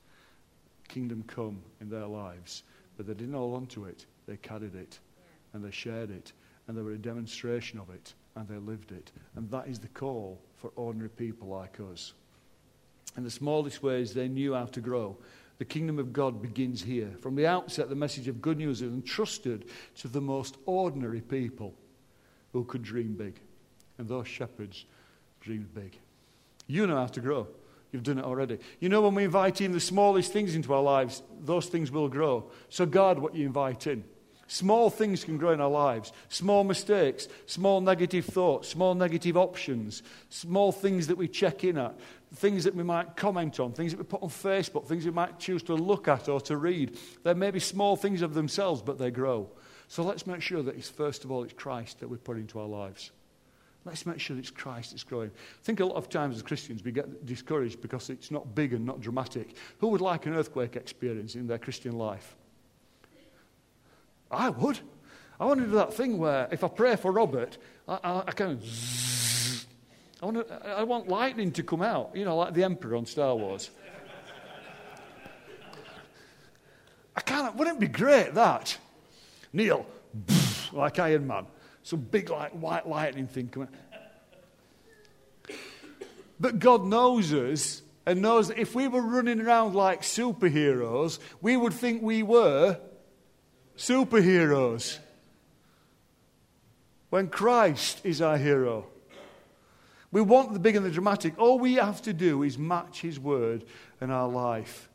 Kingdom 0.86 1.24
come 1.26 1.62
in 1.80 1.88
their 1.88 2.06
lives. 2.06 2.62
But 2.96 3.06
they 3.06 3.14
didn't 3.14 3.34
hold 3.34 3.56
on 3.56 3.66
to 3.68 3.86
it, 3.86 4.06
they 4.26 4.36
carried 4.36 4.74
it 4.74 4.98
and 5.52 5.64
they 5.64 5.70
shared 5.70 6.10
it 6.10 6.32
and 6.66 6.76
they 6.76 6.82
were 6.82 6.92
a 6.92 6.98
demonstration 6.98 7.78
of 7.78 7.90
it 7.90 8.14
and 8.36 8.48
they 8.48 8.56
lived 8.56 8.92
it. 8.92 9.12
And 9.36 9.50
that 9.50 9.68
is 9.68 9.78
the 9.78 9.88
call 9.88 10.40
for 10.56 10.70
ordinary 10.76 11.10
people 11.10 11.48
like 11.48 11.78
us. 11.92 12.14
In 13.16 13.22
the 13.22 13.30
smallest 13.30 13.82
ways, 13.82 14.12
they 14.12 14.28
knew 14.28 14.54
how 14.54 14.66
to 14.66 14.80
grow. 14.80 15.16
The 15.58 15.64
kingdom 15.64 15.98
of 15.98 16.12
God 16.12 16.42
begins 16.42 16.82
here. 16.82 17.10
From 17.20 17.36
the 17.36 17.46
outset, 17.46 17.88
the 17.88 17.94
message 17.94 18.28
of 18.28 18.42
good 18.42 18.58
news 18.58 18.82
is 18.82 18.92
entrusted 18.92 19.66
to 19.98 20.08
the 20.08 20.20
most 20.20 20.56
ordinary 20.66 21.20
people 21.20 21.74
who 22.52 22.64
could 22.64 22.82
dream 22.82 23.14
big. 23.14 23.38
And 23.98 24.08
those 24.08 24.26
shepherds 24.26 24.84
dreamed 25.40 25.72
big. 25.74 25.98
You 26.66 26.86
know 26.86 26.96
how 26.96 27.06
to 27.06 27.20
grow. 27.20 27.46
You've 27.92 28.02
done 28.02 28.18
it 28.18 28.24
already. 28.24 28.58
You 28.80 28.88
know, 28.88 29.02
when 29.02 29.14
we 29.14 29.24
invite 29.24 29.60
in 29.60 29.70
the 29.70 29.78
smallest 29.78 30.32
things 30.32 30.56
into 30.56 30.74
our 30.74 30.82
lives, 30.82 31.22
those 31.40 31.66
things 31.66 31.92
will 31.92 32.08
grow. 32.08 32.50
So, 32.68 32.86
guard 32.86 33.20
what 33.20 33.36
you 33.36 33.46
invite 33.46 33.86
in. 33.86 34.02
Small 34.46 34.90
things 34.90 35.24
can 35.24 35.38
grow 35.38 35.52
in 35.52 35.60
our 35.60 35.70
lives. 35.70 36.12
Small 36.28 36.64
mistakes, 36.64 37.28
small 37.46 37.80
negative 37.80 38.26
thoughts, 38.26 38.68
small 38.68 38.94
negative 38.94 39.36
options, 39.36 40.02
small 40.28 40.70
things 40.70 41.06
that 41.06 41.16
we 41.16 41.28
check 41.28 41.64
in 41.64 41.78
at, 41.78 41.94
things 42.34 42.64
that 42.64 42.74
we 42.74 42.82
might 42.82 43.16
comment 43.16 43.58
on, 43.58 43.72
things 43.72 43.92
that 43.92 43.98
we 43.98 44.04
put 44.04 44.22
on 44.22 44.28
Facebook, 44.28 44.86
things 44.86 45.04
we 45.04 45.10
might 45.10 45.38
choose 45.38 45.62
to 45.64 45.74
look 45.74 46.08
at 46.08 46.28
or 46.28 46.40
to 46.42 46.56
read. 46.56 46.98
They 47.22 47.34
may 47.34 47.50
be 47.50 47.60
small 47.60 47.96
things 47.96 48.22
of 48.22 48.34
themselves, 48.34 48.82
but 48.82 48.98
they 48.98 49.10
grow. 49.10 49.48
So 49.88 50.02
let's 50.02 50.26
make 50.26 50.42
sure 50.42 50.62
that 50.62 50.76
it's 50.76 50.88
first 50.88 51.24
of 51.24 51.30
all 51.30 51.44
it's 51.44 51.52
Christ 51.52 52.00
that 52.00 52.08
we 52.08 52.16
put 52.16 52.36
into 52.36 52.60
our 52.60 52.68
lives. 52.68 53.12
Let's 53.84 54.06
make 54.06 54.18
sure 54.18 54.36
it's 54.38 54.50
Christ 54.50 54.92
that's 54.92 55.04
growing. 55.04 55.30
I 55.30 55.62
think 55.62 55.80
a 55.80 55.84
lot 55.84 55.96
of 55.96 56.08
times 56.08 56.36
as 56.36 56.42
Christians 56.42 56.82
we 56.82 56.90
get 56.90 57.26
discouraged 57.26 57.82
because 57.82 58.08
it's 58.08 58.30
not 58.30 58.54
big 58.54 58.72
and 58.72 58.84
not 58.84 59.00
dramatic. 59.00 59.56
Who 59.78 59.88
would 59.88 60.00
like 60.00 60.26
an 60.26 60.34
earthquake 60.34 60.76
experience 60.76 61.34
in 61.34 61.46
their 61.46 61.58
Christian 61.58 61.92
life? 61.92 62.34
I 64.34 64.50
would. 64.50 64.80
I 65.38 65.46
want 65.46 65.60
to 65.60 65.66
do 65.66 65.72
that 65.72 65.94
thing 65.94 66.18
where 66.18 66.48
if 66.50 66.62
I 66.62 66.68
pray 66.68 66.96
for 66.96 67.10
Robert, 67.12 67.58
I, 67.88 67.98
I, 68.02 68.22
I 68.26 68.42
of 68.44 68.64
zzz, 68.64 69.66
I 70.22 70.26
want, 70.26 70.48
to, 70.48 70.66
I 70.66 70.82
want 70.84 71.08
lightning 71.08 71.52
to 71.52 71.62
come 71.62 71.82
out, 71.82 72.12
you 72.14 72.24
know, 72.24 72.36
like 72.36 72.54
the 72.54 72.64
Emperor 72.64 72.96
on 72.96 73.06
Star 73.06 73.34
Wars. 73.34 73.70
I 77.16 77.20
can't, 77.20 77.54
wouldn't 77.56 77.76
it 77.76 77.80
be 77.80 77.88
great 77.88 78.34
that? 78.34 78.76
Neil, 79.52 79.86
like 80.72 80.98
Iron 80.98 81.26
Man, 81.26 81.46
some 81.82 82.00
big 82.00 82.30
like 82.30 82.52
white 82.52 82.88
lightning 82.88 83.26
thing 83.26 83.48
coming. 83.48 83.68
But 86.40 86.58
God 86.58 86.84
knows 86.84 87.32
us 87.32 87.82
and 88.06 88.20
knows 88.20 88.48
that 88.48 88.58
if 88.58 88.74
we 88.74 88.88
were 88.88 89.00
running 89.00 89.40
around 89.40 89.74
like 89.74 90.02
superheroes, 90.02 91.18
we 91.40 91.56
would 91.56 91.72
think 91.72 92.02
we 92.02 92.22
were 92.22 92.78
superheroes. 93.76 94.98
When 97.10 97.28
Christ 97.28 98.00
is 98.04 98.20
our 98.20 98.36
hero. 98.36 98.86
We 100.10 100.20
want 100.20 100.52
the 100.52 100.60
big 100.60 100.76
and 100.76 100.86
the 100.86 100.90
dramatic. 100.90 101.38
All 101.38 101.58
we 101.58 101.74
have 101.74 102.02
to 102.02 102.12
do 102.12 102.42
is 102.42 102.56
match 102.56 103.00
His 103.00 103.18
word 103.18 103.64
in 104.00 104.10
our 104.10 104.28
life. 104.28 104.88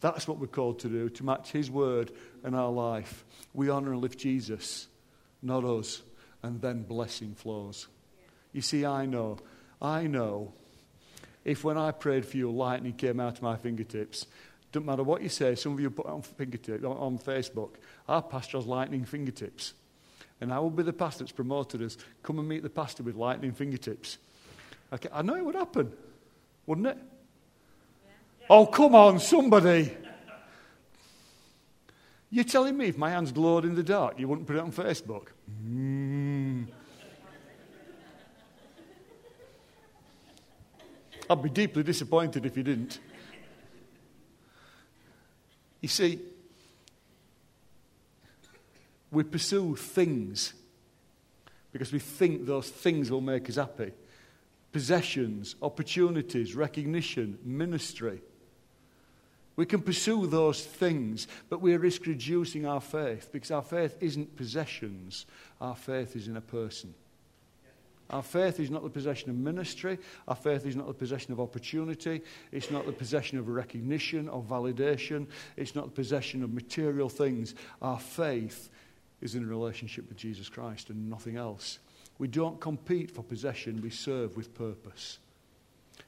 That's 0.00 0.26
what 0.28 0.38
we're 0.38 0.46
called 0.46 0.78
to 0.80 0.88
do, 0.88 1.08
to 1.10 1.24
match 1.24 1.50
His 1.50 1.70
word 1.70 2.12
in 2.44 2.54
our 2.54 2.70
life. 2.70 3.24
We 3.52 3.68
honor 3.68 3.92
and 3.92 4.00
lift 4.00 4.18
Jesus, 4.18 4.86
not 5.42 5.64
us. 5.64 6.02
And 6.42 6.60
then 6.62 6.84
blessing 6.84 7.34
flows. 7.34 7.88
You 8.52 8.62
see, 8.62 8.86
I 8.86 9.04
know, 9.06 9.38
I 9.82 10.06
know 10.06 10.54
if 11.44 11.64
when 11.64 11.78
I 11.78 11.90
prayed 11.90 12.26
for 12.26 12.36
you, 12.36 12.50
lightning 12.50 12.92
came 12.92 13.20
out 13.20 13.36
of 13.36 13.42
my 13.42 13.56
fingertips, 13.56 14.26
doesn't 14.72 14.86
matter 14.86 15.02
what 15.02 15.22
you 15.22 15.28
say, 15.28 15.54
some 15.54 15.72
of 15.72 15.80
you 15.80 15.90
put 15.90 16.06
on, 16.06 16.22
fingertips, 16.22 16.84
on 16.84 17.18
Facebook, 17.18 17.70
our 18.08 18.22
pastor 18.22 18.58
has 18.58 18.66
lightning 18.66 19.04
fingertips. 19.04 19.74
And 20.40 20.52
I 20.52 20.58
will 20.58 20.70
be 20.70 20.82
the 20.82 20.92
pastor 20.92 21.24
that's 21.24 21.32
promoted 21.32 21.82
us. 21.82 21.96
Come 22.22 22.38
and 22.38 22.48
meet 22.48 22.62
the 22.62 22.70
pastor 22.70 23.02
with 23.02 23.16
lightning 23.16 23.52
fingertips. 23.52 24.18
Okay, 24.92 25.08
I 25.12 25.22
know 25.22 25.34
it 25.34 25.44
would 25.44 25.54
happen, 25.54 25.92
wouldn't 26.66 26.86
it? 26.86 26.96
Yeah. 26.98 28.46
Oh, 28.48 28.66
come 28.66 28.94
on, 28.94 29.18
somebody. 29.18 29.96
You're 32.30 32.44
telling 32.44 32.76
me 32.76 32.86
if 32.86 32.96
my 32.96 33.10
hands 33.10 33.32
glowed 33.32 33.64
in 33.64 33.74
the 33.74 33.82
dark, 33.82 34.18
you 34.18 34.28
wouldn't 34.28 34.46
put 34.46 34.56
it 34.56 34.60
on 34.60 34.70
Facebook? 34.70 35.28
Mm. 35.66 36.68
I'd 41.28 41.42
be 41.42 41.50
deeply 41.50 41.82
disappointed 41.82 42.46
if 42.46 42.56
you 42.56 42.62
didn't. 42.62 43.00
You 45.80 45.88
see, 45.88 46.20
we 49.10 49.24
pursue 49.24 49.76
things 49.76 50.54
because 51.72 51.92
we 51.92 51.98
think 51.98 52.46
those 52.46 52.68
things 52.68 53.10
will 53.10 53.20
make 53.20 53.48
us 53.48 53.56
happy 53.56 53.92
possessions, 54.72 55.56
opportunities, 55.62 56.54
recognition, 56.54 57.36
ministry. 57.44 58.20
We 59.56 59.66
can 59.66 59.82
pursue 59.82 60.28
those 60.28 60.64
things, 60.64 61.26
but 61.48 61.60
we 61.60 61.76
risk 61.76 62.06
reducing 62.06 62.66
our 62.66 62.80
faith 62.80 63.30
because 63.32 63.50
our 63.50 63.62
faith 63.62 63.96
isn't 64.00 64.36
possessions, 64.36 65.26
our 65.60 65.74
faith 65.74 66.14
is 66.14 66.28
in 66.28 66.36
a 66.36 66.40
person. 66.40 66.94
Our 68.10 68.22
faith 68.22 68.58
is 68.58 68.70
not 68.70 68.82
the 68.82 68.90
possession 68.90 69.30
of 69.30 69.36
ministry. 69.36 69.98
Our 70.26 70.34
faith 70.34 70.66
is 70.66 70.74
not 70.74 70.88
the 70.88 70.94
possession 70.94 71.32
of 71.32 71.40
opportunity. 71.40 72.22
It's 72.50 72.70
not 72.70 72.84
the 72.84 72.92
possession 72.92 73.38
of 73.38 73.48
recognition 73.48 74.28
or 74.28 74.42
validation. 74.42 75.28
It's 75.56 75.76
not 75.76 75.86
the 75.86 75.92
possession 75.92 76.42
of 76.42 76.52
material 76.52 77.08
things. 77.08 77.54
Our 77.80 78.00
faith 78.00 78.68
is 79.20 79.36
in 79.36 79.44
a 79.44 79.46
relationship 79.46 80.08
with 80.08 80.18
Jesus 80.18 80.48
Christ 80.48 80.90
and 80.90 81.08
nothing 81.08 81.36
else. 81.36 81.78
We 82.18 82.26
don't 82.26 82.60
compete 82.60 83.10
for 83.10 83.22
possession, 83.22 83.80
we 83.80 83.90
serve 83.90 84.36
with 84.36 84.54
purpose. 84.54 85.18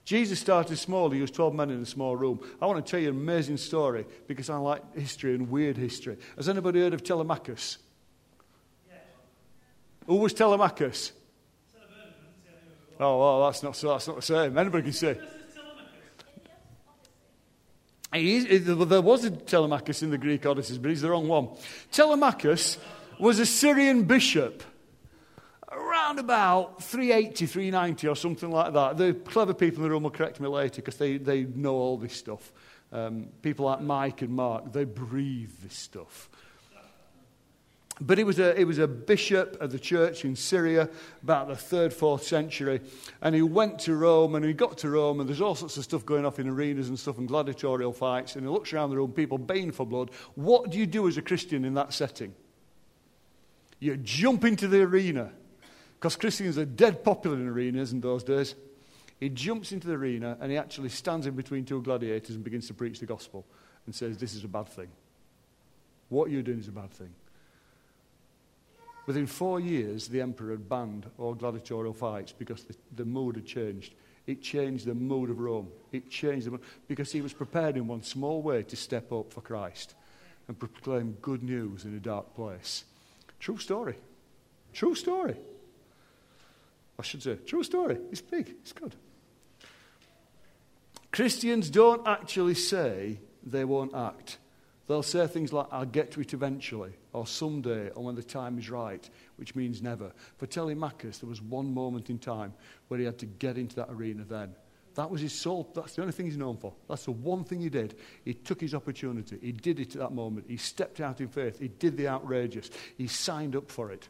Jesus 0.04 0.40
started 0.40 0.76
small. 0.78 1.10
He 1.10 1.20
was 1.20 1.30
12 1.30 1.54
men 1.54 1.70
in 1.70 1.80
a 1.80 1.86
small 1.86 2.16
room. 2.16 2.40
I 2.60 2.66
want 2.66 2.84
to 2.84 2.90
tell 2.90 2.98
you 2.98 3.10
an 3.10 3.16
amazing 3.16 3.58
story 3.58 4.06
because 4.26 4.50
I 4.50 4.56
like 4.56 4.94
history 4.96 5.34
and 5.34 5.48
weird 5.48 5.76
history. 5.76 6.16
Has 6.36 6.48
anybody 6.48 6.80
heard 6.80 6.94
of 6.94 7.04
Telemachus? 7.04 7.78
Yes. 8.90 8.98
Who 10.06 10.16
was 10.16 10.34
Telemachus? 10.34 11.12
Oh, 13.02 13.18
well, 13.18 13.46
that's 13.46 13.64
not, 13.64 13.74
so 13.74 13.88
that's 13.88 14.06
not 14.06 14.16
the 14.16 14.22
same. 14.22 14.56
Anybody 14.56 14.84
can 14.84 14.92
say. 14.92 15.18
there 18.12 19.02
was 19.02 19.24
a 19.24 19.30
Telemachus 19.30 20.04
in 20.04 20.10
the 20.10 20.18
Greek 20.18 20.42
Odysseys, 20.42 20.78
but 20.78 20.90
he's 20.90 21.00
the 21.00 21.10
wrong 21.10 21.26
one. 21.26 21.48
Telemachus 21.90 22.78
was 23.18 23.40
a 23.40 23.46
Syrian 23.46 24.04
bishop 24.04 24.62
around 25.72 26.20
about 26.20 26.84
380, 26.84 27.46
390 27.46 28.06
or 28.06 28.14
something 28.14 28.52
like 28.52 28.72
that. 28.72 28.96
The 28.98 29.14
clever 29.14 29.54
people 29.54 29.78
in 29.78 29.84
the 29.84 29.90
room 29.90 30.04
will 30.04 30.10
correct 30.10 30.38
me 30.38 30.46
later 30.46 30.76
because 30.76 30.96
they, 30.96 31.16
they 31.16 31.42
know 31.42 31.74
all 31.74 31.96
this 31.96 32.14
stuff. 32.14 32.52
Um, 32.92 33.30
people 33.40 33.66
like 33.66 33.80
Mike 33.80 34.22
and 34.22 34.30
Mark, 34.30 34.72
they 34.72 34.84
breathe 34.84 35.50
this 35.62 35.76
stuff. 35.76 36.30
But 38.00 38.18
he 38.18 38.24
was, 38.24 38.38
a, 38.38 38.55
he 38.57 38.64
was 38.64 38.78
a 38.78 38.88
bishop 38.88 39.61
of 39.61 39.70
the 39.70 39.78
church 39.78 40.24
in 40.24 40.35
Syria 40.35 40.88
about 41.22 41.48
the 41.48 41.57
third, 41.57 41.92
fourth 41.92 42.24
century. 42.24 42.81
And 43.20 43.35
he 43.35 43.42
went 43.42 43.78
to 43.81 43.94
Rome 43.94 44.35
and 44.35 44.44
he 44.44 44.55
got 44.55 44.78
to 44.78 44.90
Rome 44.90 45.20
and 45.20 45.28
there's 45.28 45.42
all 45.42 45.55
sorts 45.55 45.76
of 45.76 45.85
stuff 45.85 46.05
going 46.07 46.24
off 46.24 46.38
in 46.38 46.48
arenas 46.48 46.88
and 46.88 46.98
stuff 46.98 47.18
and 47.18 47.28
gladiatorial 47.28 47.92
fights. 47.92 48.35
And 48.35 48.44
he 48.44 48.50
looks 48.50 48.72
around 48.72 48.90
the 48.90 48.96
room, 48.96 49.12
people 49.12 49.38
baying 49.38 49.72
for 49.72 49.87
blood. 49.87 50.11
What 50.35 50.70
do 50.70 50.78
you 50.78 50.87
do 50.87 51.07
as 51.07 51.16
a 51.16 51.22
Christian 51.22 51.64
in 51.64 51.74
that 51.74 51.92
setting? 51.92 52.35
You 53.78 53.96
jump 53.98 54.44
into 54.44 54.68
the 54.68 54.83
arena 54.83 55.31
because 55.94 56.16
Christians 56.16 56.57
are 56.57 56.64
dead 56.64 57.05
popular 57.05 57.37
in 57.37 57.46
arenas 57.46 57.92
in 57.92 58.00
those 58.00 58.24
days. 58.24 58.55
He 59.20 59.28
jumps 59.28 59.70
into 59.70 59.87
the 59.87 59.94
arena 59.94 60.37
and 60.40 60.50
he 60.50 60.57
actually 60.59 60.88
stands 60.88 61.26
in 61.26 61.35
between 61.35 61.64
two 61.64 61.83
gladiators 61.83 62.35
and 62.35 62.42
begins 62.42 62.66
to 62.68 62.74
preach 62.74 63.00
the 63.00 63.07
gospel 63.07 63.44
and 63.87 63.94
says, 63.94 64.16
This 64.16 64.35
is 64.35 64.42
a 64.44 64.48
bad 64.48 64.68
thing. 64.68 64.88
What 66.09 66.31
you're 66.31 66.42
doing 66.42 66.59
is 66.59 66.68
a 66.68 66.72
bad 66.72 66.90
thing. 66.90 67.14
Within 69.06 69.26
four 69.26 69.58
years, 69.58 70.08
the 70.08 70.20
emperor 70.20 70.52
had 70.52 70.68
banned 70.68 71.10
all 71.18 71.34
gladiatorial 71.34 71.92
fights 71.92 72.32
because 72.32 72.64
the, 72.64 72.76
the 72.94 73.04
mood 73.04 73.36
had 73.36 73.46
changed. 73.46 73.94
It 74.26 74.42
changed 74.42 74.86
the 74.86 74.94
mood 74.94 75.30
of 75.30 75.40
Rome. 75.40 75.68
It 75.90 76.08
changed 76.08 76.46
the 76.46 76.52
mood 76.52 76.62
because 76.86 77.10
he 77.10 77.20
was 77.20 77.32
prepared 77.32 77.76
in 77.76 77.88
one 77.88 78.02
small 78.02 78.42
way 78.42 78.62
to 78.62 78.76
step 78.76 79.12
up 79.12 79.32
for 79.32 79.40
Christ 79.40 79.94
and 80.46 80.58
proclaim 80.58 81.16
good 81.20 81.42
news 81.42 81.84
in 81.84 81.96
a 81.96 82.00
dark 82.00 82.34
place. 82.34 82.84
True 83.40 83.58
story. 83.58 83.96
True 84.72 84.94
story. 84.94 85.36
I 86.98 87.02
should 87.02 87.22
say, 87.22 87.36
true 87.46 87.64
story. 87.64 87.98
It's 88.12 88.20
big, 88.20 88.54
it's 88.62 88.72
good. 88.72 88.94
Christians 91.10 91.68
don't 91.68 92.06
actually 92.06 92.54
say 92.54 93.18
they 93.42 93.64
won't 93.64 93.94
act. 93.94 94.38
They'll 94.86 95.02
say 95.02 95.26
things 95.26 95.52
like, 95.52 95.66
I'll 95.72 95.84
get 95.84 96.12
to 96.12 96.20
it 96.20 96.32
eventually, 96.32 96.92
or 97.12 97.27
someday, 97.27 97.90
or 97.90 98.05
when 98.05 98.14
the 98.14 98.22
time 98.22 98.59
is 98.59 98.70
right, 98.70 99.09
which 99.37 99.55
means 99.55 99.83
never. 99.83 100.12
For 100.38 100.46
Telemachus, 100.46 101.18
there 101.18 101.29
was 101.29 101.42
one 101.42 101.72
moment 101.72 102.11
in 102.11 102.18
time 102.18 102.55
where 102.88 102.98
he 102.98 103.07
had 103.07 103.18
to 103.18 103.27
get 103.27 103.59
into 103.59 103.77
that 103.77 103.90
arena 103.90 104.25
then. 104.25 104.55
That 104.94 105.11
was 105.11 105.20
his 105.20 105.33
soul. 105.33 105.70
That's 105.75 105.94
the 105.94 106.03
only 106.03 106.12
thing 106.12 106.27
he's 106.27 106.37
known 106.37 106.57
for. 106.57 106.72
That's 106.88 107.05
the 107.05 107.12
one 107.12 107.44
thing 107.44 107.61
he 107.61 107.70
did. 107.70 107.96
He 108.25 108.35
took 108.35 108.61
his 108.61 108.75
opportunity. 108.75 109.38
He 109.40 109.53
did 109.53 109.81
it 109.81 109.94
at 109.94 110.01
that 110.01 110.12
moment. 110.12 110.46
He 110.48 110.59
stepped 110.59 111.01
out 111.01 111.20
in 111.20 111.29
faith. 111.29 111.59
He 111.59 111.68
did 111.68 111.96
the 111.96 112.09
outrageous. 112.09 112.70
He 112.98 113.07
signed 113.07 113.57
up 113.57 113.70
for 113.70 113.90
it. 113.90 114.09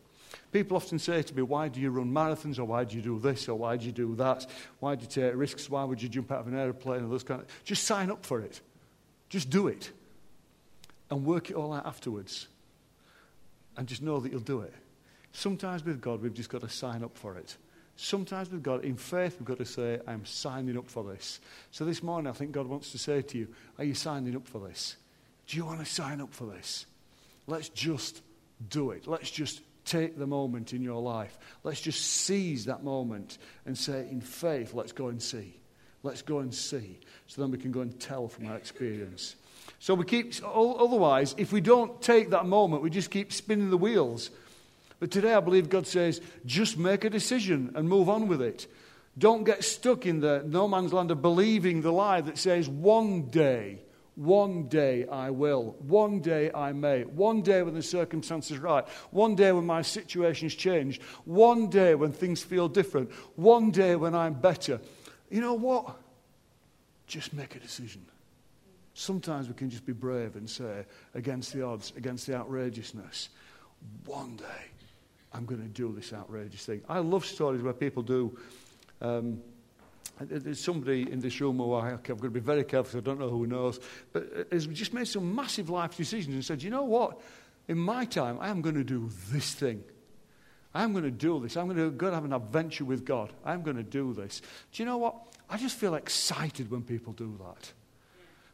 People 0.51 0.77
often 0.77 0.99
say 0.99 1.23
to 1.23 1.35
me, 1.35 1.43
Why 1.43 1.69
do 1.69 1.81
you 1.81 1.91
run 1.91 2.11
marathons? 2.13 2.59
Or 2.59 2.65
why 2.65 2.85
do 2.85 2.97
you 2.97 3.03
do 3.03 3.19
this? 3.21 3.49
Or 3.49 3.55
why 3.55 3.77
do 3.77 3.87
you 3.87 3.93
do 3.93 4.15
that? 4.17 4.47
Why 4.81 4.95
do 4.95 5.03
you 5.03 5.09
take 5.09 5.37
risks? 5.37 5.71
Why 5.71 5.85
would 5.85 6.03
you 6.03 6.09
jump 6.09 6.33
out 6.33 6.41
of 6.41 6.49
an 6.49 6.59
aeroplane? 6.59 7.05
Or 7.05 7.09
those 7.09 7.23
kind 7.23 7.43
of. 7.43 7.47
Just 7.65 7.85
sign 7.85 8.11
up 8.11 8.25
for 8.25 8.41
it. 8.41 8.61
Just 9.29 9.51
do 9.51 9.69
it. 9.69 9.91
And 11.11 11.25
work 11.25 11.51
it 11.51 11.55
all 11.55 11.73
out 11.73 11.87
afterwards. 11.87 12.49
And 13.77 13.87
just 13.87 14.03
know 14.03 14.21
that 14.21 14.31
you'll 14.31 14.41
do 14.41 14.61
it. 14.61 14.75
Sometimes 15.33 15.85
with 15.85 16.01
God, 16.01 16.21
we've 16.21 16.35
just 16.35 16.51
got 16.51 16.61
to 16.61 16.69
sign 16.69 17.03
up 17.03 17.17
for 17.17 17.37
it. 17.39 17.57
Sometimes 17.97 18.51
with 18.51 18.63
God, 18.63 18.85
in 18.85 18.97
faith, 18.97 19.37
we've 19.39 19.47
got 19.47 19.59
to 19.59 19.65
say, 19.65 20.01
I'm 20.07 20.25
signing 20.25 20.77
up 20.77 20.89
for 20.89 21.05
this. 21.05 21.41
So 21.71 21.85
this 21.85 22.03
morning, 22.03 22.29
I 22.29 22.33
think 22.33 22.53
God 22.53 22.67
wants 22.67 22.93
to 22.93 22.99
say 22.99 23.23
to 23.23 23.39
you, 23.39 23.49
Are 23.79 23.85
you 23.85 23.95
signing 23.95 24.37
up 24.37 24.47
for 24.47 24.67
this? 24.67 24.97
Do 25.47 25.57
you 25.57 25.65
want 25.65 25.81
to 25.81 25.87
sign 25.87 26.21
up 26.21 26.33
for 26.33 26.47
this? 26.47 26.87
Let's 27.47 27.69
just 27.69 28.23
do 28.69 28.93
it. 28.93 29.07
Let's 29.07 29.31
just 29.31 29.63
take 29.85 30.19
the 30.19 30.27
moment 30.27 30.73
in 30.73 30.83
your 30.83 31.03
life. 31.03 31.39
Let's 31.65 31.81
just 31.81 32.01
seize 32.01 32.67
that 32.67 32.83
moment 32.83 33.39
and 33.67 33.77
say, 33.77 34.09
In 34.11 34.21
faith, 34.21 34.75
let's 34.75 34.93
go 34.93 35.09
and 35.09 35.23
see. 35.23 35.61
Let's 36.03 36.23
go 36.23 36.41
and 36.41 36.53
see. 36.53 36.99
So 37.27 37.43
then 37.43 37.51
we 37.51 37.59
can 37.59 37.73
go 37.73 37.81
and 37.81 37.99
tell 38.01 38.27
from 38.27 38.49
our 38.49 38.57
experience. 38.57 39.37
So 39.79 39.95
we 39.95 40.05
keep, 40.05 40.35
otherwise, 40.45 41.35
if 41.39 41.53
we 41.53 41.61
don't 41.61 42.01
take 42.01 42.31
that 42.31 42.47
moment, 42.47 42.83
we 42.83 42.91
just 42.91 43.11
keep 43.11 43.33
spinning 43.33 43.71
the 43.71 43.77
wheels 43.77 44.31
but 45.03 45.11
today 45.11 45.35
I 45.35 45.41
believe 45.41 45.69
God 45.69 45.89
says, 45.89 46.21
just 46.47 46.79
make 46.79 47.03
a 47.03 47.11
decision 47.11 47.73
and 47.75 47.89
move 47.89 48.09
on 48.09 48.29
with 48.29 48.41
it. 48.41 48.69
Don't 49.19 49.43
get 49.43 49.65
stuck 49.65 50.07
in 50.07 50.21
the 50.21 50.45
no 50.47 50.69
man's 50.69 50.93
land 50.93 51.11
of 51.11 51.21
believing 51.21 51.83
the 51.83 51.91
lie 51.91 52.21
that 52.21 52.39
says, 52.39 52.69
one 52.69 53.23
day, 53.23 53.81
one 54.15 54.69
day 54.69 55.05
I 55.09 55.31
will, 55.31 55.75
one 55.81 56.21
day 56.21 56.53
I 56.55 56.71
may, 56.71 57.03
one 57.03 57.43
day 57.43 57.63
when 57.63 57.75
the 57.75 57.83
circumstances 57.83 58.59
right, 58.59 58.89
one 59.11 59.35
day 59.35 59.51
when 59.51 59.67
my 59.67 59.83
situation's 59.83 60.55
changed, 60.55 61.03
one 61.25 61.69
day 61.69 61.97
when 61.97 62.13
things 62.13 62.45
feel 62.45 62.69
different, 62.69 63.11
one 63.35 63.73
day 63.73 63.97
when 63.97 64.15
I'm 64.15 64.35
better. 64.35 64.81
You 65.31 65.41
know 65.41 65.55
what? 65.55 65.97
Just 67.09 67.33
make 67.33 67.57
a 67.57 67.59
decision. 67.59 68.07
Sometimes 68.95 69.49
we 69.49 69.55
can 69.55 69.71
just 69.71 69.87
be 69.87 69.93
brave 69.93 70.37
and 70.37 70.49
say, 70.49 70.85
against 71.15 71.53
the 71.53 71.63
odds, 71.65 71.93
against 71.97 72.27
the 72.27 72.37
outrageousness, 72.37 73.31
one 74.05 74.37
day 74.37 74.65
I'm 75.33 75.47
going 75.47 75.63
to 75.63 75.69
do 75.69 75.93
this 75.93 76.13
outrageous 76.13 76.65
thing. 76.65 76.83
I 76.89 76.99
love 76.99 77.25
stories 77.25 77.63
where 77.63 77.73
people 77.73 78.03
do. 78.03 78.37
Um, 79.01 79.41
there's 80.21 80.63
somebody 80.63 81.11
in 81.11 81.21
this 81.21 81.41
room 81.41 81.57
who 81.57 81.73
I, 81.73 81.93
I've 81.95 82.03
got 82.03 82.21
to 82.21 82.31
be 82.31 82.41
very 82.41 82.65
careful, 82.65 82.99
I 82.99 83.03
don't 83.03 83.19
know 83.19 83.31
who 83.31 83.47
knows, 83.47 83.81
but 84.13 84.47
has 84.53 84.67
just 84.67 84.93
made 84.93 85.09
some 85.09 85.35
massive 85.35 85.71
life 85.71 85.97
decisions 85.97 86.35
and 86.35 86.45
said, 86.45 86.63
you 86.63 86.71
know 86.71 86.85
what? 86.85 87.21
In 87.69 87.79
my 87.79 88.05
time, 88.05 88.39
I 88.41 88.49
am 88.49 88.61
going 88.61 88.75
to 88.75 88.85
do 88.85 89.09
this 89.31 89.55
thing. 89.55 89.83
I'm 90.75 90.93
going 90.93 91.05
to 91.05 91.11
do 91.11 91.41
this. 91.41 91.57
I'm 91.57 91.67
going 91.67 91.79
to 91.79 91.91
go 91.91 92.07
and 92.07 92.15
have 92.15 92.25
an 92.25 92.33
adventure 92.33 92.85
with 92.85 93.05
God. 93.05 93.33
I'm 93.45 93.63
going 93.63 93.77
to 93.77 93.83
do 93.83 94.15
this. 94.15 94.41
Do 94.73 94.83
you 94.83 94.87
know 94.87 94.99
what? 94.99 95.17
I 95.49 95.57
just 95.59 95.77
feel 95.77 95.95
excited 95.95 96.71
when 96.71 96.83
people 96.83 97.13
do 97.13 97.39
that. 97.45 97.73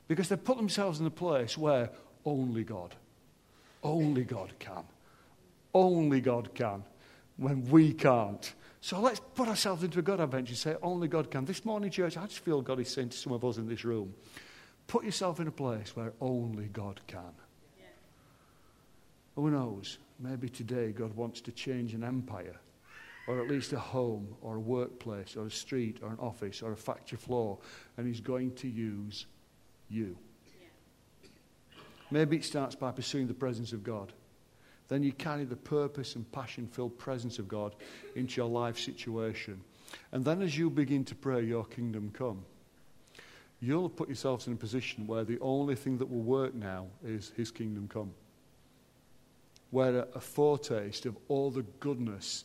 Because 0.08 0.28
they've 0.28 0.42
put 0.42 0.56
themselves 0.56 1.00
in 1.00 1.06
a 1.06 1.10
place 1.10 1.56
where 1.56 1.90
only 2.24 2.64
God, 2.64 2.94
only 3.82 4.24
God 4.24 4.52
can. 4.58 4.84
Only 5.74 6.20
God 6.20 6.54
can 6.54 6.82
when 7.36 7.68
we 7.68 7.92
can't. 7.92 8.52
So 8.80 9.00
let's 9.00 9.20
put 9.34 9.48
ourselves 9.48 9.82
into 9.82 9.98
a 9.98 10.02
God 10.02 10.20
adventure 10.20 10.50
and 10.50 10.58
say, 10.58 10.76
only 10.82 11.08
God 11.08 11.30
can. 11.30 11.44
This 11.44 11.64
morning, 11.64 11.90
church, 11.90 12.16
I 12.16 12.26
just 12.26 12.40
feel 12.40 12.62
God 12.62 12.80
is 12.80 12.88
saying 12.88 13.10
to 13.10 13.16
some 13.16 13.32
of 13.32 13.44
us 13.44 13.56
in 13.56 13.68
this 13.68 13.84
room, 13.84 14.14
put 14.86 15.04
yourself 15.04 15.40
in 15.40 15.46
a 15.46 15.52
place 15.52 15.94
where 15.94 16.12
only 16.20 16.66
God 16.66 17.00
can. 17.06 17.32
Yeah. 17.78 17.84
Who 19.36 19.50
knows? 19.50 19.98
Maybe 20.18 20.48
today 20.48 20.92
God 20.92 21.14
wants 21.14 21.40
to 21.42 21.52
change 21.52 21.94
an 21.94 22.02
empire, 22.02 22.56
or 23.26 23.40
at 23.40 23.48
least 23.48 23.72
a 23.72 23.78
home, 23.78 24.34
or 24.42 24.56
a 24.56 24.60
workplace, 24.60 25.36
or 25.36 25.46
a 25.46 25.50
street, 25.50 25.98
or 26.02 26.08
an 26.08 26.18
office, 26.18 26.62
or 26.62 26.72
a 26.72 26.76
factory 26.76 27.18
floor, 27.18 27.58
and 27.96 28.06
He's 28.06 28.20
going 28.20 28.52
to 28.56 28.68
use 28.68 29.26
you. 29.88 30.16
Maybe 32.10 32.36
it 32.36 32.44
starts 32.44 32.74
by 32.74 32.90
pursuing 32.90 33.26
the 33.26 33.34
presence 33.34 33.72
of 33.72 33.84
God 33.84 34.12
then 34.88 35.02
you 35.02 35.12
carry 35.12 35.44
the 35.44 35.56
purpose 35.56 36.16
and 36.16 36.30
passion 36.32 36.66
filled 36.66 36.98
presence 36.98 37.38
of 37.38 37.46
God 37.46 37.74
into 38.16 38.40
your 38.40 38.48
life 38.48 38.78
situation. 38.78 39.60
And 40.12 40.24
then 40.24 40.42
as 40.42 40.56
you 40.56 40.70
begin 40.70 41.04
to 41.04 41.14
pray, 41.14 41.42
Your 41.44 41.64
kingdom 41.64 42.10
come, 42.12 42.44
you'll 43.60 43.90
put 43.90 44.08
yourselves 44.08 44.46
in 44.46 44.54
a 44.54 44.56
position 44.56 45.06
where 45.06 45.24
the 45.24 45.38
only 45.40 45.74
thing 45.74 45.98
that 45.98 46.10
will 46.10 46.22
work 46.22 46.54
now 46.54 46.86
is 47.04 47.32
His 47.36 47.50
kingdom 47.50 47.86
come. 47.86 48.12
Where 49.70 49.98
a, 49.98 50.08
a 50.14 50.20
foretaste 50.20 51.04
of 51.04 51.16
all 51.28 51.50
the 51.50 51.64
goodness 51.80 52.44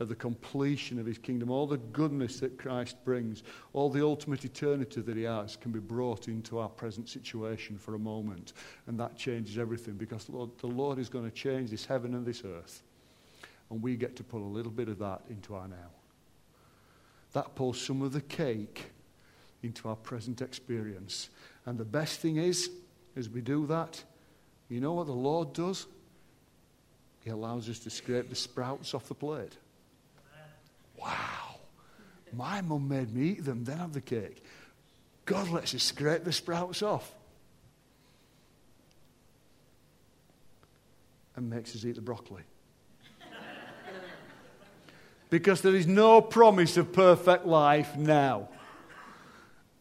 of 0.00 0.08
the 0.08 0.14
completion 0.14 0.98
of 0.98 1.06
his 1.06 1.18
kingdom, 1.18 1.50
all 1.50 1.66
the 1.66 1.76
goodness 1.76 2.40
that 2.40 2.58
Christ 2.58 2.96
brings, 3.04 3.44
all 3.72 3.88
the 3.88 4.04
ultimate 4.04 4.44
eternity 4.44 5.00
that 5.00 5.16
he 5.16 5.22
has 5.22 5.56
can 5.56 5.70
be 5.70 5.78
brought 5.78 6.26
into 6.26 6.58
our 6.58 6.68
present 6.68 7.08
situation 7.08 7.78
for 7.78 7.94
a 7.94 7.98
moment. 7.98 8.54
And 8.86 8.98
that 8.98 9.16
changes 9.16 9.56
everything 9.56 9.94
because 9.94 10.24
the 10.24 10.32
Lord, 10.32 10.50
the 10.58 10.66
Lord 10.66 10.98
is 10.98 11.08
going 11.08 11.24
to 11.24 11.30
change 11.30 11.70
this 11.70 11.86
heaven 11.86 12.14
and 12.14 12.26
this 12.26 12.42
earth. 12.44 12.82
And 13.70 13.82
we 13.82 13.96
get 13.96 14.16
to 14.16 14.24
put 14.24 14.40
a 14.40 14.44
little 14.44 14.72
bit 14.72 14.88
of 14.88 14.98
that 14.98 15.22
into 15.30 15.54
our 15.54 15.68
now. 15.68 15.90
That 17.32 17.54
pulls 17.54 17.80
some 17.80 18.02
of 18.02 18.12
the 18.12 18.20
cake 18.20 18.90
into 19.62 19.88
our 19.88 19.96
present 19.96 20.42
experience. 20.42 21.30
And 21.66 21.78
the 21.78 21.84
best 21.84 22.20
thing 22.20 22.36
is, 22.36 22.68
as 23.16 23.28
we 23.28 23.40
do 23.40 23.66
that, 23.68 24.02
you 24.68 24.80
know 24.80 24.92
what 24.92 25.06
the 25.06 25.12
Lord 25.12 25.52
does? 25.52 25.86
He 27.20 27.30
allows 27.30 27.68
us 27.68 27.78
to 27.80 27.90
scrape 27.90 28.28
the 28.28 28.36
sprouts 28.36 28.92
off 28.92 29.08
the 29.08 29.14
plate. 29.14 29.56
My 32.36 32.60
mum 32.60 32.88
made 32.88 33.14
me 33.14 33.30
eat 33.30 33.44
them, 33.44 33.64
then 33.64 33.78
have 33.78 33.92
the 33.92 34.00
cake. 34.00 34.42
God 35.24 35.50
lets 35.50 35.74
us 35.74 35.82
scrape 35.82 36.24
the 36.24 36.32
sprouts 36.32 36.82
off 36.82 37.10
and 41.36 41.48
makes 41.48 41.74
us 41.74 41.84
eat 41.84 41.94
the 41.94 42.00
broccoli. 42.00 42.42
because 45.30 45.62
there 45.62 45.74
is 45.74 45.86
no 45.86 46.20
promise 46.20 46.76
of 46.76 46.92
perfect 46.92 47.46
life 47.46 47.96
now. 47.96 48.48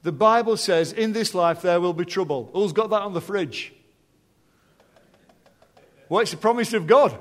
The 0.04 0.12
Bible 0.12 0.58
says, 0.58 0.92
in 0.92 1.14
this 1.14 1.34
life 1.34 1.62
there 1.62 1.80
will 1.80 1.94
be 1.94 2.06
trouble. 2.06 2.50
Who's 2.54 2.74
got 2.74 2.90
that 2.90 3.02
on 3.02 3.14
the 3.14 3.22
fridge? 3.22 3.74
Well, 6.10 6.22
it's 6.22 6.32
the 6.32 6.38
promise 6.38 6.74
of 6.74 6.88
God. 6.88 7.18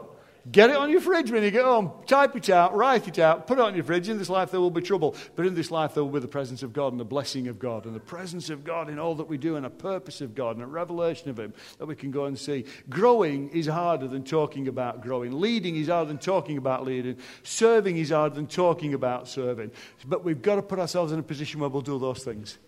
Get 0.51 0.71
it 0.71 0.77
on 0.77 0.91
your 0.91 1.01
fridge 1.01 1.31
when 1.31 1.45
you 1.45 1.53
get 1.53 1.65
home. 1.65 1.93
Type 2.07 2.35
it 2.35 2.51
out, 2.51 2.75
write 2.75 3.07
it 3.07 3.21
out, 3.21 3.47
put 3.47 3.59
it 3.59 3.61
on 3.61 3.77
your 3.77 3.85
fridge. 3.85 4.09
In 4.09 4.19
this 4.19 4.29
life 4.29 4.51
there 4.51 4.61
will 4.61 4.73
be 4.73 4.81
trouble, 4.81 5.15
but 5.37 5.47
in 5.47 5.55
this 5.55 5.71
life 5.71 5.95
there 5.95 6.03
will 6.03 6.11
be 6.11 6.19
the 6.19 6.27
presence 6.27 6.65
of 6.65 6.73
God 6.73 6.93
and 6.93 7.01
the 7.01 7.05
blessing 7.05 7.47
of 7.47 7.61
God 7.61 7.87
and 7.87 7.95
the 7.95 8.01
presence 8.01 8.51
of 8.51 8.65
God 8.65 8.89
in 8.89 8.99
all 8.99 9.15
that 9.15 9.29
we 9.29 9.39
do 9.39 9.55
and 9.55 9.65
a 9.65 9.71
purpose 9.71 10.21
of 10.21 10.35
God 10.35 10.57
and 10.57 10.65
a 10.65 10.67
revelation 10.67 11.31
of 11.31 11.39
Him 11.39 11.55
that 11.79 11.87
we 11.87 11.95
can 11.95 12.11
go 12.11 12.25
and 12.25 12.37
see. 12.37 12.65
Growing 12.89 13.51
is 13.51 13.69
harder 13.69 14.09
than 14.09 14.25
talking 14.25 14.67
about 14.67 15.01
growing. 15.01 15.41
Leading 15.41 15.77
is 15.77 15.87
harder 15.87 16.09
than 16.09 16.19
talking 16.19 16.59
about 16.59 16.85
leading. 16.85 17.19
Serving 17.45 17.97
is 17.97 18.11
harder 18.11 18.35
than 18.35 18.49
talking 18.49 18.95
about 18.95 19.29
serving. 19.29 19.71
But 20.05 20.25
we've 20.25 20.43
got 20.43 20.57
to 20.57 20.63
put 20.63 20.81
ourselves 20.81 21.13
in 21.13 21.21
a 21.21 21.23
position 21.23 21.61
where 21.61 21.71
we'll 21.71 21.83
do 21.83 22.01
those 22.01 22.25
things. 22.25 22.59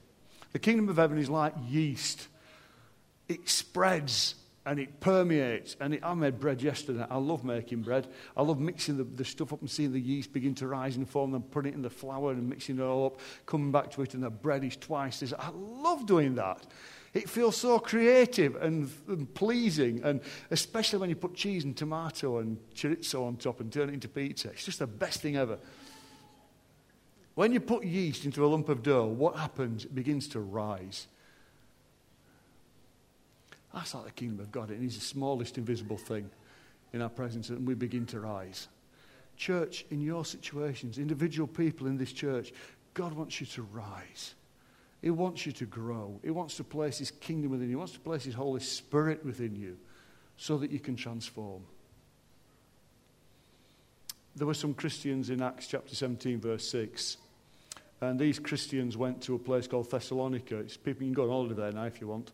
The 0.52 0.60
kingdom 0.60 0.88
of 0.88 0.96
heaven 0.96 1.18
is 1.18 1.28
like 1.28 1.54
yeast, 1.66 2.28
it 3.28 3.48
spreads 3.48 4.36
and 4.66 4.78
it 4.78 5.00
permeates. 5.00 5.76
And 5.80 5.94
it, 5.94 6.00
I 6.02 6.14
made 6.14 6.40
bread 6.40 6.62
yesterday. 6.62 7.04
I 7.08 7.18
love 7.18 7.44
making 7.44 7.82
bread. 7.82 8.08
I 8.36 8.42
love 8.42 8.60
mixing 8.60 8.96
the, 8.96 9.04
the, 9.04 9.24
stuff 9.24 9.52
up 9.52 9.60
and 9.60 9.70
seeing 9.70 9.92
the 9.92 10.00
yeast 10.00 10.32
begin 10.32 10.54
to 10.56 10.66
rise 10.66 10.96
and 10.96 11.08
form, 11.08 11.34
and 11.34 11.50
putting 11.50 11.72
it 11.72 11.76
in 11.76 11.82
the 11.82 11.90
flour 11.90 12.32
and 12.32 12.48
mixing 12.48 12.78
it 12.78 12.82
all 12.82 13.06
up, 13.06 13.20
coming 13.46 13.72
back 13.72 13.90
to 13.92 14.02
it, 14.02 14.14
and 14.14 14.22
the 14.22 14.30
bread 14.30 14.64
is 14.64 14.76
twice. 14.76 15.22
I 15.38 15.50
love 15.50 16.06
doing 16.06 16.34
that. 16.36 16.66
It 17.12 17.30
feels 17.30 17.56
so 17.56 17.78
creative 17.78 18.56
and, 18.56 18.90
and, 19.06 19.32
pleasing, 19.34 20.02
and 20.02 20.20
especially 20.50 20.98
when 20.98 21.10
you 21.10 21.16
put 21.16 21.34
cheese 21.34 21.62
and 21.62 21.76
tomato 21.76 22.38
and 22.38 22.58
chorizo 22.74 23.24
on 23.24 23.36
top 23.36 23.60
and 23.60 23.72
turn 23.72 23.88
it 23.88 23.94
into 23.94 24.08
pizza. 24.08 24.48
It's 24.48 24.64
just 24.64 24.80
the 24.80 24.88
best 24.88 25.20
thing 25.20 25.36
ever. 25.36 25.58
When 27.36 27.52
you 27.52 27.60
put 27.60 27.84
yeast 27.84 28.24
into 28.24 28.44
a 28.44 28.48
lump 28.48 28.68
of 28.68 28.82
dough, 28.82 29.06
what 29.06 29.36
happens? 29.36 29.84
It 29.84 29.94
begins 29.94 30.26
to 30.28 30.40
rise. 30.40 31.06
That's 33.74 33.94
like 33.94 34.04
the 34.04 34.12
kingdom 34.12 34.40
of 34.40 34.52
God. 34.52 34.70
It 34.70 34.80
is 34.80 34.94
the 34.94 35.04
smallest 35.04 35.58
invisible 35.58 35.98
thing. 35.98 36.30
in 36.94 37.02
our 37.02 37.08
presence 37.08 37.48
and 37.50 37.66
we 37.66 37.74
begin 37.74 38.06
to 38.06 38.20
rise. 38.20 38.68
Church, 39.36 39.84
in 39.90 40.00
your 40.00 40.24
situations, 40.24 40.96
individual 40.96 41.48
people 41.48 41.88
in 41.88 41.98
this 41.98 42.12
church, 42.12 42.52
God 42.94 43.12
wants 43.12 43.40
you 43.40 43.46
to 43.48 43.62
rise. 43.62 44.34
He 45.02 45.10
wants 45.10 45.44
you 45.44 45.50
to 45.52 45.66
grow. 45.66 46.20
He 46.22 46.30
wants 46.30 46.56
to 46.58 46.64
place 46.64 46.98
His 46.98 47.10
kingdom 47.10 47.50
within 47.50 47.66
you. 47.66 47.72
He 47.72 47.76
wants 47.76 47.94
to 47.94 48.00
place 48.00 48.24
His 48.24 48.34
Holy 48.34 48.60
Spirit 48.60 49.24
within 49.24 49.56
you 49.56 49.76
so 50.36 50.56
that 50.58 50.70
you 50.70 50.78
can 50.78 50.94
transform. 50.94 51.64
There 54.36 54.46
were 54.46 54.54
some 54.54 54.72
Christians 54.72 55.30
in 55.30 55.42
Acts 55.42 55.66
chapter 55.66 55.96
17, 55.96 56.40
verse 56.40 56.66
6. 56.68 57.16
And 58.00 58.20
these 58.20 58.38
Christians 58.38 58.96
went 58.96 59.20
to 59.22 59.34
a 59.34 59.38
place 59.38 59.66
called 59.66 59.90
Thessalonica. 59.90 60.58
It's 60.58 60.76
people, 60.76 61.02
you 61.02 61.12
can 61.12 61.14
go 61.14 61.24
on 61.24 61.28
holiday 61.30 61.54
there 61.54 61.72
now 61.72 61.84
if 61.84 62.00
you 62.00 62.06
want. 62.06 62.30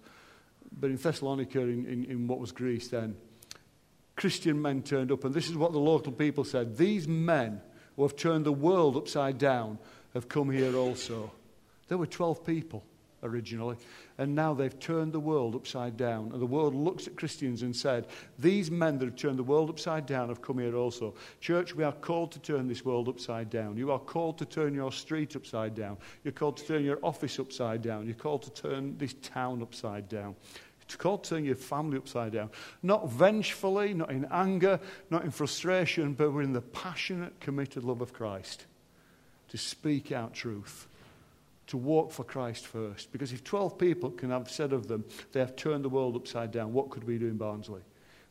But 0.72 0.90
in 0.90 0.96
Thessalonica, 0.96 1.60
in, 1.60 1.86
in, 1.86 2.04
in 2.04 2.26
what 2.26 2.38
was 2.38 2.52
Greece 2.52 2.88
then, 2.88 3.16
Christian 4.16 4.60
men 4.60 4.82
turned 4.82 5.10
up. 5.10 5.24
And 5.24 5.34
this 5.34 5.48
is 5.48 5.56
what 5.56 5.72
the 5.72 5.78
local 5.78 6.12
people 6.12 6.44
said 6.44 6.76
These 6.76 7.08
men 7.08 7.60
who 7.96 8.02
have 8.02 8.16
turned 8.16 8.44
the 8.44 8.52
world 8.52 8.96
upside 8.96 9.38
down 9.38 9.78
have 10.14 10.28
come 10.28 10.50
here 10.50 10.76
also. 10.76 11.32
There 11.88 11.98
were 11.98 12.06
12 12.06 12.44
people 12.44 12.84
originally, 13.22 13.76
and 14.18 14.34
now 14.34 14.54
they've 14.54 14.78
turned 14.78 15.12
the 15.12 15.20
world 15.20 15.54
upside 15.54 15.96
down. 15.96 16.30
And 16.32 16.40
the 16.40 16.46
world 16.46 16.74
looks 16.74 17.06
at 17.06 17.16
Christians 17.16 17.62
and 17.62 17.74
said, 17.74 18.06
These 18.38 18.70
men 18.70 18.98
that 18.98 19.06
have 19.06 19.16
turned 19.16 19.38
the 19.38 19.44
world 19.44 19.70
upside 19.70 20.06
down 20.06 20.28
have 20.28 20.42
come 20.42 20.58
here 20.58 20.76
also. 20.76 21.14
Church, 21.40 21.74
we 21.74 21.84
are 21.84 21.92
called 21.92 22.32
to 22.32 22.38
turn 22.38 22.68
this 22.68 22.84
world 22.84 23.08
upside 23.08 23.50
down. 23.50 23.76
You 23.76 23.90
are 23.92 23.98
called 23.98 24.38
to 24.38 24.44
turn 24.44 24.74
your 24.74 24.92
street 24.92 25.36
upside 25.36 25.74
down. 25.74 25.98
You're 26.24 26.32
called 26.32 26.56
to 26.58 26.66
turn 26.66 26.84
your 26.84 26.98
office 27.02 27.38
upside 27.38 27.82
down. 27.82 28.06
You're 28.06 28.14
called 28.14 28.42
to 28.42 28.50
turn 28.50 28.96
this 28.98 29.14
town 29.22 29.62
upside 29.62 30.08
down. 30.08 30.36
It's 30.82 30.96
called 30.96 31.22
to 31.24 31.30
turn 31.30 31.44
your 31.44 31.54
family 31.54 31.98
upside 31.98 32.32
down. 32.32 32.50
Not 32.82 33.08
vengefully, 33.08 33.94
not 33.94 34.10
in 34.10 34.26
anger, 34.32 34.80
not 35.08 35.24
in 35.24 35.30
frustration, 35.30 36.14
but 36.14 36.32
we're 36.32 36.42
in 36.42 36.52
the 36.52 36.60
passionate, 36.60 37.38
committed 37.38 37.84
love 37.84 38.00
of 38.00 38.12
Christ 38.12 38.66
to 39.50 39.58
speak 39.58 40.10
out 40.10 40.34
truth 40.34 40.88
to 41.70 41.76
walk 41.76 42.10
for 42.10 42.24
Christ 42.24 42.66
first. 42.66 43.12
Because 43.12 43.32
if 43.32 43.44
12 43.44 43.78
people 43.78 44.10
can 44.10 44.30
have 44.30 44.50
said 44.50 44.72
of 44.72 44.88
them, 44.88 45.04
they 45.30 45.38
have 45.38 45.54
turned 45.54 45.84
the 45.84 45.88
world 45.88 46.16
upside 46.16 46.50
down, 46.50 46.72
what 46.72 46.90
could 46.90 47.04
we 47.04 47.16
do 47.16 47.28
in 47.28 47.36
Barnsley? 47.36 47.82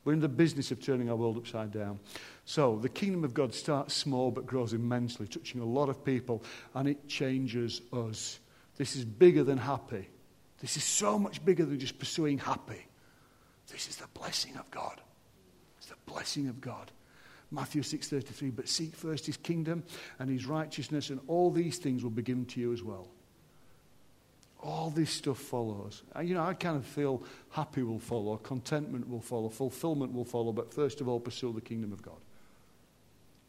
We're 0.03 0.13
in 0.13 0.19
the 0.19 0.27
business 0.27 0.71
of 0.71 0.81
turning 0.81 1.09
our 1.09 1.15
world 1.15 1.37
upside 1.37 1.71
down. 1.71 1.99
So 2.43 2.77
the 2.77 2.89
kingdom 2.89 3.23
of 3.23 3.33
God 3.33 3.53
starts 3.53 3.93
small 3.93 4.29
but 4.29 4.45
grows 4.45 4.73
immensely, 4.73 5.25
touching 5.25 5.61
a 5.61 5.65
lot 5.65 5.87
of 5.87 6.03
people, 6.03 6.43
and 6.73 6.87
it 6.87 7.07
changes 7.07 7.81
us. 7.93 8.39
This 8.75 8.97
is 8.97 9.05
bigger 9.05 9.43
than 9.45 9.57
happy. 9.57 10.09
This 10.59 10.75
is 10.75 10.83
so 10.83 11.17
much 11.17 11.43
bigger 11.43 11.63
than 11.63 11.79
just 11.79 11.97
pursuing 11.97 12.39
happy. 12.39 12.85
This 13.71 13.87
is 13.87 13.95
the 13.97 14.07
blessing 14.13 14.57
of 14.57 14.69
God. 14.69 14.99
It's 15.77 15.87
the 15.87 15.95
blessing 16.05 16.49
of 16.49 16.59
God. 16.59 16.91
Matthew 17.51 17.83
6:33 17.83 18.51
but 18.53 18.67
seek 18.67 18.95
first 18.95 19.25
his 19.25 19.37
kingdom 19.37 19.83
and 20.19 20.29
his 20.29 20.45
righteousness 20.45 21.09
and 21.09 21.21
all 21.27 21.51
these 21.51 21.77
things 21.77 22.03
will 22.03 22.11
be 22.11 22.21
given 22.21 22.45
to 22.47 22.59
you 22.59 22.73
as 22.73 22.83
well 22.83 23.07
all 24.61 24.89
this 24.89 25.09
stuff 25.09 25.37
follows. 25.37 26.03
Uh, 26.15 26.19
you 26.19 26.33
know, 26.33 26.43
I 26.43 26.53
kind 26.53 26.75
of 26.75 26.85
feel 26.85 27.23
happy 27.51 27.83
will 27.83 27.99
follow, 27.99 28.37
contentment 28.37 29.07
will 29.09 29.21
follow, 29.21 29.49
fulfillment 29.49 30.13
will 30.13 30.25
follow, 30.25 30.51
but 30.51 30.73
first 30.73 31.01
of 31.01 31.07
all, 31.07 31.19
pursue 31.19 31.53
the 31.53 31.61
kingdom 31.61 31.93
of 31.93 32.01
God. 32.01 32.19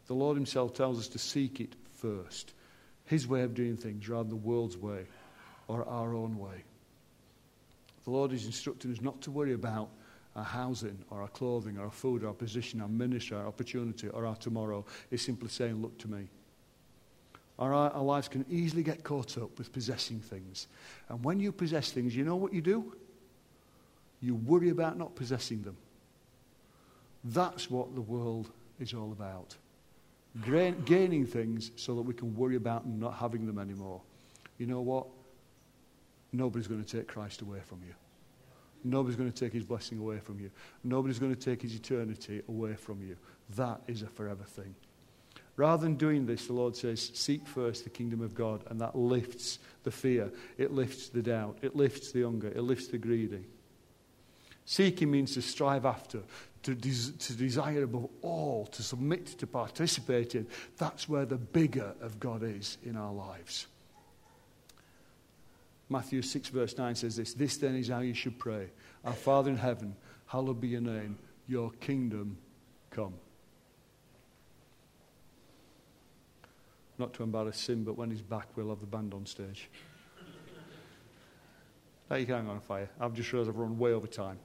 The 0.07 0.15
Lord 0.15 0.37
Himself 0.37 0.75
tells 0.75 0.99
us 0.99 1.09
to 1.09 1.19
seek 1.19 1.61
it 1.61 1.75
first. 1.97 2.53
His 3.05 3.27
way 3.27 3.43
of 3.43 3.55
doing 3.55 3.77
things 3.77 4.09
rather 4.09 4.29
than 4.29 4.31
the 4.31 4.37
world's 4.37 4.77
way 4.77 5.07
or 5.67 5.85
our 5.89 6.15
own 6.15 6.39
way. 6.39 6.65
The 8.05 8.11
Lord 8.11 8.33
is 8.33 8.47
instructing 8.47 8.93
us 8.93 9.01
not 9.01 9.21
to 9.23 9.31
worry 9.31 9.53
about 9.53 9.91
our 10.37 10.45
housing 10.45 10.99
or 11.11 11.23
our 11.23 11.29
clothing 11.29 11.77
or 11.77 11.85
our 11.85 11.91
food 11.91 12.23
or 12.23 12.29
our 12.29 12.35
position, 12.35 12.81
our 12.81 12.89
ministry, 12.89 13.37
our 13.37 13.47
opportunity 13.47 14.09
or 14.09 14.27
our 14.27 14.37
tomorrow. 14.37 14.85
He's 15.11 15.25
simply 15.25 15.49
saying, 15.49 15.83
Look 15.83 15.99
to 15.99 16.09
me. 16.09 16.29
Our, 17.61 17.75
our 17.75 18.03
lives 18.03 18.27
can 18.27 18.47
easily 18.51 18.83
get 18.83 19.05
caught 19.05 19.37
up 19.37 19.59
with 19.59 19.71
possessing 19.73 20.19
things. 20.21 20.67
And 21.11 21.23
when 21.23 21.39
you 21.39 21.53
possess 21.53 21.93
things, 21.93 22.17
you 22.17 22.25
know 22.25 22.37
what 22.37 22.55
you 22.55 22.63
do? 22.63 22.97
You 24.23 24.35
worry 24.35 24.71
about 24.71 24.97
not 24.97 25.15
possessing 25.15 25.63
them. 25.63 25.77
That's 27.23 27.71
what 27.71 27.95
the 27.95 28.01
world 28.01 28.51
is 28.81 28.95
all 28.95 29.13
about. 29.13 29.57
gaining 30.45 31.27
things 31.27 31.71
so 31.77 31.95
that 31.97 32.03
we 32.03 32.15
can 32.15 32.35
worry 32.35 32.57
about 32.57 32.87
not 32.87 33.15
having 33.15 33.47
them 33.47 33.59
anymore. 33.59 34.01
You 34.57 34.67
know 34.67 34.81
what? 34.81 35.07
Nobody's 36.33 36.67
going 36.67 36.83
to 36.83 36.97
take 36.97 37.09
Christ 37.09 37.43
away 37.43 37.59
from 37.67 37.81
you. 37.87 37.95
Nobody's 38.85 39.17
going 39.17 39.31
to 39.31 39.39
take 39.39 39.53
his 39.53 39.65
blessing 39.65 39.99
away 39.99 40.19
from 40.19 40.41
you. 40.41 40.51
Nobody's 40.83 41.19
going 41.19 41.35
to 41.35 41.41
take 41.41 41.61
his 41.61 41.75
eternity 41.75 42.41
away 42.49 42.75
from 42.75 43.03
you. 43.03 43.17
That 43.57 43.81
is 43.87 44.01
a 44.01 44.07
forever 44.07 44.45
thing. 44.45 44.75
Rather 45.61 45.83
than 45.83 45.97
doing 45.97 46.25
this, 46.25 46.47
the 46.47 46.55
Lord 46.55 46.75
says, 46.75 47.11
Seek 47.13 47.47
first 47.47 47.85
the 47.85 47.91
kingdom 47.91 48.23
of 48.23 48.35
God, 48.35 48.65
and 48.69 48.81
that 48.81 48.97
lifts 48.97 49.59
the 49.83 49.91
fear, 49.91 50.33
it 50.57 50.73
lifts 50.73 51.11
the 51.11 51.21
doubt, 51.21 51.59
it 51.61 51.77
lifts 51.77 52.13
the 52.13 52.23
hunger, 52.23 52.49
it 52.49 52.63
lifts 52.63 52.87
the 52.87 52.97
greedy. 52.97 53.45
Seeking 54.65 55.11
means 55.11 55.35
to 55.35 55.43
strive 55.43 55.85
after, 55.85 56.21
to, 56.63 56.75
des- 56.75 57.13
to 57.13 57.35
desire 57.35 57.83
above 57.83 58.09
all, 58.23 58.69
to 58.69 58.83
submit, 58.83 59.27
to 59.39 59.47
participate 59.47 60.35
in. 60.35 60.47
That's 60.79 61.11
where 61.11 61.27
the 61.27 61.37
bigger 61.37 61.93
of 62.01 62.19
God 62.19 62.43
is 62.43 62.79
in 62.83 62.97
our 62.97 63.13
lives. 63.13 63.67
Matthew 65.91 66.23
6, 66.23 66.49
verse 66.49 66.79
9 66.79 66.95
says 66.95 67.17
this 67.17 67.35
This 67.35 67.59
then 67.59 67.75
is 67.75 67.89
how 67.89 68.01
you 68.01 68.15
should 68.15 68.39
pray 68.39 68.71
Our 69.05 69.13
Father 69.13 69.51
in 69.51 69.59
heaven, 69.59 69.95
hallowed 70.25 70.63
be 70.63 70.69
your 70.69 70.81
name, 70.81 71.19
your 71.47 71.71
kingdom 71.73 72.39
come. 72.91 73.13
Not 77.01 77.15
to 77.15 77.23
embarrass 77.23 77.67
him, 77.67 77.83
but 77.83 77.97
when 77.97 78.11
he's 78.11 78.21
back, 78.21 78.49
we'll 78.57 78.69
have 78.69 78.81
the 78.81 78.87
band 78.87 79.15
on 79.15 79.25
stage. 79.25 79.71
Now 82.11 82.17
you 82.17 82.27
can 82.27 82.35
hang 82.35 82.49
on 82.49 82.61
fire. 82.61 82.91
I've 83.01 83.15
just 83.15 83.33
realised 83.33 83.49
I've 83.49 83.57
run 83.57 83.79
way 83.79 83.95
over 83.95 84.07
time. 84.07 84.39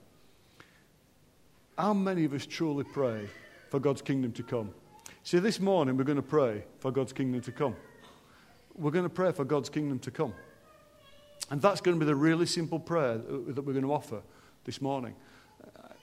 How 1.78 1.94
many 1.94 2.24
of 2.24 2.32
us 2.32 2.46
truly 2.46 2.86
pray 2.86 3.28
for 3.70 3.82
God's 3.82 4.02
kingdom 4.02 4.32
to 4.32 4.44
come? 4.44 4.74
See, 5.24 5.40
this 5.40 5.60
morning 5.60 5.98
we're 5.98 6.06
going 6.06 6.16
to 6.16 6.22
pray 6.22 6.64
for 6.80 6.92
God's 6.92 7.12
kingdom 7.12 7.42
to 7.42 7.52
come. 7.52 7.76
We're 8.74 8.92
going 8.92 9.04
to 9.04 9.10
pray 9.10 9.34
for 9.34 9.44
God's 9.44 9.68
kingdom 9.68 10.00
to 10.00 10.12
come. 10.12 10.34
And 11.52 11.62
that's 11.62 11.82
going 11.82 12.00
to 12.00 12.06
be 12.06 12.06
the 12.06 12.16
really 12.16 12.46
simple 12.46 12.80
prayer 12.80 13.18
that 13.18 13.66
we're 13.66 13.74
going 13.74 13.84
to 13.84 13.92
offer 13.92 14.22
this 14.64 14.80
morning. 14.82 15.14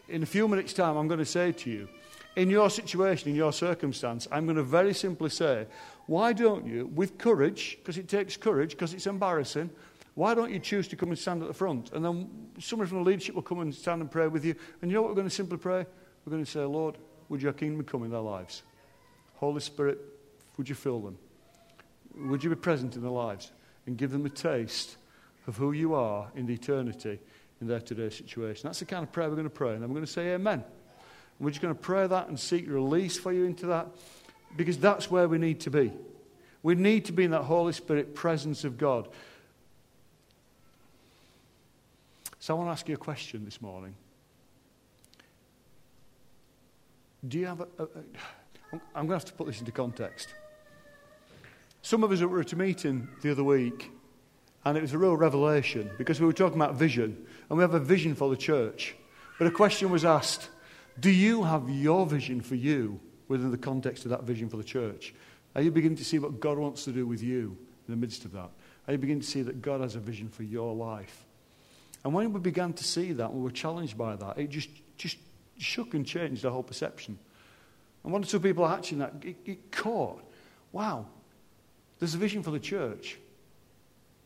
In 0.07 0.23
a 0.23 0.27
few 0.27 0.47
minutes' 0.49 0.75
time, 0.75 0.99
I'm 0.99 1.09
going 1.09 1.19
to 1.19 1.25
say 1.25 1.53
to 1.53 1.71
you, 1.71 1.88
in 2.37 2.51
your 2.51 2.71
situation, 2.71 3.31
in 3.31 3.37
your 3.37 3.53
circumstance, 3.53 4.27
I'm 4.33 4.45
going 4.47 4.57
to 4.57 4.62
very 4.62 4.95
simply 4.95 5.31
say, 5.31 5.66
why 6.07 6.33
don't 6.33 6.66
you, 6.66 6.87
with 6.87 7.18
courage, 7.18 7.79
because 7.79 7.99
it 7.99 8.09
takes 8.09 8.37
courage, 8.37 8.71
because 8.71 8.95
it's 8.95 9.07
embarrassing, 9.07 9.71
why 10.14 10.35
don't 10.35 10.51
you 10.51 10.59
choose 10.59 10.88
to 10.88 10.97
come 10.97 11.11
and 11.11 11.18
stand 11.18 11.42
at 11.42 11.49
the 11.49 11.55
front? 11.55 11.92
And 11.92 12.05
then 12.05 12.29
somebody 12.59 12.88
from 12.88 12.99
the 12.99 13.11
leadership 13.11 13.35
will 13.35 13.42
come 13.42 13.61
and 13.61 13.75
stand 13.75 14.01
and 14.03 14.11
pray 14.11 14.29
with 14.29 14.45
you. 14.45 14.55
And 14.81 14.90
you 14.90 14.97
know 14.97 15.03
what 15.03 15.11
we're 15.11 15.16
going 15.16 15.29
to 15.29 15.35
simply 15.35 15.59
pray? 15.59 15.87
We're 16.25 16.31
going 16.31 16.45
to 16.45 16.51
say, 16.51 16.61
Lord, 16.61 16.97
would 17.29 17.42
your 17.42 17.53
kingdom 17.53 17.85
come 17.85 18.05
in 18.05 18.11
their 18.11 18.21
lives? 18.21 18.62
Holy 19.37 19.61
Spirit, 19.61 19.99
would 20.57 20.68
you 20.68 20.75
fill 20.75 21.01
them? 21.01 21.18
Would 22.14 22.45
you 22.45 22.51
be 22.51 22.57
present 22.57 22.95
in 22.95 23.03
their 23.03 23.11
lives 23.11 23.53
and 23.87 23.97
give 23.97 24.11
them 24.11 24.27
a 24.27 24.31
taste 24.31 24.97
of 25.47 25.57
who 25.57 25.73
you 25.73 25.95
are 25.95 26.31
in 26.35 26.47
the 26.47 26.55
eternity 26.55 27.18
in 27.61 27.66
their 27.66 27.81
today 27.81 28.11
situation? 28.11 28.68
That's 28.68 28.81
the 28.81 28.85
kind 28.85 29.03
of 29.03 29.12
prayer 29.12 29.29
we're 29.29 29.37
going 29.37 29.45
to 29.45 29.51
pray. 29.51 29.73
And 29.73 29.83
then 29.83 29.88
we're 29.88 29.95
going 29.95 30.07
to 30.07 30.12
say, 30.12 30.35
Amen. 30.35 30.62
We're 31.38 31.51
just 31.51 31.62
going 31.62 31.75
to 31.75 31.81
pray 31.81 32.07
that 32.07 32.29
and 32.29 32.38
seek 32.38 32.68
release 32.68 33.18
for 33.18 33.33
you 33.33 33.45
into 33.45 33.66
that 33.66 33.88
because 34.57 34.79
that's 34.79 35.11
where 35.11 35.29
we 35.29 35.38
need 35.38 35.61
to 35.61 35.71
be. 35.71 35.92
We 36.62 36.75
need 36.75 37.07
to 37.07 37.12
be 37.12 37.25
in 37.25 37.33
that 37.33 37.42
Holy 37.42 37.73
Spirit 37.73 38.14
presence 38.14 38.64
of 38.64 38.79
God. 38.79 39.09
So 42.38 42.55
I 42.55 42.59
want 42.59 42.68
to 42.68 42.73
ask 42.73 42.88
you 42.88 42.95
a 42.95 42.99
question 42.99 43.45
this 43.45 43.61
morning. 43.61 43.94
Do 47.27 47.38
you 47.38 47.46
have 47.46 47.61
a, 47.61 47.69
a, 47.79 47.83
a 47.85 48.81
I'm 48.94 49.07
going 49.07 49.09
to 49.09 49.15
have 49.15 49.25
to 49.27 49.33
put 49.33 49.46
this 49.46 49.61
into 49.61 49.73
context. 49.73 50.35
Some 51.83 52.04
of 52.04 52.13
us 52.13 52.21
were 52.21 52.40
at 52.40 52.52
a 52.52 52.57
meeting 52.57 53.09
the 53.23 53.31
other 53.31 53.44
week, 53.44 53.90
and 54.65 54.79
it 54.79 54.81
was 54.81 54.92
a 54.92 54.98
real 54.98 55.17
revelation 55.17 55.90
because 55.98 56.21
we 56.21 56.27
were 56.27 56.33
talking 56.33 56.57
about 56.57 56.75
vision, 56.75 57.27
and 57.48 57.59
we 57.59 57.63
have 57.63 57.75
a 57.75 57.81
vision 57.81 58.15
for 58.15 58.31
the 58.31 58.37
church. 58.37 58.94
But 59.38 59.46
a 59.46 59.50
question 59.50 59.90
was 59.90 60.04
asked 60.04 60.48
do 61.01 61.11
you 61.11 61.43
have 61.43 61.69
your 61.69 62.07
vision 62.07 62.40
for 62.40 62.55
you 62.55 63.01
within 63.29 63.51
the 63.51 63.59
context 63.59 64.05
of 64.05 64.11
that 64.11 64.25
vision 64.25 64.49
for 64.49 64.57
the 64.57 64.65
church? 64.65 65.15
Are 65.55 65.63
you 65.63 65.71
beginning 65.71 65.99
to 65.99 66.05
see 66.05 66.19
what 66.19 66.40
God 66.40 66.59
wants 66.59 66.85
to 66.85 66.93
do 66.93 67.07
with 67.07 67.23
you 67.23 67.57
in 67.88 67.95
the 67.95 67.97
midst 67.97 68.25
of 68.25 68.33
that? 68.33 68.51
Are 68.87 68.93
you 68.93 68.99
beginning 68.99 69.23
to 69.23 69.27
see 69.27 69.43
that 69.43 69.63
God 69.63 69.81
has 69.81 69.95
a 69.95 70.01
vision 70.01 70.29
for 70.29 70.43
your 70.43 70.75
life? 70.75 71.25
And 72.05 72.13
when 72.13 72.33
we 72.33 72.40
began 72.40 72.73
to 72.73 72.85
see 72.85 73.13
that, 73.13 73.33
we 73.33 73.40
were 73.40 73.51
challenged 73.51 73.97
by 73.97 74.17
that, 74.17 74.38
it 74.38 74.51
just, 74.51 74.71
just 74.97 75.19
shook 75.59 75.95
and 75.95 76.05
changed 76.07 76.45
our 76.45 76.51
whole 76.51 76.63
perception. 76.63 77.19
And 78.03 78.13
one 78.13 78.23
or 78.23 78.27
two 78.27 78.40
people 78.40 78.67
actually 78.67 78.99
that, 78.99 79.15
it, 79.23 79.37
it 79.45 79.73
caught, 79.73 80.23
wow, 80.73 81.07
there's 81.99 82.15
a 82.15 82.19
vision 82.19 82.43
for 82.43 82.51
the 82.51 82.59
church, 82.59 83.19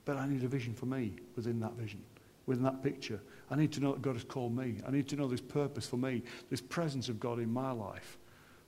but 0.04 0.16
I 0.16 0.26
need 0.26 0.42
a 0.42 0.48
vision 0.48 0.72
for 0.72 0.86
me 0.86 1.14
within 1.34 1.60
that 1.60 1.74
vision. 1.74 2.02
Within 2.46 2.64
that 2.64 2.82
picture. 2.82 3.20
I 3.50 3.56
need 3.56 3.72
to 3.72 3.80
know 3.80 3.92
that 3.92 4.02
God 4.02 4.14
has 4.14 4.24
called 4.24 4.56
me. 4.56 4.76
I 4.86 4.90
need 4.90 5.08
to 5.08 5.16
know 5.16 5.28
there's 5.28 5.40
purpose 5.40 5.86
for 5.86 5.96
me. 5.96 6.22
There's 6.48 6.60
presence 6.60 7.08
of 7.08 7.20
God 7.20 7.38
in 7.38 7.52
my 7.52 7.72
life. 7.72 8.18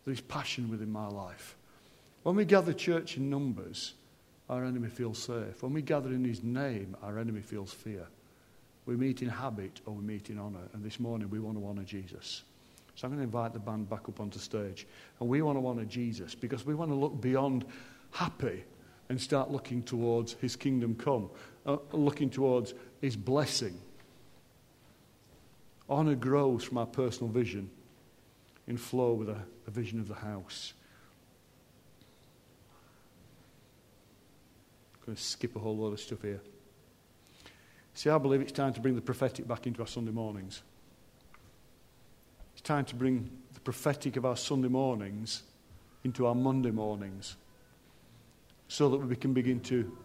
There's 0.04 0.20
passion 0.20 0.70
within 0.70 0.90
my 0.90 1.08
life. 1.08 1.56
When 2.22 2.36
we 2.36 2.44
gather 2.44 2.72
church 2.72 3.16
in 3.16 3.30
numbers, 3.30 3.94
our 4.48 4.64
enemy 4.64 4.88
feels 4.88 5.18
safe. 5.18 5.62
When 5.62 5.72
we 5.72 5.82
gather 5.82 6.10
in 6.10 6.24
his 6.24 6.42
name, 6.42 6.96
our 7.02 7.18
enemy 7.18 7.40
feels 7.40 7.72
fear. 7.72 8.06
We 8.86 8.96
meet 8.96 9.22
in 9.22 9.28
habit 9.28 9.80
or 9.84 9.94
we 9.94 10.02
meet 10.02 10.30
in 10.30 10.38
honour. 10.38 10.68
And 10.72 10.82
this 10.82 10.98
morning 10.98 11.28
we 11.28 11.40
want 11.40 11.58
to 11.58 11.66
honour 11.66 11.82
Jesus. 11.82 12.42
So 12.94 13.06
I'm 13.06 13.12
going 13.12 13.18
to 13.18 13.24
invite 13.24 13.52
the 13.52 13.60
band 13.60 13.88
back 13.88 14.08
up 14.08 14.18
onto 14.18 14.38
stage. 14.38 14.86
And 15.20 15.28
we 15.28 15.42
want 15.42 15.58
to 15.58 15.66
honour 15.66 15.84
Jesus 15.84 16.34
because 16.34 16.64
we 16.64 16.74
want 16.74 16.90
to 16.90 16.94
look 16.94 17.20
beyond 17.20 17.64
happy 18.10 18.64
and 19.08 19.20
start 19.20 19.50
looking 19.50 19.82
towards 19.82 20.34
his 20.34 20.56
kingdom 20.56 20.94
come, 20.94 21.30
uh, 21.66 21.76
looking 21.92 22.30
towards 22.30 22.74
his 23.00 23.16
blessing. 23.16 23.78
Honour 25.88 26.16
grows 26.16 26.64
from 26.64 26.78
our 26.78 26.86
personal 26.86 27.32
vision 27.32 27.70
in 28.66 28.76
flow 28.76 29.14
with 29.14 29.30
a, 29.30 29.38
a 29.66 29.70
vision 29.70 30.00
of 30.00 30.08
the 30.08 30.14
house. 30.14 30.74
I'm 34.94 35.06
going 35.06 35.16
to 35.16 35.22
skip 35.22 35.56
a 35.56 35.58
whole 35.58 35.76
lot 35.76 35.92
of 35.92 36.00
stuff 36.00 36.22
here. 36.22 36.40
See, 37.94 38.10
I 38.10 38.18
believe 38.18 38.40
it's 38.40 38.52
time 38.52 38.74
to 38.74 38.80
bring 38.80 38.94
the 38.94 39.00
prophetic 39.00 39.48
back 39.48 39.66
into 39.66 39.80
our 39.80 39.86
Sunday 39.86 40.12
mornings. 40.12 40.62
It's 42.52 42.60
time 42.60 42.84
to 42.86 42.94
bring 42.94 43.30
the 43.54 43.60
prophetic 43.60 44.16
of 44.16 44.26
our 44.26 44.36
Sunday 44.36 44.68
mornings 44.68 45.42
into 46.04 46.26
our 46.26 46.34
Monday 46.34 46.70
mornings 46.70 47.36
so 48.68 48.90
that 48.90 48.98
we 48.98 49.16
can 49.16 49.32
begin 49.32 49.60
to 49.60 49.96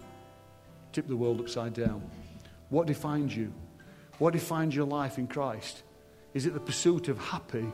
tip 0.94 1.08
the 1.08 1.16
world 1.16 1.42
upside 1.42 1.74
down. 1.74 2.02
What 2.74 2.88
defines 2.88 3.38
you? 3.38 3.54
What 4.18 4.34
defines 4.34 4.76
your 4.76 4.88
life 4.88 5.20
in 5.20 5.28
Christ? 5.28 5.84
Is 6.34 6.48
it 6.48 6.56
the 6.56 6.60
pursuit 6.60 7.08
of 7.08 7.20
happy? 7.20 7.72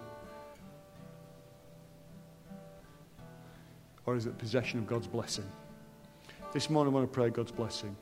Or 4.05 4.17
is 4.17 4.25
it 4.25 4.37
possession 4.37 4.77
of 4.77 4.87
God's 4.87 5.07
blessing? 5.07 5.49
This 6.51 6.69
morning 6.69 6.93
I 6.93 6.97
want 6.97 7.09
to 7.09 7.15
pray 7.15 7.29
God's 7.29 7.53
blessing. 7.53 7.95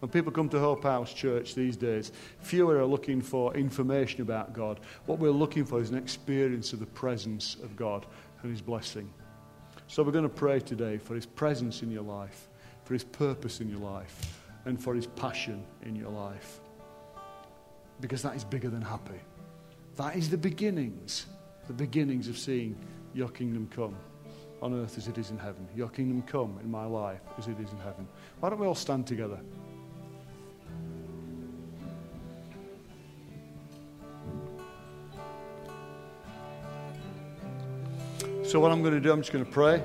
When 0.00 0.10
people 0.10 0.30
come 0.32 0.50
to 0.50 0.58
Hope 0.58 0.82
House 0.82 1.14
Church 1.14 1.54
these 1.54 1.78
days, 1.78 2.12
fewer 2.40 2.76
are 2.76 2.84
looking 2.84 3.22
for 3.22 3.56
information 3.56 4.20
about 4.20 4.52
God. 4.52 4.80
What 5.06 5.20
we're 5.20 5.30
looking 5.30 5.64
for 5.64 5.80
is 5.80 5.88
an 5.88 5.96
experience 5.96 6.74
of 6.74 6.78
the 6.78 6.84
presence 6.84 7.56
of 7.62 7.74
God 7.74 8.04
and 8.42 8.50
His 8.50 8.60
blessing. 8.60 9.10
So 9.86 10.02
we're 10.02 10.12
going 10.12 10.24
to 10.24 10.28
pray 10.28 10.60
today 10.60 10.98
for 10.98 11.14
His 11.14 11.24
presence 11.24 11.80
in 11.80 11.90
your 11.90 12.02
life, 12.02 12.48
for 12.84 12.92
His 12.92 13.04
purpose 13.04 13.62
in 13.62 13.70
your 13.70 13.80
life, 13.80 14.43
and 14.64 14.82
for 14.82 14.94
His 14.94 15.06
passion 15.06 15.64
in 15.82 15.94
your 15.94 16.10
life. 16.10 16.60
Because 18.00 18.22
that 18.22 18.34
is 18.34 18.44
bigger 18.44 18.70
than 18.70 18.82
happy. 18.82 19.20
That 19.96 20.16
is 20.16 20.28
the 20.28 20.38
beginnings, 20.38 21.26
the 21.66 21.72
beginnings 21.72 22.28
of 22.28 22.36
seeing 22.36 22.76
your 23.14 23.28
kingdom 23.28 23.68
come 23.74 23.96
on 24.60 24.74
earth 24.74 24.98
as 24.98 25.08
it 25.08 25.18
is 25.18 25.30
in 25.30 25.38
heaven. 25.38 25.68
Your 25.76 25.88
kingdom 25.88 26.22
come 26.22 26.58
in 26.62 26.70
my 26.70 26.86
life 26.86 27.20
as 27.38 27.46
it 27.46 27.58
is 27.60 27.70
in 27.70 27.78
heaven. 27.78 28.08
Why 28.40 28.48
don't 28.48 28.58
we 28.58 28.66
all 28.66 28.74
stand 28.74 29.06
together? 29.06 29.38
So, 38.42 38.60
what 38.60 38.70
I'm 38.70 38.82
going 38.82 38.94
to 38.94 39.00
do, 39.00 39.12
I'm 39.12 39.20
just 39.20 39.32
going 39.32 39.44
to 39.44 39.50
pray. 39.50 39.82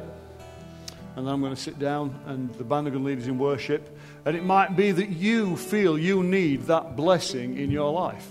And 1.20 1.28
then 1.28 1.34
I'm 1.34 1.42
going 1.42 1.54
to 1.54 1.62
sit 1.62 1.78
down, 1.78 2.18
and 2.28 2.50
the 2.54 2.64
band 2.64 2.88
are 2.88 2.92
going 2.92 3.04
to 3.04 3.10
lead 3.10 3.20
us 3.20 3.28
in 3.28 3.38
worship. 3.38 3.94
And 4.24 4.38
it 4.38 4.46
might 4.46 4.78
be 4.78 4.94
that 4.94 5.10
you 5.10 5.58
feel 5.58 6.00
you 6.00 6.24
need 6.24 6.62
that 6.68 6.96
blessing 6.96 7.58
in 7.58 7.72
your 7.72 7.92
life. 7.92 8.26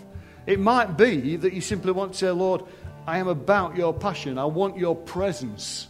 It 0.46 0.58
might 0.58 0.96
be 0.96 1.36
that 1.36 1.52
you 1.52 1.60
simply 1.60 1.92
want 1.92 2.12
to 2.12 2.18
say, 2.18 2.30
Lord, 2.30 2.62
I 3.06 3.18
am 3.18 3.28
about 3.28 3.76
your 3.76 3.92
passion. 3.92 4.38
I 4.38 4.46
want 4.46 4.78
your 4.78 4.96
presence 4.96 5.88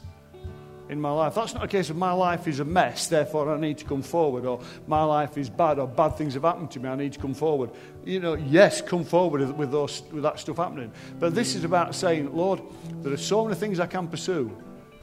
in 0.89 1.01
my 1.01 1.13
life. 1.13 1.37
That's 1.37 1.55
not 1.55 1.63
a 1.63 1.69
case 1.69 1.89
of 1.89 1.97
my 1.97 2.11
life 2.11 2.49
is 2.49 2.59
a 2.59 2.65
mess, 2.65 3.07
therefore 3.07 3.55
I 3.55 3.61
need 3.61 3.79
to 3.79 3.85
come 3.85 4.03
forward, 4.03 4.45
or 4.45 4.61
my 4.89 5.05
life 5.05 5.39
is 5.39 5.49
bad, 5.49 5.79
or 5.79 5.87
bad 5.87 6.17
things 6.17 6.35
have 6.35 6.43
happened 6.43 6.73
to 6.73 6.81
me, 6.81 6.89
I 6.89 6.97
need 6.97 7.13
to 7.13 7.21
come 7.21 7.35
forward. 7.35 7.71
You 8.05 8.19
know, 8.19 8.35
yes, 8.35 8.83
come 8.83 9.05
forward 9.05 9.57
with, 9.57 9.71
those, 9.71 10.03
with 10.11 10.25
that 10.25 10.41
stuff 10.41 10.57
happening. 10.57 10.91
But 11.21 11.37
this 11.37 11.55
is 11.55 11.63
about 11.63 11.95
saying, 11.95 12.35
Lord, 12.35 12.61
there 13.03 13.13
are 13.13 13.17
so 13.17 13.45
many 13.45 13.55
things 13.55 13.79
I 13.79 13.87
can 13.87 14.09
pursue, 14.09 14.51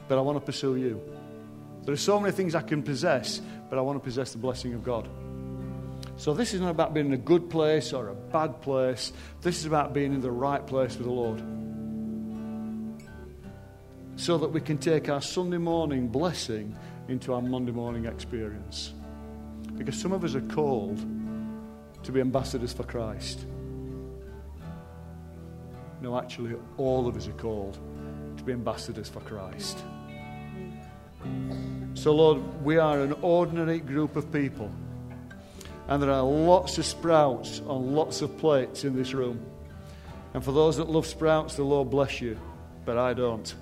but 0.08 0.18
I 0.18 0.20
want 0.20 0.36
to 0.36 0.44
pursue 0.44 0.76
you. 0.76 1.00
There 1.86 1.92
are 1.92 1.96
so 1.96 2.20
many 2.20 2.32
things 2.32 2.54
I 2.54 2.62
can 2.62 2.82
possess, 2.82 3.40
but 3.70 3.78
I 3.78 3.82
want 3.82 3.98
to 3.98 4.04
possess 4.04 4.32
the 4.32 4.38
blessing 4.38 4.74
of 4.74 4.82
God. 4.82 5.08
So 6.16 6.34
this 6.34 6.52
is 6.52 6.60
not 6.60 6.70
about 6.70 6.92
being 6.92 7.06
in 7.06 7.12
a 7.12 7.18
good 7.18 7.48
place 7.48 7.92
or 7.92 8.08
a 8.08 8.14
bad 8.14 8.60
place. 8.60 9.12
This 9.40 9.60
is 9.60 9.66
about 9.66 9.94
being 9.94 10.12
in 10.12 10.20
the 10.20 10.30
right 10.30 10.66
place 10.66 10.96
with 10.96 11.06
the 11.06 11.12
Lord 11.12 11.42
so 14.16 14.38
that 14.38 14.48
we 14.48 14.60
can 14.60 14.78
take 14.78 15.08
our 15.08 15.20
Sunday 15.20 15.58
morning 15.58 16.08
blessing 16.08 16.74
into 17.08 17.34
our 17.34 17.42
Monday 17.42 17.70
morning 17.70 18.06
experience. 18.06 18.92
Because 19.76 19.96
some 20.00 20.12
of 20.12 20.24
us 20.24 20.34
are 20.34 20.40
called 20.40 20.98
to 22.02 22.12
be 22.12 22.20
ambassadors 22.20 22.72
for 22.72 22.82
Christ. 22.82 23.44
No, 26.00 26.18
actually, 26.18 26.56
all 26.78 27.06
of 27.06 27.16
us 27.16 27.28
are 27.28 27.32
called 27.32 27.78
to 28.38 28.42
be 28.42 28.52
ambassadors 28.52 29.08
for 29.08 29.20
Christ. 29.20 29.78
So, 31.96 32.12
Lord, 32.12 32.62
we 32.62 32.78
are 32.78 33.00
an 33.00 33.14
ordinary 33.22 33.80
group 33.80 34.16
of 34.16 34.30
people. 34.30 34.70
And 35.88 36.02
there 36.02 36.10
are 36.10 36.22
lots 36.22 36.78
of 36.78 36.84
sprouts 36.84 37.60
on 37.66 37.94
lots 37.94 38.22
of 38.22 38.36
plates 38.38 38.84
in 38.84 38.94
this 38.94 39.14
room. 39.14 39.44
And 40.34 40.44
for 40.44 40.52
those 40.52 40.76
that 40.76 40.88
love 40.88 41.06
sprouts, 41.06 41.56
the 41.56 41.64
Lord 41.64 41.90
bless 41.90 42.20
you. 42.20 42.38
But 42.84 42.98
I 42.98 43.14
don't 43.14 43.54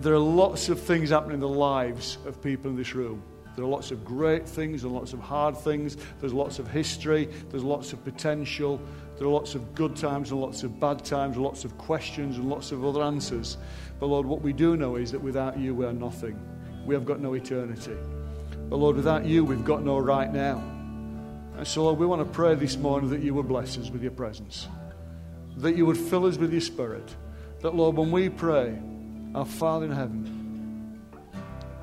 there 0.00 0.12
are 0.12 0.18
lots 0.18 0.68
of 0.68 0.80
things 0.80 1.10
happening 1.10 1.34
in 1.34 1.40
the 1.40 1.48
lives 1.48 2.18
of 2.26 2.42
people 2.42 2.70
in 2.70 2.76
this 2.76 2.94
room. 2.94 3.22
There 3.54 3.64
are 3.64 3.68
lots 3.68 3.90
of 3.90 4.04
great 4.04 4.46
things 4.46 4.84
and 4.84 4.92
lots 4.92 5.14
of 5.14 5.20
hard 5.20 5.56
things. 5.56 5.96
There's 6.20 6.34
lots 6.34 6.58
of 6.58 6.68
history. 6.68 7.26
There's 7.50 7.64
lots 7.64 7.94
of 7.94 8.04
potential. 8.04 8.78
There 9.16 9.26
are 9.26 9.30
lots 9.30 9.54
of 9.54 9.74
good 9.74 9.96
times 9.96 10.30
and 10.30 10.40
lots 10.40 10.62
of 10.62 10.78
bad 10.78 11.02
times, 11.02 11.38
lots 11.38 11.64
of 11.64 11.78
questions 11.78 12.36
and 12.36 12.50
lots 12.50 12.70
of 12.70 12.84
other 12.84 13.02
answers. 13.02 13.56
But 13.98 14.08
Lord, 14.08 14.26
what 14.26 14.42
we 14.42 14.52
do 14.52 14.76
know 14.76 14.96
is 14.96 15.10
that 15.12 15.22
without 15.22 15.58
you, 15.58 15.74
we 15.74 15.86
are 15.86 15.92
nothing. 15.94 16.38
We 16.86 16.94
have 16.94 17.04
got 17.04 17.20
no 17.20 17.34
eternity. 17.34 17.96
But 18.68 18.76
Lord, 18.76 18.96
without 18.96 19.26
you, 19.26 19.44
we've 19.44 19.64
got 19.64 19.84
no 19.84 19.98
right 19.98 20.32
now. 20.32 20.58
And 21.56 21.66
so, 21.66 21.84
Lord, 21.84 21.98
we 21.98 22.06
want 22.06 22.20
to 22.20 22.32
pray 22.32 22.54
this 22.54 22.76
morning 22.76 23.10
that 23.10 23.22
you 23.22 23.34
would 23.34 23.48
bless 23.48 23.76
us 23.76 23.90
with 23.90 24.02
your 24.02 24.12
presence, 24.12 24.68
that 25.56 25.76
you 25.76 25.84
would 25.86 25.96
fill 25.96 26.26
us 26.26 26.36
with 26.36 26.52
your 26.52 26.60
spirit. 26.60 27.14
That, 27.60 27.74
Lord, 27.74 27.96
when 27.96 28.12
we 28.12 28.28
pray, 28.28 28.78
our 29.34 29.44
Father 29.44 29.86
in 29.86 29.92
heaven, 29.92 31.00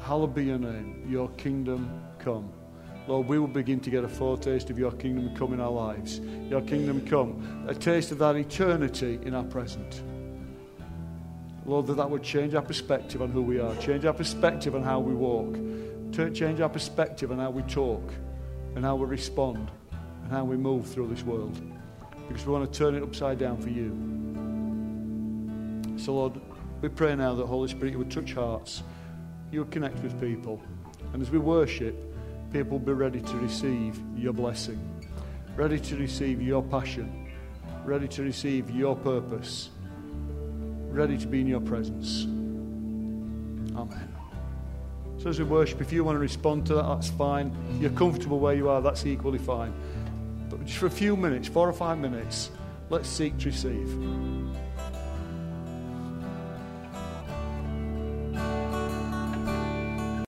hallowed 0.03 0.33
be 0.33 0.45
your 0.45 0.59
name, 0.59 1.05
your 1.09 1.29
kingdom 1.31 2.01
come. 2.19 2.51
Lord, 3.07 3.27
we 3.27 3.39
will 3.39 3.47
begin 3.47 3.81
to 3.81 3.89
get 3.89 4.05
a 4.05 4.09
foretaste 4.09 4.69
of 4.69 4.79
your 4.79 4.91
kingdom 4.91 5.35
come 5.35 5.53
in 5.53 5.59
our 5.59 5.71
lives. 5.71 6.19
Your 6.49 6.61
kingdom 6.61 7.05
come, 7.05 7.65
a 7.67 7.75
taste 7.75 8.11
of 8.11 8.19
that 8.19 8.37
eternity 8.37 9.19
in 9.23 9.33
our 9.33 9.43
present. 9.43 10.01
Lord, 11.66 11.88
that 11.88 11.95
that 11.95 12.09
would 12.09 12.24
change 12.24 12.55
our 12.55 12.61
perspective 12.61 13.22
on 13.22 13.32
who 13.32 13.41
we 13.41 13.59
are, 13.59 13.74
change 13.78 14.03
our 14.05 14.14
perspective 14.14 14.76
on 14.76 14.84
how 14.84 14.99
we 14.99 15.14
walk, 15.14 15.55
change 16.11 16.59
our 16.59 16.70
perspective 16.70 17.32
on 17.32 17.39
how 17.39 17.51
we 17.51 17.61
talk, 17.64 18.14
and 18.76 18.84
how 18.84 18.95
we 18.95 19.05
respond, 19.05 19.72
and 20.24 20.32
how 20.32 20.43
we 20.43 20.57
move 20.57 20.88
through 20.88 21.07
this 21.07 21.24
world. 21.24 21.61
Because 22.28 22.45
we 22.45 22.51
want 22.51 22.72
to 22.72 22.78
turn 22.78 22.95
it 22.95 23.03
upside 23.03 23.39
down 23.39 23.57
for 23.61 23.70
you. 23.70 23.91
So, 25.97 26.14
Lord, 26.16 26.41
we 26.82 26.89
pray 26.89 27.16
now 27.16 27.34
that 27.36 27.45
Holy 27.45 27.70
Spirit, 27.70 27.91
you 27.91 27.97
would 27.99 28.11
touch 28.11 28.34
hearts, 28.34 28.84
you 29.51 29.59
would 29.59 29.72
connect 29.72 29.97
with 29.99 30.20
people. 30.20 30.61
And 31.14 31.22
as 31.22 31.32
we 31.32 31.38
worship, 31.38 31.95
people 32.51 32.78
be 32.78 32.91
ready 32.91 33.22
to 33.22 33.38
receive 33.38 34.01
your 34.18 34.34
blessing, 34.34 34.80
ready 35.55 35.80
to 35.80 35.95
receive 35.95 36.41
your 36.41 36.61
passion, 36.61 37.32
ready 37.86 38.07
to 38.09 38.24
receive 38.24 38.70
your 38.70 38.95
purpose, 38.95 39.70
ready 40.93 41.17
to 41.17 41.27
be 41.27 41.41
in 41.41 41.47
your 41.47 41.61
presence. 41.61 42.25
Amen. 43.75 44.09
So 45.17 45.29
as 45.29 45.39
we 45.39 45.45
worship, 45.45 45.81
if 45.81 45.91
you 45.91 46.03
want 46.03 46.15
to 46.15 46.19
respond 46.19 46.65
to 46.67 46.75
that, 46.75 46.83
that's 46.83 47.09
fine. 47.09 47.55
If 47.75 47.81
you're 47.81 47.91
comfortable 47.91 48.39
where 48.39 48.53
you 48.53 48.69
are, 48.69 48.81
that's 48.81 49.05
equally 49.05 49.39
fine. 49.39 49.73
But 50.49 50.65
just 50.65 50.77
for 50.77 50.87
a 50.87 50.91
few 50.91 51.15
minutes, 51.15 51.47
four 51.47 51.67
or 51.67 51.73
five 51.73 51.97
minutes, 51.97 52.51
let's 52.89 53.09
seek 53.09 53.37
to 53.39 53.45
receive. 53.47 53.89